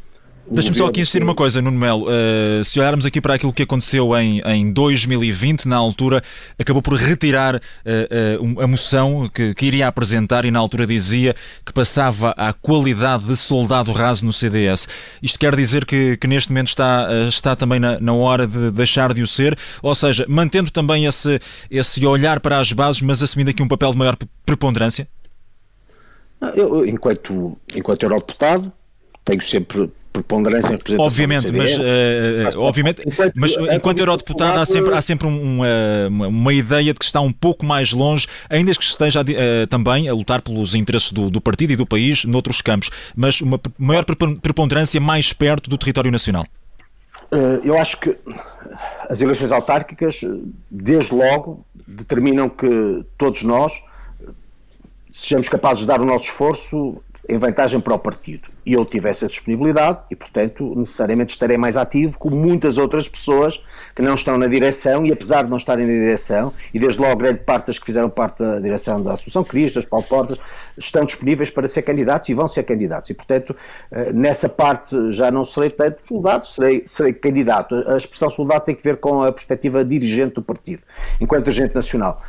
Deixa-me 0.46 0.76
só 0.76 0.86
aqui 0.86 1.00
insistir 1.00 1.22
uma 1.22 1.34
coisa, 1.34 1.62
Nuno 1.62 1.78
Melo. 1.78 2.04
Uh, 2.04 2.62
se 2.62 2.78
olharmos 2.78 3.06
aqui 3.06 3.18
para 3.18 3.34
aquilo 3.34 3.52
que 3.52 3.62
aconteceu 3.62 4.14
em, 4.16 4.40
em 4.40 4.70
2020, 4.70 5.66
na 5.66 5.76
altura, 5.76 6.22
acabou 6.58 6.82
por 6.82 6.94
retirar 6.94 7.56
uh, 7.56 7.60
uh, 8.44 8.60
a 8.60 8.66
moção 8.66 9.28
que, 9.32 9.54
que, 9.54 9.64
iria 9.64 9.88
apresentar 9.88 10.44
e 10.44 10.50
na 10.50 10.58
altura 10.58 10.86
dizia 10.86 11.34
que 11.64 11.72
passava 11.72 12.34
à 12.36 12.52
qualidade 12.52 13.24
de 13.24 13.36
soldado 13.36 13.90
raso 13.90 14.26
no 14.26 14.34
CDS. 14.34 14.86
Isto 15.22 15.38
quer 15.38 15.56
dizer 15.56 15.86
que, 15.86 16.18
que 16.18 16.26
neste 16.26 16.50
momento 16.50 16.68
está, 16.68 17.08
está 17.26 17.56
também 17.56 17.80
na, 17.80 17.98
na, 17.98 18.12
hora 18.12 18.46
de 18.46 18.70
deixar 18.70 19.14
de 19.14 19.22
o 19.22 19.26
ser, 19.26 19.58
ou 19.82 19.94
seja, 19.94 20.26
mantendo 20.28 20.70
também 20.70 21.06
esse, 21.06 21.40
esse 21.70 22.04
olhar 22.04 22.38
para 22.38 22.60
as 22.60 22.70
bases, 22.70 23.00
mas 23.00 23.22
assumindo 23.22 23.50
aqui 23.50 23.62
um 23.62 23.68
papel 23.68 23.92
de 23.92 23.96
maior 23.96 24.16
preponderância? 24.44 25.08
Eu, 26.54 26.84
enquanto, 26.84 27.58
enquanto 27.74 28.02
eurodeputado, 28.02 28.70
tenho 29.24 29.40
sempre 29.40 29.90
preponderância 30.14 30.68
em 30.68 30.76
representação 30.76 31.06
obviamente, 31.06 31.52
mas, 31.52 31.76
uh, 31.76 31.82
mas, 32.44 32.56
obviamente, 32.56 33.02
enquanto, 33.04 33.32
mas 33.34 33.56
enquanto 33.72 33.98
eurodeputado 33.98 34.60
há 34.60 34.64
sempre, 34.64 34.94
há 34.94 35.02
sempre 35.02 35.26
uma, 35.26 35.66
uma 36.28 36.54
ideia 36.54 36.92
de 36.92 36.98
que 36.98 37.04
está 37.04 37.20
um 37.20 37.32
pouco 37.32 37.66
mais 37.66 37.92
longe, 37.92 38.28
ainda 38.48 38.72
que 38.72 38.84
esteja 38.84 39.22
uh, 39.22 39.66
também 39.66 40.08
a 40.08 40.14
lutar 40.14 40.40
pelos 40.40 40.76
interesses 40.76 41.10
do, 41.10 41.28
do, 41.28 41.40
partido 41.40 41.72
e 41.72 41.76
do 41.76 41.84
país 41.84 42.24
noutros 42.24 42.62
campos, 42.62 42.90
mas 43.16 43.40
uma 43.40 43.60
maior 43.76 44.04
preponderância 44.04 45.00
mais 45.00 45.32
perto 45.32 45.68
do 45.68 45.76
território 45.76 46.12
nacional. 46.12 46.46
Uh, 47.32 47.60
eu 47.64 47.76
acho 47.76 47.98
que 47.98 48.16
as 49.10 49.20
eleições 49.20 49.50
autárquicas, 49.50 50.20
desde 50.70 51.12
logo, 51.12 51.66
determinam 51.86 52.48
que 52.48 53.04
todos 53.18 53.42
nós 53.42 53.72
sejamos 55.12 55.48
capazes 55.48 55.80
de 55.80 55.86
dar 55.88 56.00
o 56.00 56.04
nosso 56.04 56.26
esforço 56.26 57.02
em 57.28 57.38
vantagem 57.38 57.80
para 57.80 57.94
o 57.94 57.98
partido. 57.98 58.48
E 58.66 58.72
eu 58.72 58.84
tive 58.84 59.08
essa 59.08 59.26
disponibilidade 59.26 60.02
e, 60.10 60.16
portanto, 60.16 60.74
necessariamente 60.76 61.32
estarei 61.32 61.56
mais 61.56 61.76
ativo 61.76 62.18
como 62.18 62.36
muitas 62.36 62.78
outras 62.78 63.08
pessoas 63.08 63.60
que 63.94 64.02
não 64.02 64.14
estão 64.14 64.36
na 64.38 64.46
direção 64.46 65.04
e, 65.04 65.12
apesar 65.12 65.44
de 65.44 65.50
não 65.50 65.56
estarem 65.56 65.86
na 65.86 65.92
direção, 65.92 66.52
e 66.72 66.78
desde 66.78 67.00
logo 67.00 67.16
grande 67.16 67.40
parte 67.40 67.68
das 67.68 67.78
que 67.78 67.86
fizeram 67.86 68.08
parte 68.08 68.42
da 68.42 68.58
direção 68.58 69.02
da 69.02 69.12
Associação 69.12 69.44
Cristas, 69.44 69.84
Paulo 69.84 70.06
Portas, 70.06 70.38
estão 70.76 71.04
disponíveis 71.04 71.50
para 71.50 71.68
ser 71.68 71.82
candidatos 71.82 72.28
e 72.28 72.34
vão 72.34 72.48
ser 72.48 72.62
candidatos. 72.62 73.10
E, 73.10 73.14
portanto, 73.14 73.54
eh, 73.90 74.12
nessa 74.12 74.48
parte 74.48 75.10
já 75.10 75.30
não 75.30 75.44
serei 75.44 75.70
tanto 75.70 76.06
soldado, 76.06 76.46
serei, 76.46 76.82
serei 76.86 77.12
candidato. 77.12 77.74
A 77.86 77.96
expressão 77.96 78.30
soldado 78.30 78.64
tem 78.64 78.74
que 78.74 78.82
ver 78.82 78.96
com 78.96 79.22
a 79.22 79.32
perspectiva 79.32 79.84
dirigente 79.84 80.34
do 80.34 80.42
partido, 80.42 80.82
enquanto 81.20 81.48
agente 81.48 81.74
nacional 81.74 82.20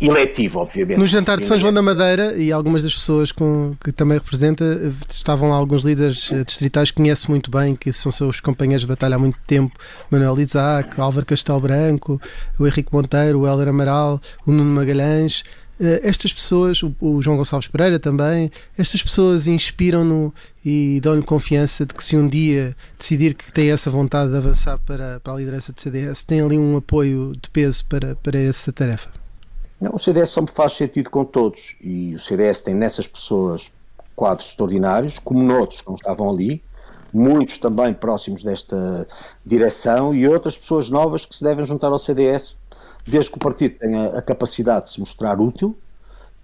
eletivo, 0.00 0.60
obviamente. 0.60 0.98
No 0.98 1.06
jantar 1.06 1.38
de 1.38 1.46
São 1.46 1.58
João 1.58 1.72
da 1.72 1.82
Madeira, 1.82 2.34
e 2.36 2.52
algumas 2.52 2.82
das 2.82 2.94
pessoas 2.94 3.32
com, 3.32 3.74
que 3.82 3.92
também 3.92 4.18
representa, 4.18 4.64
estavam 5.08 5.50
lá 5.50 5.56
alguns 5.56 5.82
líderes 5.82 6.30
eh, 6.32 6.44
distritais 6.44 6.90
que 6.90 6.96
conhece 6.96 7.28
muito 7.30 7.50
bem, 7.50 7.74
que 7.76 7.92
são 7.92 8.10
seus 8.10 8.40
companheiros 8.40 8.82
de 8.82 8.88
batalha 8.88 9.16
há 9.16 9.18
muito 9.18 9.38
tempo, 9.46 9.78
Manuel 10.10 10.38
Isaac, 10.40 11.00
Álvaro 11.00 11.26
Castelo 11.26 11.60
Branco, 11.60 12.20
o 12.58 12.66
Henrique 12.66 12.92
Monteiro, 12.92 13.40
o 13.40 13.46
Helder 13.46 13.68
Amaral, 13.68 14.20
o 14.46 14.52
Nuno 14.52 14.74
Magalhães, 14.74 15.42
eh, 15.78 16.00
estas 16.02 16.32
pessoas, 16.32 16.80
o 16.82 17.22
João 17.22 17.36
Gonçalves 17.36 17.68
Pereira 17.68 17.98
também, 17.98 18.50
estas 18.78 19.02
pessoas 19.02 19.46
inspiram-no 19.46 20.32
e 20.64 21.00
dão-lhe 21.02 21.22
confiança 21.22 21.84
de 21.84 21.94
que 21.94 22.02
se 22.02 22.16
um 22.16 22.28
dia 22.28 22.74
decidir 22.98 23.34
que 23.34 23.52
tem 23.52 23.70
essa 23.70 23.90
vontade 23.90 24.30
de 24.30 24.36
avançar 24.36 24.78
para, 24.78 25.20
para 25.20 25.34
a 25.34 25.36
liderança 25.36 25.72
do 25.72 25.80
CDS, 25.80 26.24
tem 26.24 26.40
ali 26.40 26.58
um 26.58 26.76
apoio 26.76 27.34
de 27.40 27.50
peso 27.50 27.84
para, 27.84 28.14
para 28.16 28.38
essa 28.38 28.72
tarefa. 28.72 29.25
Não, 29.80 29.94
o 29.94 29.98
CDS 29.98 30.30
só 30.30 30.40
me 30.40 30.48
faz 30.48 30.72
sentido 30.72 31.10
com 31.10 31.24
todos. 31.24 31.76
E 31.80 32.14
o 32.14 32.18
CDS 32.18 32.62
tem 32.62 32.74
nessas 32.74 33.06
pessoas 33.06 33.70
quadros 34.14 34.48
extraordinários, 34.48 35.18
como 35.18 35.42
noutros 35.42 35.82
que 35.82 35.88
não 35.88 35.94
estavam 35.94 36.30
ali, 36.30 36.62
muitos 37.12 37.58
também 37.58 37.92
próximos 37.92 38.42
desta 38.42 39.06
direção 39.44 40.14
e 40.14 40.26
outras 40.26 40.56
pessoas 40.56 40.88
novas 40.88 41.26
que 41.26 41.36
se 41.36 41.44
devem 41.44 41.64
juntar 41.64 41.88
ao 41.88 41.98
CDS, 41.98 42.56
desde 43.06 43.30
que 43.30 43.36
o 43.36 43.40
partido 43.40 43.78
tenha 43.78 44.18
a 44.18 44.22
capacidade 44.22 44.86
de 44.86 44.92
se 44.92 45.00
mostrar 45.00 45.38
útil 45.40 45.76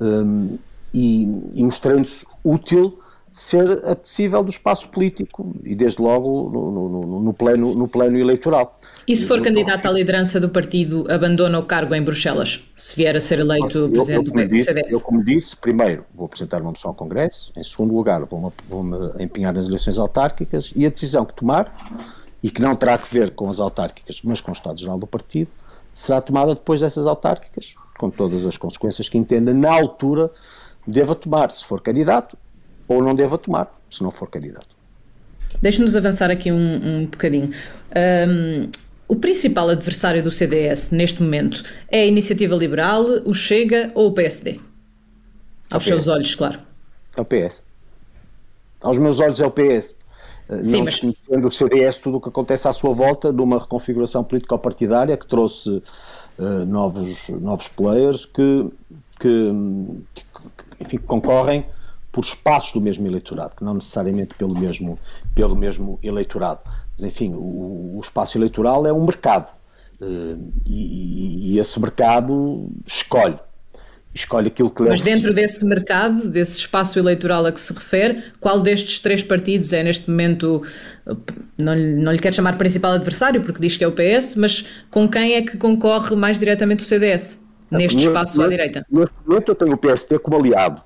um, 0.01 0.59
e, 0.92 1.23
e 1.55 1.64
mostrando-se 1.64 2.27
útil 2.45 3.02
ser 3.33 3.73
apetecível 3.87 4.45
do 4.45 4.51
espaço 4.51 4.90
político 4.90 5.57
e 5.64 5.75
desde 5.75 6.03
logo 6.03 6.51
no, 6.51 6.71
no, 6.71 7.21
no, 7.21 7.33
pleno, 7.33 7.75
no 7.75 7.88
pleno 7.88 8.18
eleitoral. 8.18 8.77
E 9.09 9.16
se 9.16 9.27
for 9.27 9.38
eu, 9.38 9.45
candidato 9.45 9.87
à 9.87 9.90
liderança 9.90 10.38
do 10.38 10.51
partido, 10.51 11.07
abandona 11.11 11.59
o 11.59 11.64
cargo 11.64 11.95
em 11.95 12.03
Bruxelas, 12.03 12.62
se 12.77 12.95
vier 12.95 13.16
a 13.16 13.21
ser 13.21 13.38
eleito 13.38 13.79
eu, 13.79 13.90
presidente 13.90 14.29
eu, 14.29 14.49
do 14.49 14.59
CDS? 14.59 14.92
Eu, 14.92 15.01
como 15.01 15.25
disse, 15.25 15.57
primeiro 15.57 16.05
vou 16.14 16.27
apresentar 16.27 16.61
uma 16.61 16.71
moção 16.71 16.90
ao 16.90 16.95
Congresso, 16.95 17.51
em 17.57 17.62
segundo 17.62 17.95
lugar 17.95 18.23
vou-me 18.25 18.53
vou 18.68 18.85
empenhar 19.18 19.55
nas 19.55 19.66
eleições 19.66 19.99
autárquicas 19.99 20.71
e 20.77 20.85
a 20.85 20.90
decisão 20.90 21.25
que 21.25 21.33
tomar, 21.33 21.90
e 22.42 22.51
que 22.51 22.61
não 22.61 22.77
terá 22.77 22.99
que 22.99 23.12
ver 23.12 23.31
com 23.31 23.49
as 23.49 23.61
autárquicas, 23.61 24.21
mas 24.23 24.42
com 24.42 24.51
o 24.51 24.55
Estado-Geral 24.55 24.99
do 24.99 25.07
partido, 25.07 25.51
será 25.90 26.21
tomada 26.21 26.55
depois 26.55 26.81
dessas 26.83 27.07
autárquicas, 27.07 27.75
com 27.99 28.11
todas 28.11 28.47
as 28.47 28.59
consequências 28.59 29.09
que 29.09 29.16
entenda 29.16 29.55
na 29.55 29.73
altura 29.73 30.31
deva 30.87 31.14
tomar, 31.14 31.51
se 31.51 31.64
for 31.64 31.81
candidato, 31.81 32.37
ou 32.88 33.03
não 33.03 33.14
deva 33.14 33.38
tomar, 33.38 33.79
se 33.90 34.03
não 34.03 34.11
for 34.11 34.29
candidato. 34.29 34.75
Deixe-nos 35.61 35.95
avançar 35.97 36.31
aqui 36.31 36.51
um, 36.51 37.03
um 37.03 37.07
bocadinho. 37.07 37.51
Um, 38.29 38.68
o 39.07 39.16
principal 39.16 39.68
adversário 39.68 40.23
do 40.23 40.31
CDS 40.31 40.90
neste 40.90 41.23
momento 41.23 41.62
é 41.88 42.01
a 42.01 42.07
Iniciativa 42.07 42.57
Liberal, 42.57 43.05
o 43.25 43.35
Chega 43.35 43.90
ou 43.95 44.09
o 44.09 44.12
PSD? 44.12 44.59
Aos 45.71 45.85
seus 45.85 46.09
olhos, 46.09 46.35
claro. 46.35 46.59
É 47.16 47.21
o 47.21 47.25
PS. 47.25 47.62
Aos 48.81 48.99
meus 48.99 49.21
olhos 49.21 49.40
é 49.40 49.47
o 49.47 49.51
PS. 49.51 49.99
Sim, 50.62 50.79
não 50.79 50.85
mas... 50.85 50.95
desconhecendo 50.95 51.47
o 51.47 51.51
CDS 51.51 51.99
tudo 51.99 52.16
o 52.16 52.21
que 52.21 52.29
acontece 52.29 52.68
à 52.68 52.73
sua 52.73 52.92
volta, 52.92 53.33
de 53.33 53.40
uma 53.40 53.59
reconfiguração 53.59 54.25
político-partidária 54.25 55.16
que 55.16 55.27
trouxe 55.27 55.71
uh, 55.71 56.42
novos, 56.66 57.16
novos 57.29 57.68
players 57.68 58.27
que, 58.27 58.66
que, 59.21 59.53
que 60.14 60.25
enfim, 60.81 60.99
concorrem 60.99 61.64
por 62.12 62.22
espaços 62.22 62.72
do 62.72 62.81
mesmo 62.81 63.07
eleitorado, 63.07 63.57
que 63.57 63.64
não 63.64 63.75
necessariamente 63.75 64.35
pelo 64.35 64.57
mesmo, 64.57 64.98
pelo 65.35 65.57
mesmo 65.57 65.98
eleitorado. 66.03 66.61
Mas, 66.92 67.03
enfim, 67.05 67.33
o, 67.33 67.96
o 67.96 68.01
espaço 68.03 68.37
eleitoral 68.37 68.87
é 68.87 68.92
um 68.92 69.05
mercado 69.05 69.51
uh, 70.01 70.53
e, 70.66 71.55
e, 71.55 71.59
esse 71.59 71.81
mercado 71.81 72.70
escolhe. 72.87 73.38
Escolhe 74.14 74.48
aquilo 74.48 74.69
que 74.69 74.83
Mas 74.83 75.00
dentro 75.00 75.33
desse 75.33 75.65
mercado, 75.65 76.29
desse 76.29 76.58
espaço 76.58 76.98
eleitoral 76.98 77.46
a 77.46 77.52
que 77.52 77.58
se 77.58 77.73
refere, 77.73 78.23
qual 78.38 78.60
destes 78.60 79.00
três 79.00 79.23
partidos 79.23 79.73
é 79.73 79.83
neste 79.83 80.10
momento, 80.10 80.63
não, 81.56 81.75
não 81.75 82.13
lhe 82.13 82.19
quero 82.19 82.35
chamar 82.35 82.58
principal 82.58 82.92
adversário 82.92 83.40
porque 83.40 83.58
diz 83.58 83.75
que 83.75 83.83
é 83.83 83.88
o 83.88 83.92
PS, 83.92 84.37
mas 84.37 84.67
com 84.90 85.08
quem 85.08 85.33
é 85.37 85.40
que 85.40 85.56
concorre 85.56 86.15
mais 86.15 86.38
diretamente 86.38 86.85
o 86.85 86.87
CDS? 86.87 87.40
Neste 87.71 88.06
espaço 88.06 88.42
à 88.42 88.48
direita? 88.48 88.85
Neste 88.90 89.15
momento 89.27 89.48
eu 89.48 89.54
tenho 89.54 89.73
o 89.73 89.79
PSD 89.79 90.19
como 90.19 90.37
aliado 90.37 90.83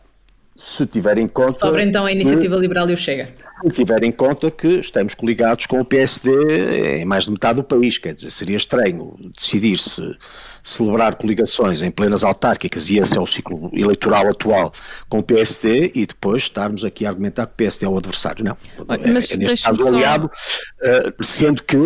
se 0.57 0.87
tiver 0.87 1.19
em 1.19 1.29
conta. 1.29 1.51
Sobra 1.53 1.85
então 1.85 2.07
a 2.07 2.13
Iniciativa 2.13 2.55
que, 2.57 2.61
Liberal 2.61 2.89
e 2.89 2.95
o 2.95 2.97
Chega. 2.97 3.29
Se 3.63 3.71
tiver 3.71 4.03
em 4.05 4.13
conta 4.13 4.51
que 4.51 4.79
estamos 4.79 5.15
coligados 5.15 5.67
com 5.67 5.81
o 5.81 5.85
PSD 5.85 7.01
em 7.01 7.05
mais 7.05 7.25
de 7.25 7.31
metade 7.31 7.57
do 7.57 7.65
país, 7.65 7.99
quer 7.99 8.15
dizer, 8.15 8.31
seria 8.31 8.57
estranho 8.57 9.15
decidir-se 9.37 10.17
celebrar 10.63 11.15
coligações 11.15 11.81
em 11.81 11.93
plenas 11.93 12.25
autárquicas, 12.25 12.91
e 12.91 12.99
esse 12.99 13.17
é 13.17 13.21
o 13.21 13.27
ciclo 13.27 13.71
eleitoral 13.73 14.29
atual, 14.29 14.73
com 15.09 15.21
o 15.21 15.23
PSD, 15.23 15.93
e 15.95 16.05
depois 16.05 16.43
estarmos 16.43 16.85
aqui 16.85 17.07
a 17.07 17.11
argumentar 17.11 17.47
que 17.47 17.53
o 17.53 17.57
PSD 17.57 17.87
é 17.87 17.89
o 17.89 17.97
adversário. 17.97 18.45
Não. 18.45 18.57
Mas, 18.87 19.31
é, 19.31 19.37
neste 19.37 19.65
caso, 19.65 19.81
o 19.81 19.87
aliado, 19.87 20.29
só... 20.35 20.91
uh, 20.91 21.25
sendo 21.25 21.63
que. 21.63 21.77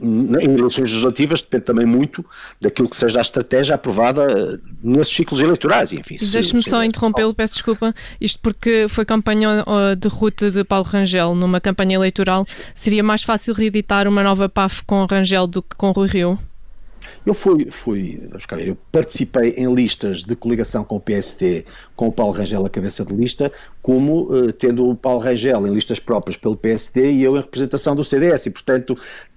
Em 0.00 0.54
eleições 0.54 0.90
legislativas 0.90 1.40
depende 1.40 1.64
também 1.64 1.86
muito 1.86 2.24
daquilo 2.60 2.88
que 2.88 2.96
seja 2.96 3.18
a 3.18 3.22
estratégia 3.22 3.74
aprovada 3.74 4.26
eh, 4.30 4.58
nesses 4.82 5.14
ciclos 5.14 5.40
eleitorais. 5.40 5.90
Deixe-me 5.90 6.62
só 6.62 6.82
interrompê-lo, 6.84 7.34
peço 7.34 7.54
desculpa, 7.54 7.94
isto 8.20 8.38
porque 8.40 8.86
foi 8.88 9.04
campanha 9.04 9.64
de 9.98 10.08
ruta 10.08 10.50
de 10.50 10.64
Paulo 10.64 10.84
Rangel 10.84 11.34
numa 11.34 11.60
campanha 11.60 11.94
eleitoral. 11.94 12.46
Seria 12.74 13.02
mais 13.02 13.22
fácil 13.22 13.54
reeditar 13.54 14.06
uma 14.06 14.22
nova 14.22 14.48
PAF 14.48 14.82
com 14.84 15.04
Rangel 15.06 15.46
do 15.46 15.62
que 15.62 15.76
com 15.76 15.90
Rui 15.92 16.08
Rio? 16.08 16.38
Eu 17.24 17.34
fui, 17.34 17.70
fui 17.70 18.28
eu 18.58 18.76
participei 18.92 19.54
em 19.56 19.72
listas 19.74 20.22
de 20.22 20.36
coligação 20.36 20.84
com 20.84 20.96
o 20.96 21.00
PSD, 21.00 21.64
com 21.96 22.06
o 22.06 22.12
Paulo 22.12 22.32
Rangel 22.32 22.64
à 22.64 22.70
cabeça 22.70 23.04
de 23.04 23.14
lista, 23.14 23.50
como 23.82 24.32
uh, 24.32 24.52
tendo 24.52 24.88
o 24.88 24.94
Paulo 24.94 25.20
Rangel 25.20 25.66
em 25.66 25.72
listas 25.72 25.98
próprias 25.98 26.36
pelo 26.36 26.56
PSD 26.56 27.12
e 27.12 27.22
eu 27.22 27.36
em 27.36 27.40
representação 27.40 27.96
do 27.96 28.04
CDS, 28.04 28.46
e 28.46 28.50
portanto 28.50 28.96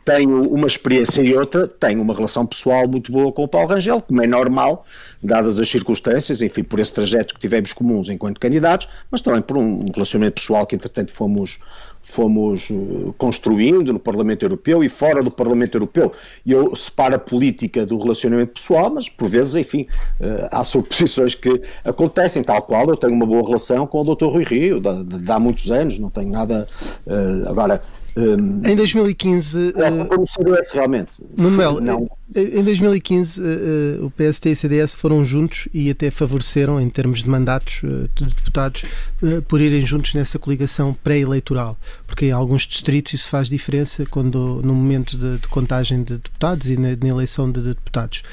tenho 0.09 0.51
uma 0.51 0.65
experiência 0.65 1.21
e 1.21 1.35
outra, 1.35 1.67
tenho 1.67 2.01
uma 2.01 2.15
relação 2.15 2.43
pessoal 2.43 2.87
muito 2.87 3.11
boa 3.11 3.31
com 3.31 3.43
o 3.43 3.47
Paulo 3.47 3.67
Rangel, 3.67 4.01
como 4.01 4.23
é 4.23 4.25
normal, 4.25 4.83
dadas 5.21 5.59
as 5.59 5.69
circunstâncias, 5.69 6.41
enfim, 6.41 6.63
por 6.63 6.79
esse 6.79 6.91
trajeto 6.91 7.35
que 7.35 7.39
tivemos 7.39 7.73
comuns 7.73 8.09
enquanto 8.09 8.39
candidatos, 8.39 8.87
mas 9.11 9.21
também 9.21 9.39
por 9.39 9.55
um 9.55 9.85
relacionamento 9.93 10.41
pessoal 10.41 10.65
que 10.65 10.75
entretanto 10.75 11.11
fomos 11.11 11.59
fomos 12.01 12.69
eh, 12.71 13.11
construindo 13.17 13.93
no 13.93 13.99
Parlamento 13.99 14.43
Europeu 14.43 14.83
e 14.83 14.89
fora 14.89 15.21
do 15.21 15.29
Parlamento 15.29 15.75
Europeu. 15.75 16.11
Eu 16.45 16.75
separo 16.75 17.15
a 17.15 17.19
política 17.19 17.85
do 17.85 17.97
relacionamento 17.99 18.53
pessoal, 18.53 18.89
mas 18.89 19.07
por 19.07 19.27
vezes, 19.27 19.53
enfim, 19.53 19.85
eh, 20.19 20.47
há 20.51 20.63
sobreposições 20.63 21.35
que 21.35 21.61
acontecem, 21.83 22.41
tal 22.41 22.61
qual 22.63 22.87
eu 22.87 22.95
tenho 22.95 23.13
uma 23.13 23.25
boa 23.25 23.45
relação 23.45 23.85
com 23.85 24.01
o 24.01 24.15
Dr. 24.15 24.25
Rui 24.25 24.43
Rio, 24.43 24.79
de, 24.79 25.03
de 25.03 25.31
há 25.31 25.37
muitos 25.37 25.71
anos, 25.71 25.99
não 25.99 26.09
tenho 26.09 26.31
nada. 26.31 26.67
Eh, 27.05 27.47
agora, 27.47 27.81
um, 28.15 28.61
em 28.67 28.75
2015. 28.75 29.73
É, 29.75 30.05
como 30.05 30.27
CDS 30.27 30.71
realmente. 30.71 31.21
Manuel, 31.37 31.79
não. 31.79 32.05
em 32.35 32.63
2015 32.63 33.41
uh, 33.41 33.43
uh, 33.43 34.05
o 34.05 34.11
PST 34.11 34.49
e 34.49 34.53
o 34.53 34.55
CDS 34.55 34.93
foram 34.93 35.23
juntos 35.23 35.67
e 35.73 35.89
até 35.89 36.09
favoreceram, 36.11 36.79
em 36.79 36.89
termos 36.89 37.23
de 37.23 37.29
mandatos 37.29 37.81
uh, 37.83 38.09
de 38.15 38.25
deputados, 38.25 38.83
uh, 39.21 39.41
por 39.43 39.61
irem 39.61 39.81
juntos 39.81 40.13
nessa 40.13 40.37
coligação 40.39 40.93
pré-eleitoral. 41.03 41.77
Porque 42.05 42.25
em 42.25 42.31
alguns 42.31 42.63
distritos 42.63 43.13
isso 43.13 43.29
faz 43.29 43.47
diferença 43.47 44.05
quando, 44.05 44.61
no 44.63 44.73
momento 44.73 45.17
de, 45.17 45.37
de 45.37 45.47
contagem 45.47 46.03
de 46.03 46.17
deputados 46.17 46.69
e 46.69 46.77
na, 46.77 46.89
na 46.95 47.07
eleição 47.07 47.51
de, 47.51 47.61
de 47.61 47.69
deputados. 47.69 48.23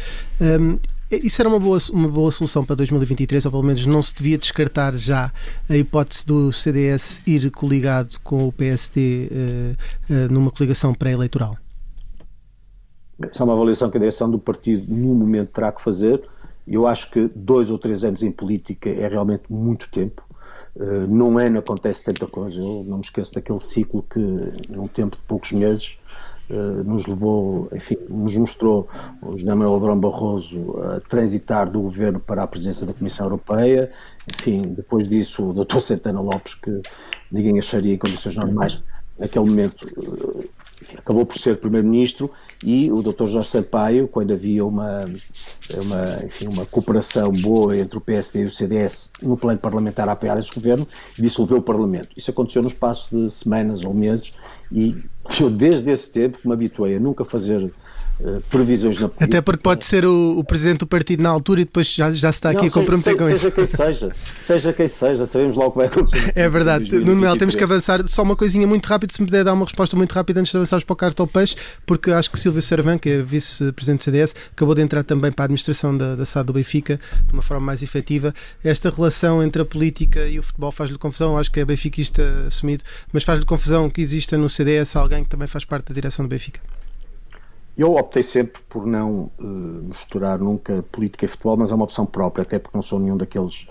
Um, 0.41 0.79
isso 1.11 1.40
era 1.40 1.48
uma 1.48 1.61
boa, 1.61 1.78
uma 1.92 2.09
boa 2.09 2.30
solução 2.32 2.64
para 2.64 2.76
2023, 2.76 3.46
ou 3.46 3.52
pelo 3.52 3.62
menos 3.62 3.86
não 3.86 4.02
se 4.02 4.14
devia 4.14 4.36
descartar 4.36 4.96
já 4.96 5.32
a 5.68 5.76
hipótese 5.76 6.26
do 6.26 6.50
CDS 6.50 7.22
ir 7.26 7.48
coligado 7.50 8.18
com 8.24 8.48
o 8.48 8.52
PSD 8.52 9.30
uh, 9.30 10.12
uh, 10.12 10.32
numa 10.32 10.50
coligação 10.50 10.92
pré-eleitoral? 10.92 11.57
Essa 13.22 13.42
é 13.42 13.44
uma 13.44 13.52
avaliação 13.52 13.88
que 13.88 13.96
a 13.96 14.00
direção 14.00 14.30
do 14.30 14.38
partido, 14.38 14.92
no 14.92 15.14
momento, 15.14 15.50
terá 15.50 15.70
que 15.70 15.80
fazer. 15.80 16.22
Eu 16.66 16.86
acho 16.86 17.11
que 17.11 17.30
dois 17.34 17.70
ou 17.70 17.78
três 17.78 18.02
anos 18.02 18.22
em 18.22 18.32
política 18.32 18.90
é 18.90 19.07
realmente 19.07 19.44
muito 19.48 19.88
tempo. 19.88 20.26
Uh, 20.74 21.07
num 21.09 21.38
ano 21.38 21.61
acontece 21.61 22.02
tanta 22.02 22.26
coisa. 22.26 22.61
Eu 22.61 22.84
não 22.84 22.98
me 22.98 23.04
esqueço 23.04 23.32
daquele 23.32 23.61
ciclo 23.61 24.02
que, 24.02 24.20
num 24.68 24.88
tempo 24.88 25.16
de 25.16 25.22
poucos 25.22 25.52
meses, 25.52 25.98
eh, 26.02 26.05
nos 26.49 27.07
levou, 27.07 27.68
enfim, 27.72 27.97
nos 28.09 28.36
mostrou 28.36 28.88
o 29.20 29.36
José 29.36 29.55
Manuel 29.55 29.76
Adrão 29.76 29.99
Barroso 29.99 30.78
a 30.80 31.01
transitar 31.01 31.70
do 31.70 31.80
governo 31.80 32.20
para 32.20 32.42
a 32.42 32.47
presidência 32.47 32.86
da 32.86 32.92
Comissão 32.92 33.26
Europeia. 33.26 33.90
Enfim, 34.32 34.62
depois 34.62 35.09
disso, 35.09 35.51
o 35.51 35.64
Dr. 35.64 35.80
Santana 35.80 36.20
Lopes, 36.20 36.55
que 36.55 36.82
ninguém 37.30 37.59
acharia 37.59 37.94
em 37.94 37.99
condições 37.99 38.36
normais, 38.36 38.82
naquele 39.18 39.47
momento 39.47 39.86
eh, 39.88 40.49
acabou 40.97 41.24
por 41.24 41.39
ser 41.39 41.57
primeiro-ministro 41.59 42.31
e 42.62 42.91
o 42.91 43.03
Dr. 43.03 43.27
Jorge 43.27 43.49
Sampaio, 43.49 44.09
quando 44.09 44.33
havia 44.33 44.64
uma, 44.64 45.05
uma, 45.74 46.24
enfim, 46.24 46.49
uma 46.49 46.66
cooperação 46.66 47.33
boa 47.33 47.77
entre 47.77 47.99
o 47.99 48.01
PSD 48.01 48.43
e 48.43 48.45
o 48.45 48.51
CDS 48.51 49.12
no 49.22 49.37
plano 49.37 49.59
parlamentar 49.59 50.09
a 50.09 50.12
apoiar 50.12 50.39
esse 50.39 50.55
governo, 50.55 50.87
dissolveu 51.18 51.59
o 51.59 51.62
Parlamento. 51.62 52.11
Isso 52.16 52.31
aconteceu 52.31 52.62
no 52.62 52.68
espaço 52.68 53.14
de 53.14 53.31
semanas 53.31 53.85
ou 53.85 53.95
meses 53.95 54.33
e 54.70 54.97
eu 55.41 55.51
desde 55.51 55.91
esse 55.91 56.11
tempo 56.11 56.39
me 56.45 56.53
habituei 56.53 56.97
a 56.97 57.01
nunca 57.01 57.24
fazer 57.24 57.72
previsões 58.48 58.98
na 58.98 59.08
política. 59.08 59.24
Até 59.24 59.40
porque 59.40 59.62
pode 59.62 59.84
ser 59.84 60.06
o, 60.06 60.38
o, 60.38 60.44
presidente 60.44 60.78
do 60.78 60.86
partido 60.86 61.22
na 61.22 61.28
altura 61.28 61.60
e 61.60 61.64
depois 61.64 61.92
já, 61.92 62.10
já 62.10 62.32
se 62.32 62.38
está 62.38 62.50
aqui 62.50 62.62
não, 62.62 62.68
a 62.68 62.70
comprometer 62.70 63.12
seja, 63.12 63.18
com 63.18 63.28
isso. 63.28 63.38
Seja 63.38 63.50
quem 63.50 63.66
seja, 63.66 64.12
seja 64.40 64.72
quem 64.72 64.88
seja, 64.88 65.26
sabemos 65.26 65.56
logo 65.56 65.68
o 65.68 65.72
que 65.72 65.78
vai 65.78 65.86
acontecer. 65.86 66.32
É 66.36 66.48
verdade. 66.48 66.90
Nuno 66.98 67.20
Mel, 67.20 67.36
temos 67.36 67.54
que 67.54 67.62
avançar. 67.62 68.06
Só 68.06 68.22
uma 68.22 68.36
coisinha 68.36 68.66
muito 68.66 68.86
rápida, 68.86 69.12
se 69.12 69.20
me 69.20 69.26
puder 69.26 69.44
dar 69.44 69.52
uma 69.52 69.64
resposta 69.64 69.96
muito 69.96 70.12
rápida 70.12 70.40
antes 70.40 70.50
de 70.50 70.56
avançarmos 70.56 70.84
para 70.84 70.92
o 70.92 70.96
cartão 70.96 71.26
peixe, 71.26 71.56
porque 71.84 72.10
acho 72.10 72.30
que 72.30 72.38
Silvio 72.38 72.62
Servan, 72.62 72.98
que 72.98 73.08
é 73.08 73.22
vice-presidente 73.22 74.00
do 74.00 74.04
CDS, 74.04 74.34
acabou 74.52 74.74
de 74.74 74.82
entrar 74.82 75.02
também 75.02 75.30
para 75.30 75.44
a 75.44 75.46
administração 75.46 75.96
da, 75.96 76.14
da 76.14 76.24
SAD 76.24 76.46
do 76.46 76.52
Benfica 76.52 76.98
de 77.26 77.32
uma 77.32 77.42
forma 77.42 77.64
mais 77.64 77.82
efetiva. 77.82 78.34
Esta 78.64 78.90
relação 78.90 79.42
entre 79.42 79.62
a 79.62 79.64
política 79.64 80.26
e 80.26 80.38
o 80.38 80.42
futebol 80.42 80.72
faz-lhe 80.72 80.96
confusão, 80.98 81.36
acho 81.36 81.50
que 81.50 81.60
é 81.60 81.64
benfiquista 81.64 82.22
assumido, 82.46 82.82
mas 83.12 83.24
faz-lhe 83.24 83.44
confusão 83.44 83.90
que 83.90 84.00
exista 84.00 84.38
no 84.38 84.48
CDS 84.48 84.96
alguém 84.96 85.24
que 85.24 85.30
também 85.30 85.48
faz 85.48 85.64
parte 85.64 85.88
da 85.88 85.94
direção 85.94 86.24
do 86.24 86.28
Benfica. 86.28 86.60
Eu 87.77 87.95
optei 87.95 88.22
sempre 88.22 88.62
por 88.70 88.87
não 88.87 89.31
uh, 89.39 89.45
misturar 89.45 90.39
nunca 90.39 90.83
política 90.91 91.27
e 91.27 91.29
futebol, 91.29 91.59
mas 91.59 91.70
é 91.70 91.74
uma 91.74 91.85
opção 91.85 92.07
própria, 92.07 92.43
até 92.43 92.59
porque 92.59 92.77
não 92.77 92.83
sou 92.83 92.99
nenhum 92.99 93.18
daqueles 93.18 93.68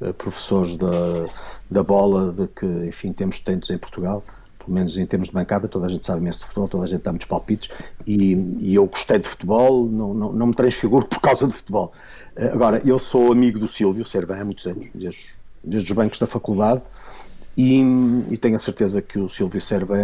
uh, 0.00 0.12
professores 0.14 0.76
da, 0.76 1.26
da 1.70 1.82
bola 1.82 2.32
de 2.32 2.48
que, 2.48 2.66
enfim, 2.66 3.12
temos 3.12 3.38
tantos 3.38 3.70
em 3.70 3.78
Portugal, 3.78 4.24
pelo 4.58 4.72
menos 4.72 4.98
em 4.98 5.06
termos 5.06 5.28
de 5.28 5.34
bancada, 5.34 5.68
toda 5.68 5.86
a 5.86 5.88
gente 5.88 6.04
sabe 6.04 6.20
imenso 6.20 6.40
de 6.40 6.46
futebol, 6.46 6.68
toda 6.68 6.84
a 6.84 6.86
gente 6.88 7.02
dá 7.02 7.12
muitos 7.12 7.28
palpites, 7.28 7.68
e, 8.04 8.34
e 8.58 8.74
eu 8.74 8.86
gostei 8.86 9.20
de 9.20 9.28
futebol, 9.28 9.86
não, 9.86 10.12
não, 10.12 10.32
não, 10.32 10.46
me 10.48 10.54
transfiguro 10.54 11.06
por 11.08 11.20
causa 11.20 11.46
de 11.46 11.52
futebol. 11.52 11.92
Uh, 12.36 12.52
agora, 12.52 12.82
eu 12.84 12.98
sou 12.98 13.30
amigo 13.30 13.60
do 13.60 13.68
Silvio 13.68 14.04
Servan 14.04 14.40
há 14.40 14.44
muitos 14.44 14.66
anos, 14.66 14.88
desde, 14.92 15.36
desde 15.62 15.92
os 15.92 15.96
bancos 15.96 16.18
da 16.18 16.26
faculdade, 16.26 16.82
e, 17.56 17.80
e, 18.30 18.36
tenho 18.36 18.56
a 18.56 18.58
certeza 18.58 19.00
que 19.00 19.18
o 19.18 19.28
Silvio 19.28 19.60
Serva 19.60 19.96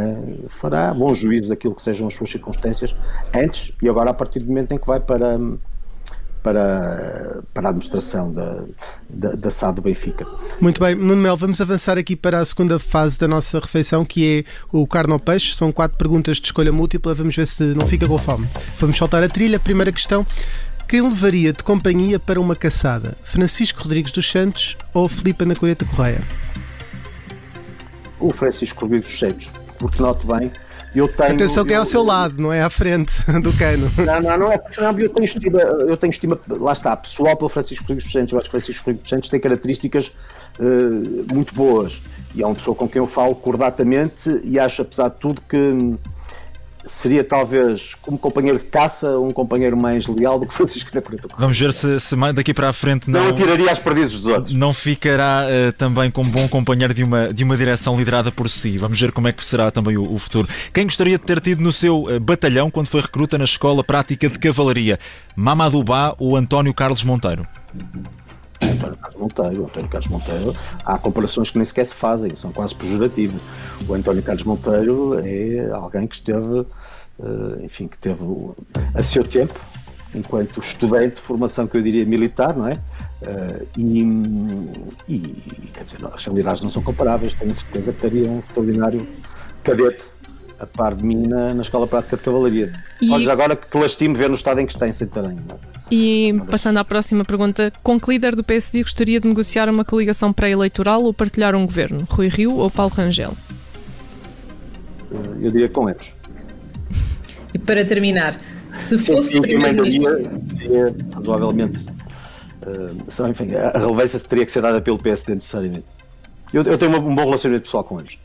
fará 0.48 0.94
bom 0.94 1.12
juízo 1.12 1.48
daquilo 1.48 1.74
que 1.74 1.82
sejam 1.82 2.06
as 2.06 2.14
suas 2.14 2.30
circunstâncias 2.30 2.94
antes 3.34 3.72
e 3.82 3.88
agora 3.88 4.10
a 4.10 4.14
partir 4.14 4.38
do 4.38 4.46
momento 4.46 4.72
em 4.72 4.78
que 4.78 4.86
vai 4.86 5.00
para 5.00 5.38
para, 6.42 7.42
para 7.52 7.68
a 7.68 7.70
administração 7.70 8.32
da, 8.32 8.62
da, 9.08 9.30
da 9.32 9.50
SAD 9.50 9.76
do 9.76 9.82
Benfica. 9.82 10.26
Muito 10.60 10.80
bem, 10.80 10.94
Nuno 10.94 11.16
Mel, 11.16 11.36
vamos 11.36 11.60
avançar 11.60 11.98
aqui 11.98 12.16
para 12.16 12.38
a 12.38 12.44
segunda 12.44 12.78
fase 12.78 13.18
da 13.18 13.28
nossa 13.28 13.58
refeição, 13.58 14.04
que 14.04 14.44
é 14.46 14.50
o 14.72 14.86
carne 14.86 15.12
ao 15.12 15.20
peixe. 15.20 15.54
São 15.54 15.70
quatro 15.70 15.98
perguntas 15.98 16.38
de 16.38 16.46
escolha 16.46 16.72
múltipla, 16.72 17.14
vamos 17.14 17.36
ver 17.36 17.46
se 17.46 17.62
não 17.74 17.86
fica 17.86 18.08
com 18.08 18.18
fome. 18.18 18.48
Vamos 18.78 18.96
soltar 18.96 19.22
a 19.22 19.28
trilha. 19.28 19.60
Primeira 19.60 19.92
questão. 19.92 20.26
Quem 20.88 21.02
levaria 21.02 21.52
de 21.52 21.62
companhia 21.62 22.18
para 22.18 22.40
uma 22.40 22.56
caçada? 22.56 23.16
Francisco 23.22 23.82
Rodrigues 23.82 24.10
dos 24.10 24.28
Santos 24.28 24.76
ou 24.92 25.08
Filipe 25.08 25.44
Anacoreta 25.44 25.84
Correia? 25.84 26.20
O 28.20 28.30
Francisco 28.30 28.80
Rodrigues 28.82 29.08
dos 29.08 29.18
Santos. 29.18 29.50
porque 29.78 30.00
noto 30.00 30.26
bem. 30.26 30.50
Eu 30.94 31.06
tenho, 31.06 31.34
Atenção 31.34 31.64
que 31.64 31.72
é 31.72 31.76
ao 31.76 31.84
seu 31.84 32.02
lado, 32.02 32.40
não 32.40 32.52
é 32.52 32.62
à 32.62 32.68
frente 32.68 33.12
do 33.40 33.52
cano. 33.52 33.88
Não, 33.96 34.20
não, 34.20 34.38
não 34.38 34.52
é 34.52 34.60
não, 34.80 34.98
eu 34.98 35.08
tenho 35.08 35.24
estima, 35.24 35.60
eu 35.60 35.96
tenho 35.96 36.10
estima, 36.10 36.38
lá 36.48 36.72
está, 36.72 36.96
pessoal 36.96 37.36
pelo 37.36 37.48
Francisco 37.48 37.84
Rodrigues 37.84 38.04
dos 38.04 38.12
Santos. 38.12 38.32
Eu 38.32 38.38
acho 38.38 38.46
que 38.46 38.50
Francisco 38.50 38.84
Rodrigues 38.84 39.02
dos 39.02 39.10
Santos 39.10 39.28
tem 39.28 39.38
características 39.38 40.08
uh, 40.58 41.32
muito 41.32 41.54
boas 41.54 42.02
e 42.34 42.42
é 42.42 42.46
uma 42.46 42.56
pessoa 42.56 42.74
com 42.74 42.88
quem 42.88 42.98
eu 42.98 43.06
falo 43.06 43.36
cordatamente 43.36 44.40
e 44.42 44.58
acho, 44.58 44.82
apesar 44.82 45.08
de 45.10 45.16
tudo, 45.16 45.40
que 45.48 45.96
seria 46.84 47.22
talvez 47.22 47.94
como 48.02 48.18
companheiro 48.18 48.58
de 48.58 48.64
caça 48.64 49.18
um 49.18 49.30
companheiro 49.30 49.76
mais 49.76 50.06
leal 50.06 50.38
do 50.38 50.46
que 50.46 50.54
Francisco 50.54 50.90
Correta. 50.90 51.28
Vamos 51.38 51.58
ver 51.58 51.72
se, 51.72 51.98
se 52.00 52.16
daqui 52.34 52.52
para 52.54 52.68
a 52.68 52.72
frente 52.72 53.10
não, 53.10 53.20
não 53.24 53.28
atiraria 53.30 53.70
às 53.70 53.78
perdizes 53.78 54.12
dos 54.12 54.26
outros. 54.26 54.54
Não 54.54 54.72
ficará 54.72 55.46
uh, 55.46 55.72
também 55.72 56.10
como 56.10 56.30
bom 56.30 56.48
companheiro 56.48 56.92
de 56.92 57.02
uma, 57.02 57.32
de 57.32 57.44
uma 57.44 57.56
direção 57.56 57.96
liderada 57.96 58.30
por 58.30 58.48
si. 58.48 58.78
Vamos 58.78 59.00
ver 59.00 59.12
como 59.12 59.28
é 59.28 59.32
que 59.32 59.44
será 59.44 59.70
também 59.70 59.96
o, 59.96 60.12
o 60.12 60.18
futuro. 60.18 60.48
Quem 60.72 60.84
gostaria 60.84 61.18
de 61.18 61.24
ter 61.24 61.40
tido 61.40 61.62
no 61.62 61.72
seu 61.72 62.04
uh, 62.04 62.20
batalhão 62.20 62.70
quando 62.70 62.86
foi 62.86 63.00
recruta 63.00 63.38
na 63.38 63.44
Escola 63.44 63.84
Prática 63.84 64.28
de 64.28 64.38
Cavalaria? 64.38 64.98
Mamadou 65.36 65.82
Bá 65.82 66.14
ou 66.18 66.36
António 66.36 66.74
Carlos 66.74 67.04
Monteiro? 67.04 67.46
António 68.62 68.96
Carlos 68.96 69.20
Monteiro. 69.20 69.64
António 69.64 69.88
Carlos 69.88 70.08
Monteiro, 70.08 70.56
há 70.84 70.98
comparações 70.98 71.50
que 71.50 71.58
nem 71.58 71.64
sequer 71.64 71.86
se 71.86 71.94
fazem, 71.94 72.34
são 72.34 72.52
quase 72.52 72.74
pejorativas. 72.74 73.40
O 73.88 73.94
António 73.94 74.22
Carlos 74.22 74.44
Monteiro 74.44 75.18
é 75.24 75.70
alguém 75.72 76.06
que 76.06 76.14
esteve, 76.14 76.66
eh, 77.18 77.64
enfim, 77.64 77.88
que 77.88 77.98
teve 77.98 78.22
a 78.94 79.02
seu 79.02 79.24
tempo, 79.24 79.58
enquanto 80.14 80.60
estudante 80.60 81.16
de 81.16 81.20
formação 81.20 81.66
que 81.66 81.76
eu 81.76 81.82
diria 81.82 82.04
militar, 82.04 82.56
não 82.56 82.66
é? 82.66 82.72
Eh, 83.22 83.66
e, 83.76 84.02
e 85.08 85.70
quer 85.72 85.84
dizer, 85.84 85.98
as 86.12 86.26
habilidades 86.26 86.62
não 86.62 86.70
são 86.70 86.82
comparáveis, 86.82 87.34
tenho 87.34 87.54
certeza 87.54 87.92
que 87.92 88.00
teria 88.00 88.28
um 88.28 88.40
extraordinário 88.40 89.06
cadete 89.62 90.19
a 90.60 90.66
par 90.66 90.94
de 90.94 91.04
mim 91.04 91.26
na, 91.26 91.54
na 91.54 91.62
Escola 91.62 91.86
Prática 91.86 92.16
de 92.16 92.22
Cavalaria. 92.22 92.72
E... 93.00 93.10
Olha, 93.10 93.32
agora 93.32 93.56
que 93.56 93.66
te 93.66 93.78
lastime 93.78 94.14
ver 94.14 94.28
no 94.28 94.34
estado 94.34 94.60
em 94.60 94.66
que 94.66 94.72
está 94.72 94.86
em 94.86 94.92
Santarém. 94.92 95.38
E 95.90 96.40
passando 96.50 96.76
à 96.76 96.84
próxima 96.84 97.24
pergunta, 97.24 97.72
com 97.82 97.98
que 97.98 98.10
líder 98.10 98.36
do 98.36 98.44
PSD 98.44 98.82
gostaria 98.82 99.18
de 99.18 99.26
negociar 99.26 99.68
uma 99.68 99.84
coligação 99.84 100.32
pré-eleitoral 100.32 101.02
ou 101.02 101.12
partilhar 101.12 101.54
um 101.54 101.66
governo? 101.66 102.06
Rui 102.08 102.28
Rio 102.28 102.54
ou 102.56 102.70
Paulo 102.70 102.92
Rangel? 102.94 103.34
Eu 105.10 105.50
diria 105.50 105.68
com 105.68 105.88
eles. 105.88 106.14
E 107.52 107.58
para 107.58 107.84
terminar, 107.84 108.36
se 108.70 108.98
fosse 108.98 109.40
primeiro-ministro... 109.40 110.20
Razoavelmente... 111.14 111.86
Uh, 112.60 113.28
enfim, 113.30 113.54
a 113.54 113.78
relevância 113.78 114.20
teria 114.20 114.44
que 114.44 114.52
ser 114.52 114.60
dada 114.60 114.82
pelo 114.82 114.98
PSD 114.98 115.34
necessariamente. 115.34 115.86
Eu, 116.52 116.62
eu 116.62 116.76
tenho 116.76 116.94
um 116.94 117.14
bom 117.14 117.24
relacionamento 117.24 117.64
pessoal 117.64 117.82
com 117.82 117.98
eles. 117.98 118.18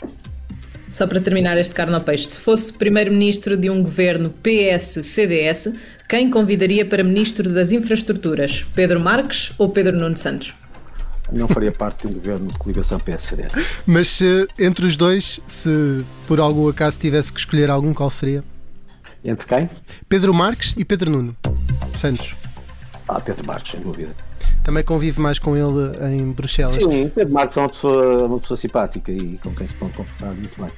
Só 0.96 1.06
para 1.06 1.20
terminar 1.20 1.58
este 1.58 1.76
carne 1.76 1.94
ao 1.94 2.00
peixe, 2.00 2.24
se 2.24 2.40
fosse 2.40 2.72
primeiro-ministro 2.72 3.58
de 3.58 3.70
um 3.70 3.84
governo 3.84 4.30
PS-CDS, 4.42 5.74
quem 6.08 6.32
convidaria 6.32 6.86
para 6.86 7.04
ministro 7.04 7.52
das 7.52 7.74
Infraestruturas? 7.74 8.66
Pedro 8.74 8.98
Marques 8.98 9.52
ou 9.58 9.68
Pedro 9.68 9.98
Nuno 9.98 10.16
Santos? 10.16 10.56
Não 11.30 11.50
faria 11.50 11.74
parte 11.74 12.04
de 12.04 12.08
um 12.08 12.14
governo 12.14 12.48
de 12.48 12.58
coligação 12.58 12.98
PS-CDS. 12.98 13.82
Mas 13.86 14.22
entre 14.58 14.86
os 14.86 14.96
dois, 14.96 15.42
se 15.46 16.06
por 16.28 16.40
algum 16.40 16.70
acaso 16.70 16.98
tivesse 16.98 17.34
que 17.34 17.40
escolher 17.40 17.70
algum, 17.70 17.94
qual 17.94 18.10
seria? 18.10 18.42
Entre 19.22 19.46
quem? 19.46 19.70
Pedro 20.08 20.34
Marques 20.34 20.76
e 20.78 20.86
Pedro 20.86 21.12
Nuno 21.12 21.36
Santos. 21.98 22.38
Ah, 23.06 23.20
Pedro 23.20 23.46
Marques, 23.46 23.74
sem 23.74 23.82
dúvida. 23.82 24.16
Também 24.66 24.84
convive 24.84 25.22
mais 25.22 25.38
com 25.38 25.56
ele 25.56 26.16
em 26.16 26.32
Bruxelas. 26.32 26.78
Sim, 26.78 27.08
Pedro 27.14 27.32
Marques 27.32 27.56
é 27.56 27.62
uma 27.62 27.70
pessoa, 27.70 28.26
uma 28.26 28.40
pessoa 28.40 28.58
simpática 28.58 29.12
e 29.12 29.38
com 29.38 29.54
quem 29.54 29.68
se 29.68 29.76
pode 29.76 29.94
conversar 29.94 30.34
muito 30.34 30.60
bem. 30.60 30.72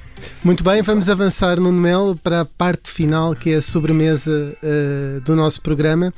Muito 0.44 0.62
bem, 0.62 0.82
vamos 0.82 1.08
avançar, 1.08 1.58
no 1.58 1.72
Mel, 1.72 2.14
para 2.22 2.42
a 2.42 2.44
parte 2.44 2.90
final, 2.90 3.34
que 3.34 3.54
é 3.54 3.56
a 3.56 3.62
sobremesa 3.62 4.54
uh, 4.62 5.22
do 5.22 5.34
nosso 5.34 5.62
programa. 5.62 6.12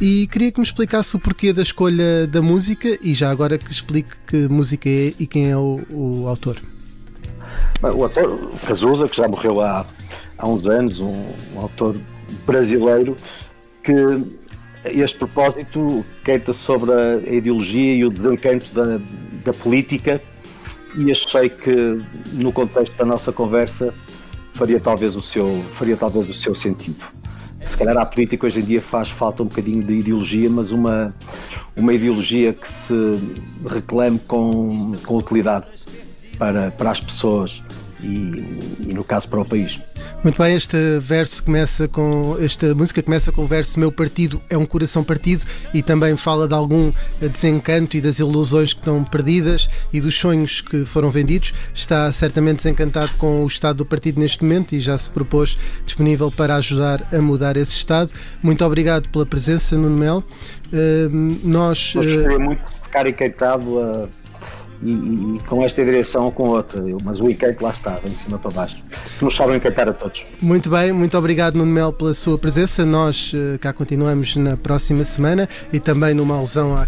E 0.00 0.26
queria 0.26 0.50
que 0.50 0.58
me 0.58 0.66
explicasse 0.66 1.14
o 1.14 1.20
porquê 1.20 1.52
da 1.52 1.62
escolha 1.62 2.26
da 2.26 2.42
música 2.42 2.98
e 3.00 3.14
já 3.14 3.30
agora 3.30 3.56
que 3.56 3.70
explique 3.70 4.16
que 4.26 4.48
música 4.48 4.88
é 4.88 5.14
e 5.16 5.24
quem 5.24 5.48
é 5.48 5.56
o, 5.56 5.80
o 5.90 6.26
autor. 6.26 6.60
Bem, 7.80 7.92
o 7.92 8.02
autor, 8.02 8.50
Cazuza, 8.66 9.08
que 9.08 9.16
já 9.16 9.28
morreu 9.28 9.60
há, 9.60 9.86
há 10.36 10.48
uns 10.48 10.66
anos, 10.66 10.98
um, 10.98 11.22
um 11.54 11.60
autor 11.60 11.96
brasileiro 12.44 13.16
que 13.84 13.94
este 14.84 15.18
propósito 15.18 16.04
queita 16.24 16.52
sobre 16.52 16.90
a 16.92 17.34
ideologia 17.34 17.94
e 17.94 18.04
o 18.04 18.10
desencanto 18.10 18.66
da, 18.74 19.00
da 19.44 19.52
política 19.52 20.20
e 20.96 21.10
achei 21.10 21.48
que 21.48 22.02
no 22.32 22.52
contexto 22.52 22.94
da 22.96 23.04
nossa 23.04 23.32
conversa 23.32 23.94
faria 24.54 24.78
talvez 24.78 25.16
o 25.16 25.22
seu, 25.22 25.46
faria 25.74 25.96
talvez 25.96 26.28
o 26.28 26.34
seu 26.34 26.54
sentido. 26.54 27.04
Se 27.64 27.76
calhar 27.76 27.96
a 27.96 28.04
política 28.04 28.46
hoje 28.46 28.60
em 28.60 28.64
dia 28.64 28.82
faz 28.82 29.08
falta 29.10 29.42
um 29.42 29.46
bocadinho 29.46 29.82
de 29.82 29.94
ideologia, 29.94 30.50
mas 30.50 30.72
uma, 30.72 31.14
uma 31.76 31.94
ideologia 31.94 32.52
que 32.52 32.68
se 32.68 32.94
reclame 33.66 34.18
com, 34.18 34.96
com 35.04 35.16
utilidade 35.16 35.66
para, 36.36 36.70
para 36.72 36.90
as 36.90 37.00
pessoas 37.00 37.62
e, 38.02 38.88
e 38.88 38.94
no 38.94 39.04
caso 39.04 39.28
para 39.28 39.40
o 39.40 39.44
país. 39.44 39.78
Muito 40.22 40.40
bem, 40.40 40.54
este 40.54 40.76
verso 41.00 41.42
começa 41.42 41.88
com 41.88 42.36
esta 42.40 42.74
música 42.74 43.02
começa 43.02 43.32
com 43.32 43.42
o 43.42 43.46
verso 43.46 43.78
Meu 43.78 43.90
partido 43.90 44.40
é 44.48 44.56
um 44.56 44.64
coração 44.64 45.02
partido 45.02 45.44
e 45.72 45.82
também 45.82 46.16
fala 46.16 46.46
de 46.46 46.54
algum 46.54 46.92
desencanto 47.20 47.96
e 47.96 48.00
das 48.00 48.18
ilusões 48.18 48.72
que 48.72 48.80
estão 48.80 49.02
perdidas 49.04 49.68
e 49.92 50.00
dos 50.00 50.14
sonhos 50.14 50.60
que 50.60 50.84
foram 50.84 51.10
vendidos. 51.10 51.52
Está 51.74 52.10
certamente 52.12 52.56
desencantado 52.56 53.14
com 53.16 53.44
o 53.44 53.46
estado 53.46 53.78
do 53.78 53.86
partido 53.86 54.20
neste 54.20 54.42
momento 54.42 54.74
e 54.74 54.80
já 54.80 54.96
se 54.96 55.10
propôs 55.10 55.56
disponível 55.84 56.30
para 56.30 56.56
ajudar 56.56 57.02
a 57.12 57.18
mudar 57.18 57.56
esse 57.56 57.74
estado. 57.74 58.10
Muito 58.42 58.64
obrigado 58.64 59.08
pela 59.08 59.26
presença, 59.26 59.76
Nuno 59.76 59.98
Mel. 59.98 60.24
Uh, 60.72 61.38
nós. 61.44 61.94
Uh... 61.94 62.02
Gostaria 62.02 62.38
muito 62.38 62.64
de 62.64 62.80
ficar 62.80 63.06
encantada 63.06 63.64
a 63.64 64.21
e, 64.82 64.92
e, 65.36 65.40
com 65.46 65.62
esta 65.62 65.84
direção 65.84 66.24
ou 66.24 66.32
com 66.32 66.48
outra. 66.48 66.82
Mas 67.04 67.20
o 67.20 67.28
encanto 67.28 67.64
lá 67.64 67.70
está, 67.70 67.98
de 67.98 68.10
cima 68.10 68.38
para 68.38 68.50
baixo. 68.50 68.76
Que 69.18 69.24
nos 69.24 69.34
sabem 69.34 69.56
encantar 69.56 69.88
a 69.88 69.92
todos. 69.92 70.22
Muito 70.40 70.70
bem, 70.70 70.92
muito 70.92 71.16
obrigado, 71.16 71.56
Nuno 71.56 71.72
Mel, 71.72 71.92
pela 71.92 72.14
sua 72.14 72.38
presença. 72.38 72.84
Nós 72.84 73.32
uh, 73.32 73.58
cá 73.58 73.72
continuamos 73.72 74.36
na 74.36 74.56
próxima 74.56 75.04
semana 75.04 75.48
e 75.72 75.80
também 75.80 76.14
numa 76.14 76.36
alusão 76.36 76.76
a 76.76 76.86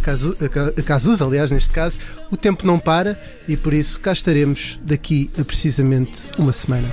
Cazuza, 0.83 1.25
aliás, 1.25 1.51
neste 1.51 1.71
caso. 1.71 1.99
O 2.31 2.37
tempo 2.37 2.67
não 2.67 2.79
para 2.79 3.19
e 3.49 3.57
por 3.57 3.73
isso 3.73 4.01
cá 4.01 4.13
estaremos 4.13 4.79
daqui 4.83 5.31
a 5.39 5.45
precisamente 5.45 6.27
uma 6.39 6.53
semana. 6.53 6.89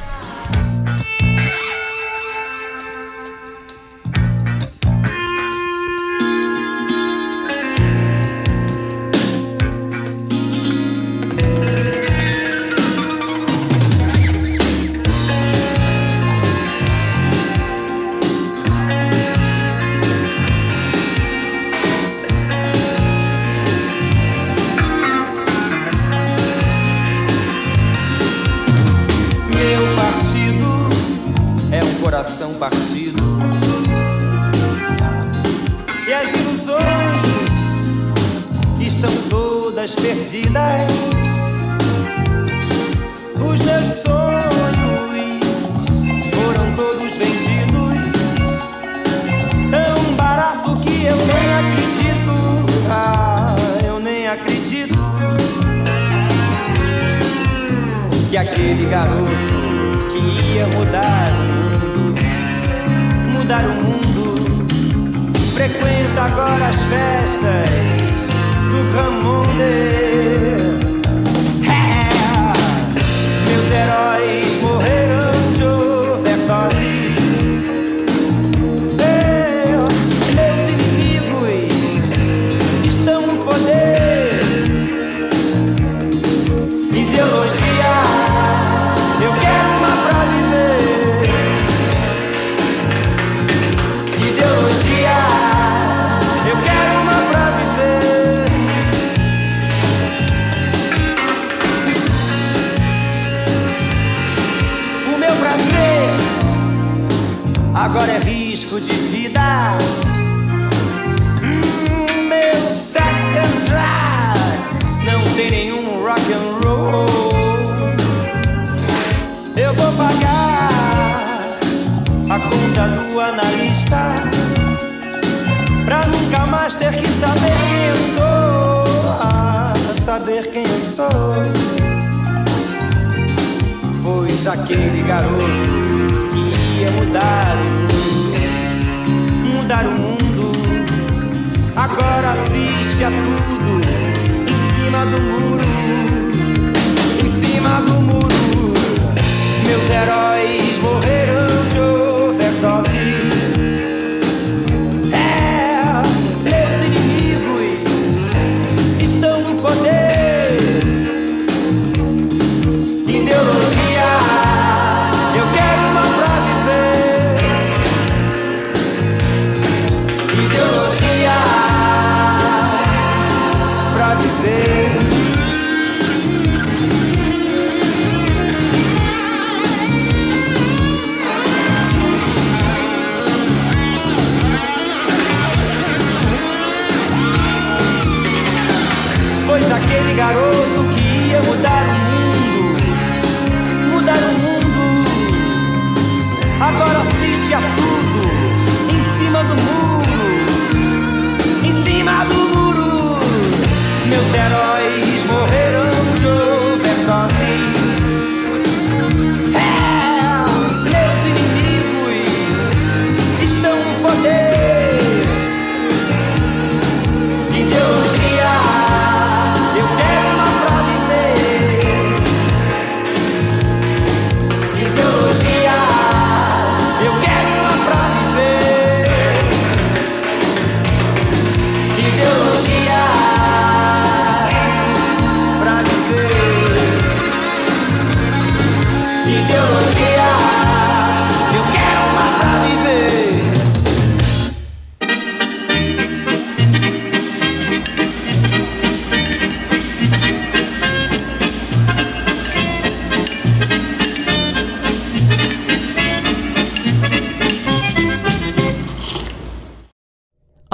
garoto 190.32 190.96
que 190.96 191.01